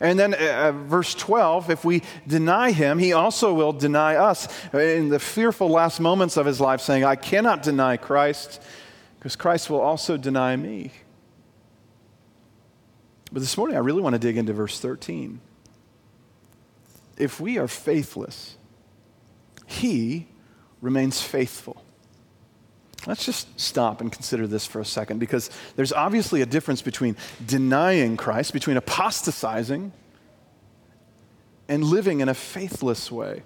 And 0.00 0.18
then 0.18 0.32
uh, 0.32 0.38
uh 0.38 0.72
verse 0.72 1.14
12, 1.14 1.68
if 1.70 1.84
we 1.84 2.02
deny 2.26 2.72
him, 2.72 2.98
he 2.98 3.12
also 3.12 3.52
will 3.52 3.74
deny 3.74 4.16
us 4.16 4.48
in 4.72 5.10
the 5.10 5.20
fearful 5.20 5.68
last 5.68 6.00
moments 6.00 6.38
of 6.38 6.46
his 6.46 6.58
life, 6.58 6.80
saying, 6.80 7.04
I 7.04 7.16
cannot 7.16 7.62
deny 7.62 7.98
Christ 7.98 8.62
because 9.18 9.36
Christ 9.36 9.68
will 9.68 9.82
also 9.82 10.16
deny 10.16 10.56
me. 10.56 10.90
But 13.30 13.40
this 13.40 13.58
morning, 13.58 13.76
I 13.76 13.80
really 13.80 14.00
want 14.00 14.14
to 14.14 14.18
dig 14.18 14.38
into 14.38 14.54
verse 14.54 14.80
13 14.80 15.40
if 17.22 17.40
we 17.40 17.58
are 17.58 17.68
faithless, 17.68 18.56
he 19.66 20.26
remains 20.80 21.22
faithful. 21.22 21.82
Let's 23.06 23.24
just 23.24 23.58
stop 23.58 24.00
and 24.00 24.12
consider 24.12 24.46
this 24.46 24.66
for 24.66 24.80
a 24.80 24.84
second 24.84 25.18
because 25.18 25.50
there's 25.76 25.92
obviously 25.92 26.42
a 26.42 26.46
difference 26.46 26.82
between 26.82 27.16
denying 27.44 28.16
Christ, 28.16 28.52
between 28.52 28.76
apostatizing 28.76 29.92
and 31.68 31.84
living 31.84 32.20
in 32.20 32.28
a 32.28 32.34
faithless 32.34 33.10
way. 33.10 33.42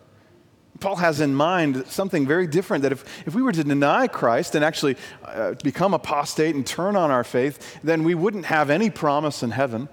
Paul 0.80 0.96
has 0.96 1.20
in 1.20 1.34
mind 1.34 1.86
something 1.86 2.26
very 2.26 2.46
different 2.46 2.82
that 2.82 2.92
if, 2.92 3.26
if 3.26 3.34
we 3.34 3.40
were 3.40 3.52
to 3.52 3.64
deny 3.64 4.08
Christ 4.08 4.54
and 4.54 4.64
actually 4.64 4.96
uh, 5.24 5.54
become 5.62 5.94
apostate 5.94 6.54
and 6.54 6.66
turn 6.66 6.96
on 6.96 7.10
our 7.10 7.24
faith, 7.24 7.78
then 7.82 8.04
we 8.04 8.14
wouldn't 8.14 8.46
have 8.46 8.68
any 8.68 8.90
promise 8.90 9.42
in 9.42 9.50
heaven. 9.50 9.88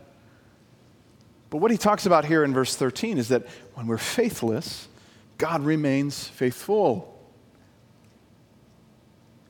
But 1.53 1.59
what 1.59 1.69
he 1.69 1.77
talks 1.77 2.07
about 2.07 2.25
here 2.25 2.43
in 2.43 2.51
verse 2.51 2.75
13 2.75 3.19
is 3.19 3.27
that 3.27 3.45
when 3.73 3.87
we're 3.87 3.97
faithless, 3.97 4.87
God 5.37 5.63
remains 5.63 6.27
faithful. 6.27 7.09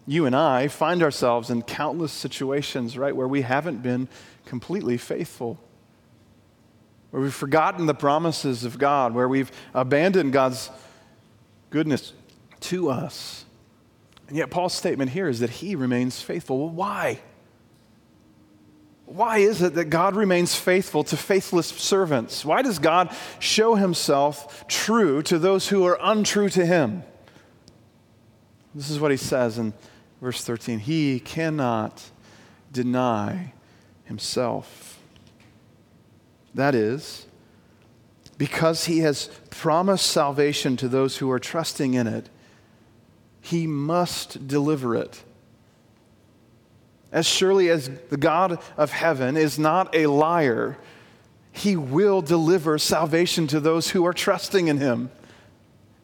You 0.06 0.26
and 0.26 0.36
I 0.36 0.68
find 0.68 1.02
ourselves 1.02 1.50
in 1.50 1.62
countless 1.62 2.12
situations, 2.12 2.98
right, 2.98 3.16
where 3.16 3.28
we 3.28 3.42
haven't 3.42 3.82
been 3.82 4.10
completely 4.46 4.98
faithful, 4.98 5.60
where 7.12 7.22
we've 7.22 7.34
forgotten 7.34 7.86
the 7.86 7.94
promises 7.94 8.66
of 8.66 8.78
God, 8.78 9.14
where 9.14 9.30
we've 9.30 9.52
abandoned 9.74 10.34
God's 10.34 10.70
goodness 11.70 12.14
to 12.62 12.90
us. 12.90 13.46
And 14.28 14.38
yet, 14.38 14.50
Paul's 14.50 14.74
statement 14.74 15.12
here 15.12 15.28
is 15.28 15.40
that 15.40 15.50
he 15.50 15.76
remains 15.76 16.22
faithful. 16.22 16.60
Well, 16.60 16.70
why? 16.70 17.20
Why 19.06 19.39
is 19.39 19.62
it 19.62 19.76
that 19.76 19.86
God 19.86 20.16
remains 20.16 20.56
faithful 20.56 21.04
to 21.06 21.18
faithless 21.18 21.68
servants? 21.68 22.45
Why 22.45 22.62
does 22.62 22.80
God 22.80 23.14
show 23.39 23.76
himself 23.76 24.68
true 24.68 25.22
to 25.24 25.38
those 25.38 25.68
who 25.68 25.86
are 25.86 25.99
untrue 26.01 26.49
to 26.49 26.66
him? 26.66 27.04
This 28.74 28.89
is 28.89 28.99
what 28.99 29.12
he 29.12 29.18
says 29.18 29.58
in 29.58 29.74
verse 30.22 30.43
13 30.43 30.80
He 30.80 31.20
cannot 31.20 32.01
deny 32.72 33.54
himself. 34.06 34.99
That 36.56 36.74
is, 36.74 37.26
because 38.38 38.86
he 38.86 38.99
has 38.99 39.30
promised 39.49 40.08
salvation 40.08 40.78
to 40.78 40.88
those 40.88 41.18
who 41.18 41.30
are 41.30 41.39
trusting 41.39 41.93
in 41.93 42.08
it, 42.08 42.30
he 43.41 43.68
must 43.68 44.47
deliver 44.47 44.95
it 44.95 45.24
as 47.14 47.26
surely 47.26 47.70
as 47.70 47.89
the 48.09 48.18
God 48.18 48.59
of 48.76 48.91
heaven 48.91 49.38
is 49.38 49.57
not 49.57 49.95
a 49.95 50.07
liar, 50.07 50.78
he 51.53 51.78
will 51.78 52.22
deliver 52.22 52.78
salvation 52.80 53.47
to 53.47 53.59
those 53.59 53.91
who 53.91 54.05
are 54.05 54.14
trusting 54.14 54.68
in 54.68 54.80
him. 54.80 55.11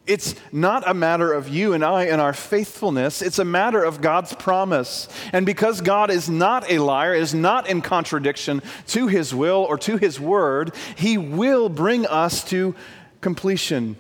It's 0.05 0.36
not 0.51 0.88
a 0.88 0.93
matter 0.93 1.34
of 1.34 1.49
you 1.49 1.74
and 1.74 1.84
I 1.84 2.05
and 2.05 2.22
our 2.22 2.34
faithfulness. 2.34 3.22
It's 3.22 3.38
a 3.38 3.45
matter 3.45 3.84
of 3.84 4.01
God's 4.01 4.34
promise. 4.34 5.07
And 5.34 5.45
because 5.45 5.82
God 5.82 6.10
is 6.10 6.30
not 6.30 6.70
a 6.72 6.80
liar, 6.80 7.14
is 7.14 7.34
not 7.34 7.68
in 7.68 7.82
contradiction 7.82 8.62
to 8.88 9.07
his 9.07 9.36
will 9.36 9.66
or 9.70 9.78
to 9.80 9.97
his 9.97 10.20
word, 10.20 10.74
he 10.95 11.18
will 11.18 11.70
bring 11.70 12.07
us 12.07 12.43
to 12.45 12.74
completion 13.22 13.97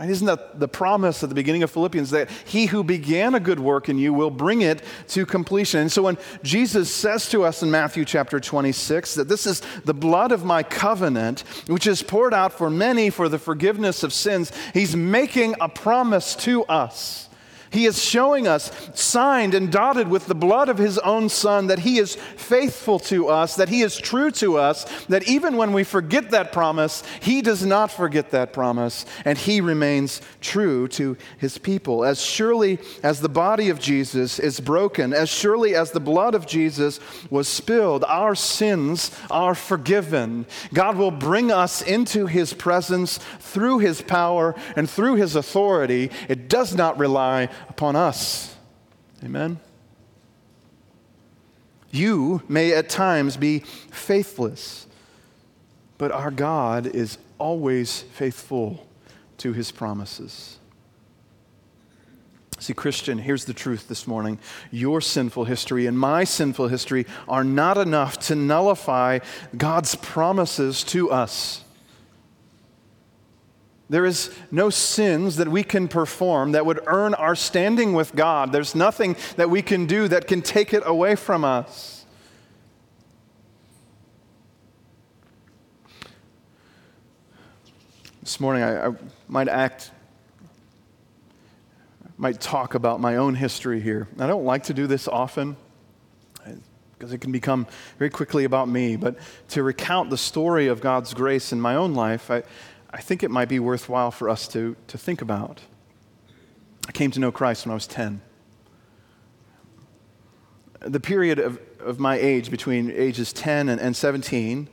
Right? 0.00 0.08
Isn't 0.08 0.28
that 0.28 0.58
the 0.58 0.66
promise 0.66 1.22
at 1.22 1.28
the 1.28 1.34
beginning 1.34 1.62
of 1.62 1.70
Philippians 1.70 2.08
that 2.10 2.30
he 2.46 2.64
who 2.64 2.82
began 2.82 3.34
a 3.34 3.40
good 3.40 3.60
work 3.60 3.90
in 3.90 3.98
you 3.98 4.14
will 4.14 4.30
bring 4.30 4.62
it 4.62 4.82
to 5.08 5.26
completion? 5.26 5.80
And 5.80 5.92
so 5.92 6.00
when 6.04 6.16
Jesus 6.42 6.92
says 6.92 7.28
to 7.28 7.44
us 7.44 7.62
in 7.62 7.70
Matthew 7.70 8.06
chapter 8.06 8.40
26 8.40 9.16
that 9.16 9.28
this 9.28 9.46
is 9.46 9.60
the 9.84 9.92
blood 9.92 10.32
of 10.32 10.42
my 10.42 10.62
covenant, 10.62 11.40
which 11.66 11.86
is 11.86 12.02
poured 12.02 12.32
out 12.32 12.54
for 12.54 12.70
many 12.70 13.10
for 13.10 13.28
the 13.28 13.38
forgiveness 13.38 14.02
of 14.02 14.14
sins, 14.14 14.52
he's 14.72 14.96
making 14.96 15.54
a 15.60 15.68
promise 15.68 16.34
to 16.36 16.64
us. 16.64 17.28
He 17.70 17.86
is 17.86 18.02
showing 18.02 18.48
us, 18.48 18.72
signed 18.94 19.54
and 19.54 19.70
dotted 19.70 20.08
with 20.08 20.26
the 20.26 20.34
blood 20.34 20.68
of 20.68 20.78
his 20.78 20.98
own 20.98 21.28
son, 21.28 21.68
that 21.68 21.80
he 21.80 21.98
is 21.98 22.16
faithful 22.16 22.98
to 23.00 23.28
us, 23.28 23.54
that 23.56 23.68
he 23.68 23.82
is 23.82 23.96
true 23.96 24.32
to 24.32 24.58
us, 24.58 24.84
that 25.06 25.28
even 25.28 25.56
when 25.56 25.72
we 25.72 25.84
forget 25.84 26.30
that 26.30 26.52
promise, 26.52 27.04
he 27.20 27.40
does 27.42 27.64
not 27.64 27.92
forget 27.92 28.30
that 28.30 28.52
promise, 28.52 29.06
and 29.24 29.38
he 29.38 29.60
remains 29.60 30.20
true 30.40 30.88
to 30.88 31.16
his 31.38 31.58
people. 31.58 32.04
As 32.04 32.20
surely 32.20 32.80
as 33.04 33.20
the 33.20 33.28
body 33.28 33.68
of 33.70 33.78
Jesus 33.78 34.40
is 34.40 34.58
broken, 34.58 35.12
as 35.12 35.28
surely 35.28 35.76
as 35.76 35.92
the 35.92 36.00
blood 36.00 36.34
of 36.34 36.46
Jesus 36.46 36.98
was 37.30 37.46
spilled, 37.46 38.04
our 38.04 38.34
sins 38.34 39.16
are 39.30 39.54
forgiven. 39.54 40.44
God 40.74 40.96
will 40.96 41.12
bring 41.12 41.52
us 41.52 41.82
into 41.82 42.26
his 42.26 42.52
presence 42.52 43.18
through 43.38 43.78
his 43.78 44.02
power 44.02 44.56
and 44.74 44.90
through 44.90 45.14
his 45.14 45.36
authority. 45.36 46.10
It 46.28 46.48
does 46.48 46.74
not 46.74 46.98
rely 46.98 47.48
upon 47.68 47.96
us. 47.96 48.54
Amen? 49.24 49.58
You 51.90 52.42
may 52.48 52.72
at 52.72 52.88
times 52.88 53.36
be 53.36 53.60
faithless, 53.90 54.86
but 55.98 56.12
our 56.12 56.30
God 56.30 56.86
is 56.86 57.18
always 57.38 58.02
faithful 58.02 58.86
to 59.38 59.52
his 59.52 59.72
promises. 59.72 60.58
See, 62.60 62.74
Christian, 62.74 63.16
here's 63.16 63.46
the 63.46 63.54
truth 63.54 63.88
this 63.88 64.06
morning. 64.06 64.38
Your 64.70 65.00
sinful 65.00 65.46
history 65.46 65.86
and 65.86 65.98
my 65.98 66.24
sinful 66.24 66.68
history 66.68 67.06
are 67.26 67.42
not 67.42 67.78
enough 67.78 68.18
to 68.26 68.34
nullify 68.34 69.20
God's 69.56 69.94
promises 69.94 70.84
to 70.84 71.10
us. 71.10 71.64
There 73.90 74.06
is 74.06 74.30
no 74.52 74.70
sins 74.70 75.34
that 75.36 75.48
we 75.48 75.64
can 75.64 75.88
perform 75.88 76.52
that 76.52 76.64
would 76.64 76.78
earn 76.86 77.12
our 77.14 77.34
standing 77.34 77.92
with 77.92 78.14
God. 78.14 78.52
There's 78.52 78.76
nothing 78.76 79.16
that 79.34 79.50
we 79.50 79.62
can 79.62 79.86
do 79.86 80.06
that 80.06 80.28
can 80.28 80.42
take 80.42 80.72
it 80.72 80.84
away 80.86 81.16
from 81.16 81.44
us. 81.44 82.06
This 88.22 88.38
morning, 88.38 88.62
I, 88.62 88.86
I 88.86 88.92
might 89.26 89.48
act, 89.48 89.90
might 92.16 92.40
talk 92.40 92.74
about 92.76 93.00
my 93.00 93.16
own 93.16 93.34
history 93.34 93.80
here. 93.80 94.06
I 94.20 94.28
don't 94.28 94.44
like 94.44 94.62
to 94.64 94.72
do 94.72 94.86
this 94.86 95.08
often 95.08 95.56
because 97.00 97.12
it 97.14 97.22
can 97.22 97.32
become 97.32 97.66
very 97.98 98.10
quickly 98.10 98.44
about 98.44 98.68
me, 98.68 98.94
but 98.94 99.16
to 99.48 99.62
recount 99.62 100.10
the 100.10 100.18
story 100.18 100.66
of 100.68 100.82
God's 100.82 101.14
grace 101.14 101.50
in 101.50 101.58
my 101.58 101.74
own 101.74 101.94
life, 101.94 102.30
I, 102.30 102.42
I 102.92 103.00
think 103.00 103.22
it 103.22 103.30
might 103.30 103.48
be 103.48 103.60
worthwhile 103.60 104.10
for 104.10 104.28
us 104.28 104.48
to, 104.48 104.76
to 104.88 104.98
think 104.98 105.22
about. 105.22 105.60
I 106.88 106.92
came 106.92 107.10
to 107.12 107.20
know 107.20 107.30
Christ 107.30 107.66
when 107.66 107.70
I 107.70 107.74
was 107.74 107.86
10. 107.86 108.20
The 110.80 110.98
period 110.98 111.38
of, 111.38 111.60
of 111.78 112.00
my 112.00 112.16
age, 112.16 112.50
between 112.50 112.90
ages 112.90 113.32
10 113.32 113.68
and, 113.68 113.80
and 113.80 113.94
17, 113.94 114.68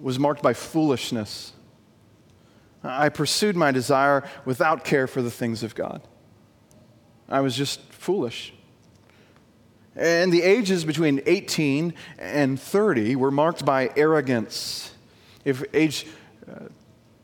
was 0.00 0.18
marked 0.18 0.42
by 0.42 0.52
foolishness. 0.52 1.52
I 2.84 3.08
pursued 3.08 3.56
my 3.56 3.72
desire 3.72 4.22
without 4.44 4.84
care 4.84 5.06
for 5.06 5.22
the 5.22 5.30
things 5.30 5.62
of 5.62 5.74
God. 5.74 6.02
I 7.28 7.40
was 7.40 7.56
just 7.56 7.80
foolish. 7.92 8.54
And 9.96 10.32
the 10.32 10.42
ages 10.42 10.84
between 10.84 11.20
18 11.26 11.94
and 12.18 12.60
30 12.60 13.16
were 13.16 13.30
marked 13.30 13.64
by 13.64 13.90
arrogance. 13.96 14.94
If 15.44 15.62
age 15.74 16.06
uh, 16.50 16.66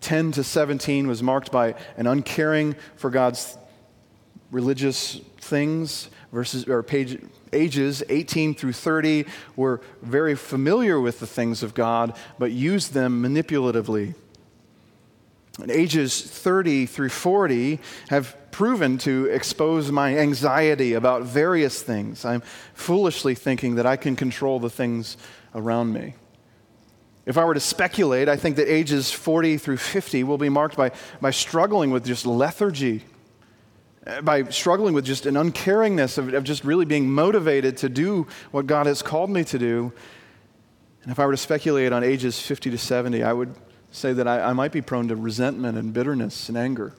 10 0.07 0.31
to 0.31 0.45
17 0.45 1.09
was 1.09 1.21
marked 1.21 1.51
by 1.51 1.75
an 1.97 2.07
uncaring 2.07 2.77
for 2.95 3.11
God's 3.11 3.59
religious 4.53 5.21
things, 5.39 6.11
versus, 6.31 6.69
or 6.69 6.85
page, 6.85 7.21
ages 7.53 8.05
18 8.09 8.55
through 8.55 8.75
30 8.75 9.25
were 9.57 9.81
very 10.03 10.37
familiar 10.37 11.01
with 11.01 11.19
the 11.19 11.27
things 11.27 11.65
of 11.65 11.75
God, 11.75 12.17
but 12.39 12.53
used 12.53 12.93
them 12.93 13.21
manipulatively. 13.21 14.15
And 15.61 15.73
ages 15.73 16.23
30 16.23 16.87
through 16.87 17.09
40 17.09 17.81
have 18.09 18.37
proven 18.53 18.99
to 18.99 19.25
expose 19.25 19.91
my 19.91 20.17
anxiety 20.17 20.93
about 20.93 21.23
various 21.23 21.83
things. 21.83 22.25
I'm 22.25 22.43
foolishly 22.75 23.35
thinking 23.35 23.75
that 23.75 23.87
I 23.87 23.97
can 23.97 24.15
control 24.15 24.61
the 24.61 24.71
things 24.71 25.17
around 25.53 25.93
me. 25.93 26.15
If 27.27 27.37
I 27.37 27.45
were 27.45 27.55
to 27.55 27.61
speculate, 27.61 28.29
I 28.29 28.37
think 28.37 28.55
that 28.57 28.73
ages 28.73 29.11
40 29.11 29.59
through 29.59 29.79
50 29.79 30.23
will 30.23 30.39
be 30.39 30.49
marked 30.49 30.77
by, 30.77 30.93
by 31.21 31.33
struggling 31.33 31.91
with 31.91 32.07
just 32.07 32.25
lethargy, 32.25 33.03
uh, 34.07 34.23
by 34.23 34.45
struggling 34.45 34.95
with 34.95 35.05
just 35.05 35.27
an 35.27 35.35
uncaringness 35.35 36.19
of, 36.19 36.33
of 36.33 36.45
just 36.45 36.65
really 36.65 36.85
being 36.85 37.11
motivated 37.11 37.77
to 37.79 37.89
do 37.89 38.29
what 38.53 38.69
God 38.69 38.87
has 38.87 39.03
called 39.03 39.29
me 39.29 39.43
to 39.45 39.59
do. 39.59 39.93
And 41.03 41.11
if 41.11 41.19
I 41.19 41.27
were 41.27 41.33
to 41.33 41.37
speculate 41.37 41.93
on 41.93 42.05
ages 42.05 42.41
50 42.41 42.71
to 42.71 42.79
70, 42.79 43.25
I 43.25 43.33
would 43.33 43.55
say 43.91 44.13
that 44.13 44.29
I, 44.29 44.43
I 44.43 44.53
might 44.53 44.71
be 44.71 44.81
prone 44.81 45.09
to 45.09 45.17
resentment 45.17 45.77
and 45.77 45.93
bitterness 45.93 46.49
and 46.49 46.57
anger. 46.57 46.93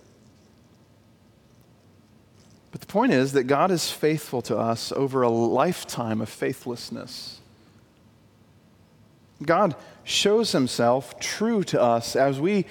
But 2.71 2.81
the 2.81 2.87
point 2.87 3.13
is 3.13 3.31
that 3.31 3.45
God 3.45 3.71
is 3.71 3.91
faithful 3.91 4.41
to 4.43 4.57
us 4.57 4.91
over 4.91 5.21
a 5.21 5.29
lifetime 5.29 6.19
of 6.19 6.27
faithlessness. 6.27 7.36
God 9.43 9.75
shows 10.03 10.51
himself 10.51 11.19
true 11.19 11.63
to 11.65 11.81
us 11.81 12.15
as 12.15 12.39
we 12.39 12.65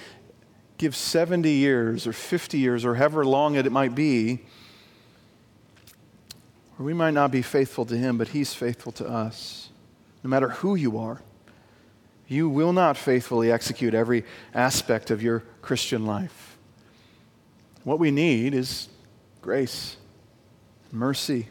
give 0.78 0.96
70 0.96 1.50
years 1.50 2.06
or 2.06 2.12
50 2.12 2.58
years 2.58 2.84
or 2.84 2.96
however 2.96 3.24
long 3.24 3.54
it 3.54 3.70
might 3.70 3.94
be, 3.94 4.40
Or 6.78 6.84
we 6.84 6.92
might 6.92 7.12
not 7.12 7.30
be 7.30 7.42
faithful 7.42 7.84
to 7.86 7.96
him, 7.96 8.18
but 8.18 8.28
he's 8.28 8.52
faithful 8.52 8.92
to 8.92 9.06
us. 9.06 9.70
No 10.22 10.28
matter 10.28 10.50
who 10.50 10.74
you 10.74 10.98
are, 10.98 11.22
you 12.28 12.48
will 12.48 12.72
not 12.72 12.96
faithfully 12.96 13.52
execute 13.52 13.94
every 13.94 14.24
aspect 14.52 15.10
of 15.10 15.22
your 15.22 15.44
Christian 15.62 16.04
life. 16.04 16.58
What 17.84 18.00
we 18.00 18.10
need 18.10 18.52
is 18.52 18.88
grace, 19.40 19.96
mercy. 20.90 21.48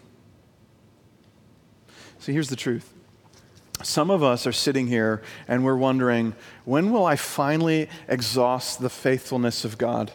See, 2.19 2.33
here's 2.33 2.49
the 2.49 2.57
truth 2.57 2.94
some 3.83 4.09
of 4.09 4.23
us 4.23 4.47
are 4.47 4.51
sitting 4.51 4.87
here 4.87 5.21
and 5.47 5.63
we're 5.63 5.75
wondering, 5.75 6.33
when 6.63 6.91
will 6.91 7.05
I 7.05 7.15
finally 7.15 7.89
exhaust 8.07 8.79
the 8.79 8.89
faithfulness 8.89 9.65
of 9.65 9.77
God? 9.77 10.11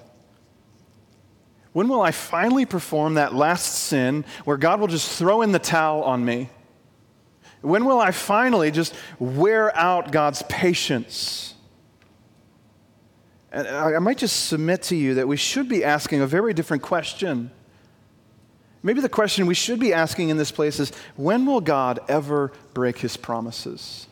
When 1.73 1.89
will 1.89 2.01
I 2.01 2.11
finally 2.11 2.67
perform 2.67 3.15
that 3.15 3.35
last 3.35 3.73
sin 3.75 4.25
where 4.45 4.57
God 4.57 4.81
will 4.81 4.89
just 4.89 5.17
throw 5.17 5.43
in 5.43 5.53
the 5.53 5.59
towel 5.59 6.03
on 6.03 6.25
me? 6.25 6.51
When 7.61 7.85
will 7.85 8.01
I 8.01 8.11
finally 8.11 8.71
just 8.71 8.95
wear 9.19 9.77
out 9.77 10.11
God's 10.11 10.43
patience? 10.49 11.55
And 13.53 13.69
I 13.69 13.99
might 13.99 14.19
just 14.19 14.47
submit 14.47 14.83
to 14.85 14.97
you 14.97 15.15
that 15.15 15.29
we 15.29 15.37
should 15.37 15.69
be 15.69 15.85
asking 15.85 16.21
a 16.21 16.27
very 16.27 16.55
different 16.55 16.83
question. 16.83 17.51
Maybe 18.83 19.01
the 19.01 19.09
question 19.09 19.47
we 19.47 19.55
should 19.55 19.79
be 19.79 19.93
asking 19.93 20.31
in 20.31 20.37
this 20.37 20.51
place 20.51 20.81
is 20.81 20.91
when 21.17 21.45
will 21.45 21.61
God 21.61 22.01
ever 22.09 22.53
break 22.73 22.99
his 22.99 23.17
promises? 23.17 24.07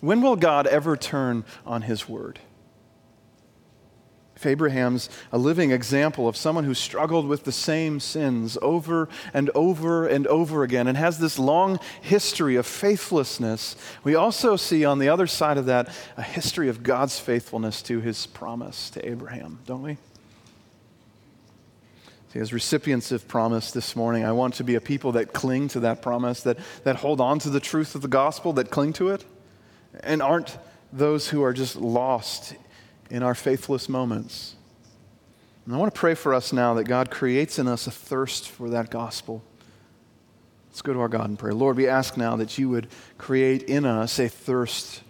When 0.00 0.20
will 0.20 0.36
God 0.36 0.66
ever 0.66 0.96
turn 0.96 1.44
on 1.64 1.82
his 1.82 2.08
word? 2.08 2.38
If 4.36 4.44
Abraham's 4.44 5.08
a 5.32 5.38
living 5.38 5.70
example 5.70 6.28
of 6.28 6.36
someone 6.36 6.64
who 6.64 6.74
struggled 6.74 7.26
with 7.26 7.44
the 7.44 7.52
same 7.52 7.98
sins 8.00 8.58
over 8.60 9.08
and 9.32 9.48
over 9.54 10.06
and 10.06 10.26
over 10.26 10.64
again 10.64 10.86
and 10.86 10.98
has 10.98 11.18
this 11.18 11.38
long 11.38 11.78
history 12.02 12.56
of 12.56 12.66
faithlessness, 12.66 13.76
we 14.02 14.14
also 14.14 14.56
see 14.56 14.84
on 14.84 14.98
the 14.98 15.08
other 15.08 15.26
side 15.26 15.56
of 15.56 15.64
that 15.66 15.88
a 16.18 16.22
history 16.22 16.68
of 16.68 16.82
God's 16.82 17.18
faithfulness 17.18 17.80
to 17.82 18.00
his 18.00 18.26
promise 18.26 18.90
to 18.90 19.08
Abraham, 19.08 19.60
don't 19.64 19.82
we? 19.82 19.96
See, 22.34 22.40
as 22.40 22.52
recipients 22.52 23.12
of 23.12 23.28
promise 23.28 23.70
this 23.70 23.94
morning, 23.94 24.24
I 24.24 24.32
want 24.32 24.54
to 24.54 24.64
be 24.64 24.74
a 24.74 24.80
people 24.80 25.12
that 25.12 25.32
cling 25.32 25.68
to 25.68 25.80
that 25.80 26.02
promise, 26.02 26.40
that, 26.42 26.58
that 26.82 26.96
hold 26.96 27.20
on 27.20 27.38
to 27.38 27.48
the 27.48 27.60
truth 27.60 27.94
of 27.94 28.02
the 28.02 28.08
gospel, 28.08 28.52
that 28.54 28.72
cling 28.72 28.92
to 28.94 29.10
it, 29.10 29.24
and 30.02 30.20
aren't 30.20 30.58
those 30.92 31.28
who 31.28 31.44
are 31.44 31.52
just 31.52 31.76
lost 31.76 32.56
in 33.08 33.22
our 33.22 33.36
faithless 33.36 33.88
moments. 33.88 34.56
And 35.64 35.76
I 35.76 35.78
want 35.78 35.94
to 35.94 35.98
pray 35.98 36.14
for 36.14 36.34
us 36.34 36.52
now 36.52 36.74
that 36.74 36.84
God 36.84 37.08
creates 37.08 37.60
in 37.60 37.68
us 37.68 37.86
a 37.86 37.92
thirst 37.92 38.48
for 38.48 38.68
that 38.68 38.90
gospel. 38.90 39.40
Let's 40.70 40.82
go 40.82 40.92
to 40.92 40.98
our 40.98 41.08
God 41.08 41.28
and 41.28 41.38
pray. 41.38 41.52
Lord, 41.52 41.76
we 41.76 41.86
ask 41.86 42.16
now 42.16 42.34
that 42.34 42.58
you 42.58 42.68
would 42.68 42.88
create 43.16 43.62
in 43.62 43.84
us 43.84 44.18
a 44.18 44.28
thirst 44.28 45.04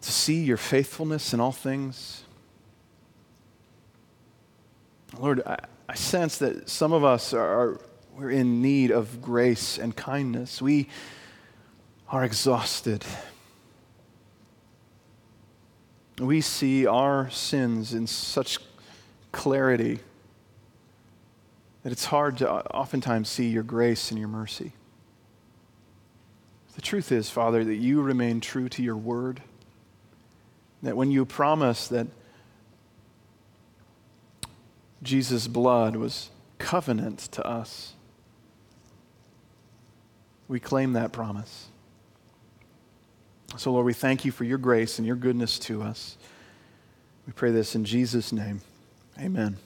to 0.00 0.10
see 0.10 0.42
your 0.42 0.56
faithfulness 0.56 1.32
in 1.32 1.38
all 1.38 1.52
things 1.52 2.21
Lord, 5.18 5.42
I, 5.46 5.58
I 5.88 5.94
sense 5.94 6.38
that 6.38 6.68
some 6.68 6.92
of 6.92 7.04
us 7.04 7.34
are, 7.34 7.80
we're 8.16 8.30
in 8.30 8.62
need 8.62 8.90
of 8.90 9.20
grace 9.20 9.78
and 9.78 9.94
kindness. 9.94 10.62
We 10.62 10.88
are 12.08 12.24
exhausted. 12.24 13.04
We 16.18 16.40
see 16.40 16.86
our 16.86 17.30
sins 17.30 17.94
in 17.94 18.06
such 18.06 18.58
clarity 19.32 19.98
that 21.82 21.92
it's 21.92 22.04
hard 22.04 22.38
to 22.38 22.50
oftentimes 22.50 23.28
see 23.28 23.48
your 23.48 23.62
grace 23.62 24.10
and 24.10 24.18
your 24.18 24.28
mercy. 24.28 24.72
The 26.74 26.82
truth 26.82 27.12
is, 27.12 27.28
Father, 27.28 27.64
that 27.64 27.74
you 27.74 28.00
remain 28.00 28.40
true 28.40 28.68
to 28.70 28.82
your 28.82 28.96
word. 28.96 29.42
That 30.82 30.96
when 30.96 31.10
you 31.10 31.24
promise 31.24 31.88
that 31.88 32.06
Jesus' 35.02 35.48
blood 35.48 35.96
was 35.96 36.30
covenant 36.58 37.18
to 37.32 37.46
us. 37.46 37.94
We 40.48 40.60
claim 40.60 40.92
that 40.92 41.12
promise. 41.12 41.68
So, 43.56 43.72
Lord, 43.72 43.84
we 43.84 43.92
thank 43.92 44.24
you 44.24 44.32
for 44.32 44.44
your 44.44 44.58
grace 44.58 44.98
and 44.98 45.06
your 45.06 45.16
goodness 45.16 45.58
to 45.60 45.82
us. 45.82 46.16
We 47.26 47.32
pray 47.32 47.50
this 47.50 47.74
in 47.74 47.84
Jesus' 47.84 48.32
name. 48.32 48.60
Amen. 49.18 49.58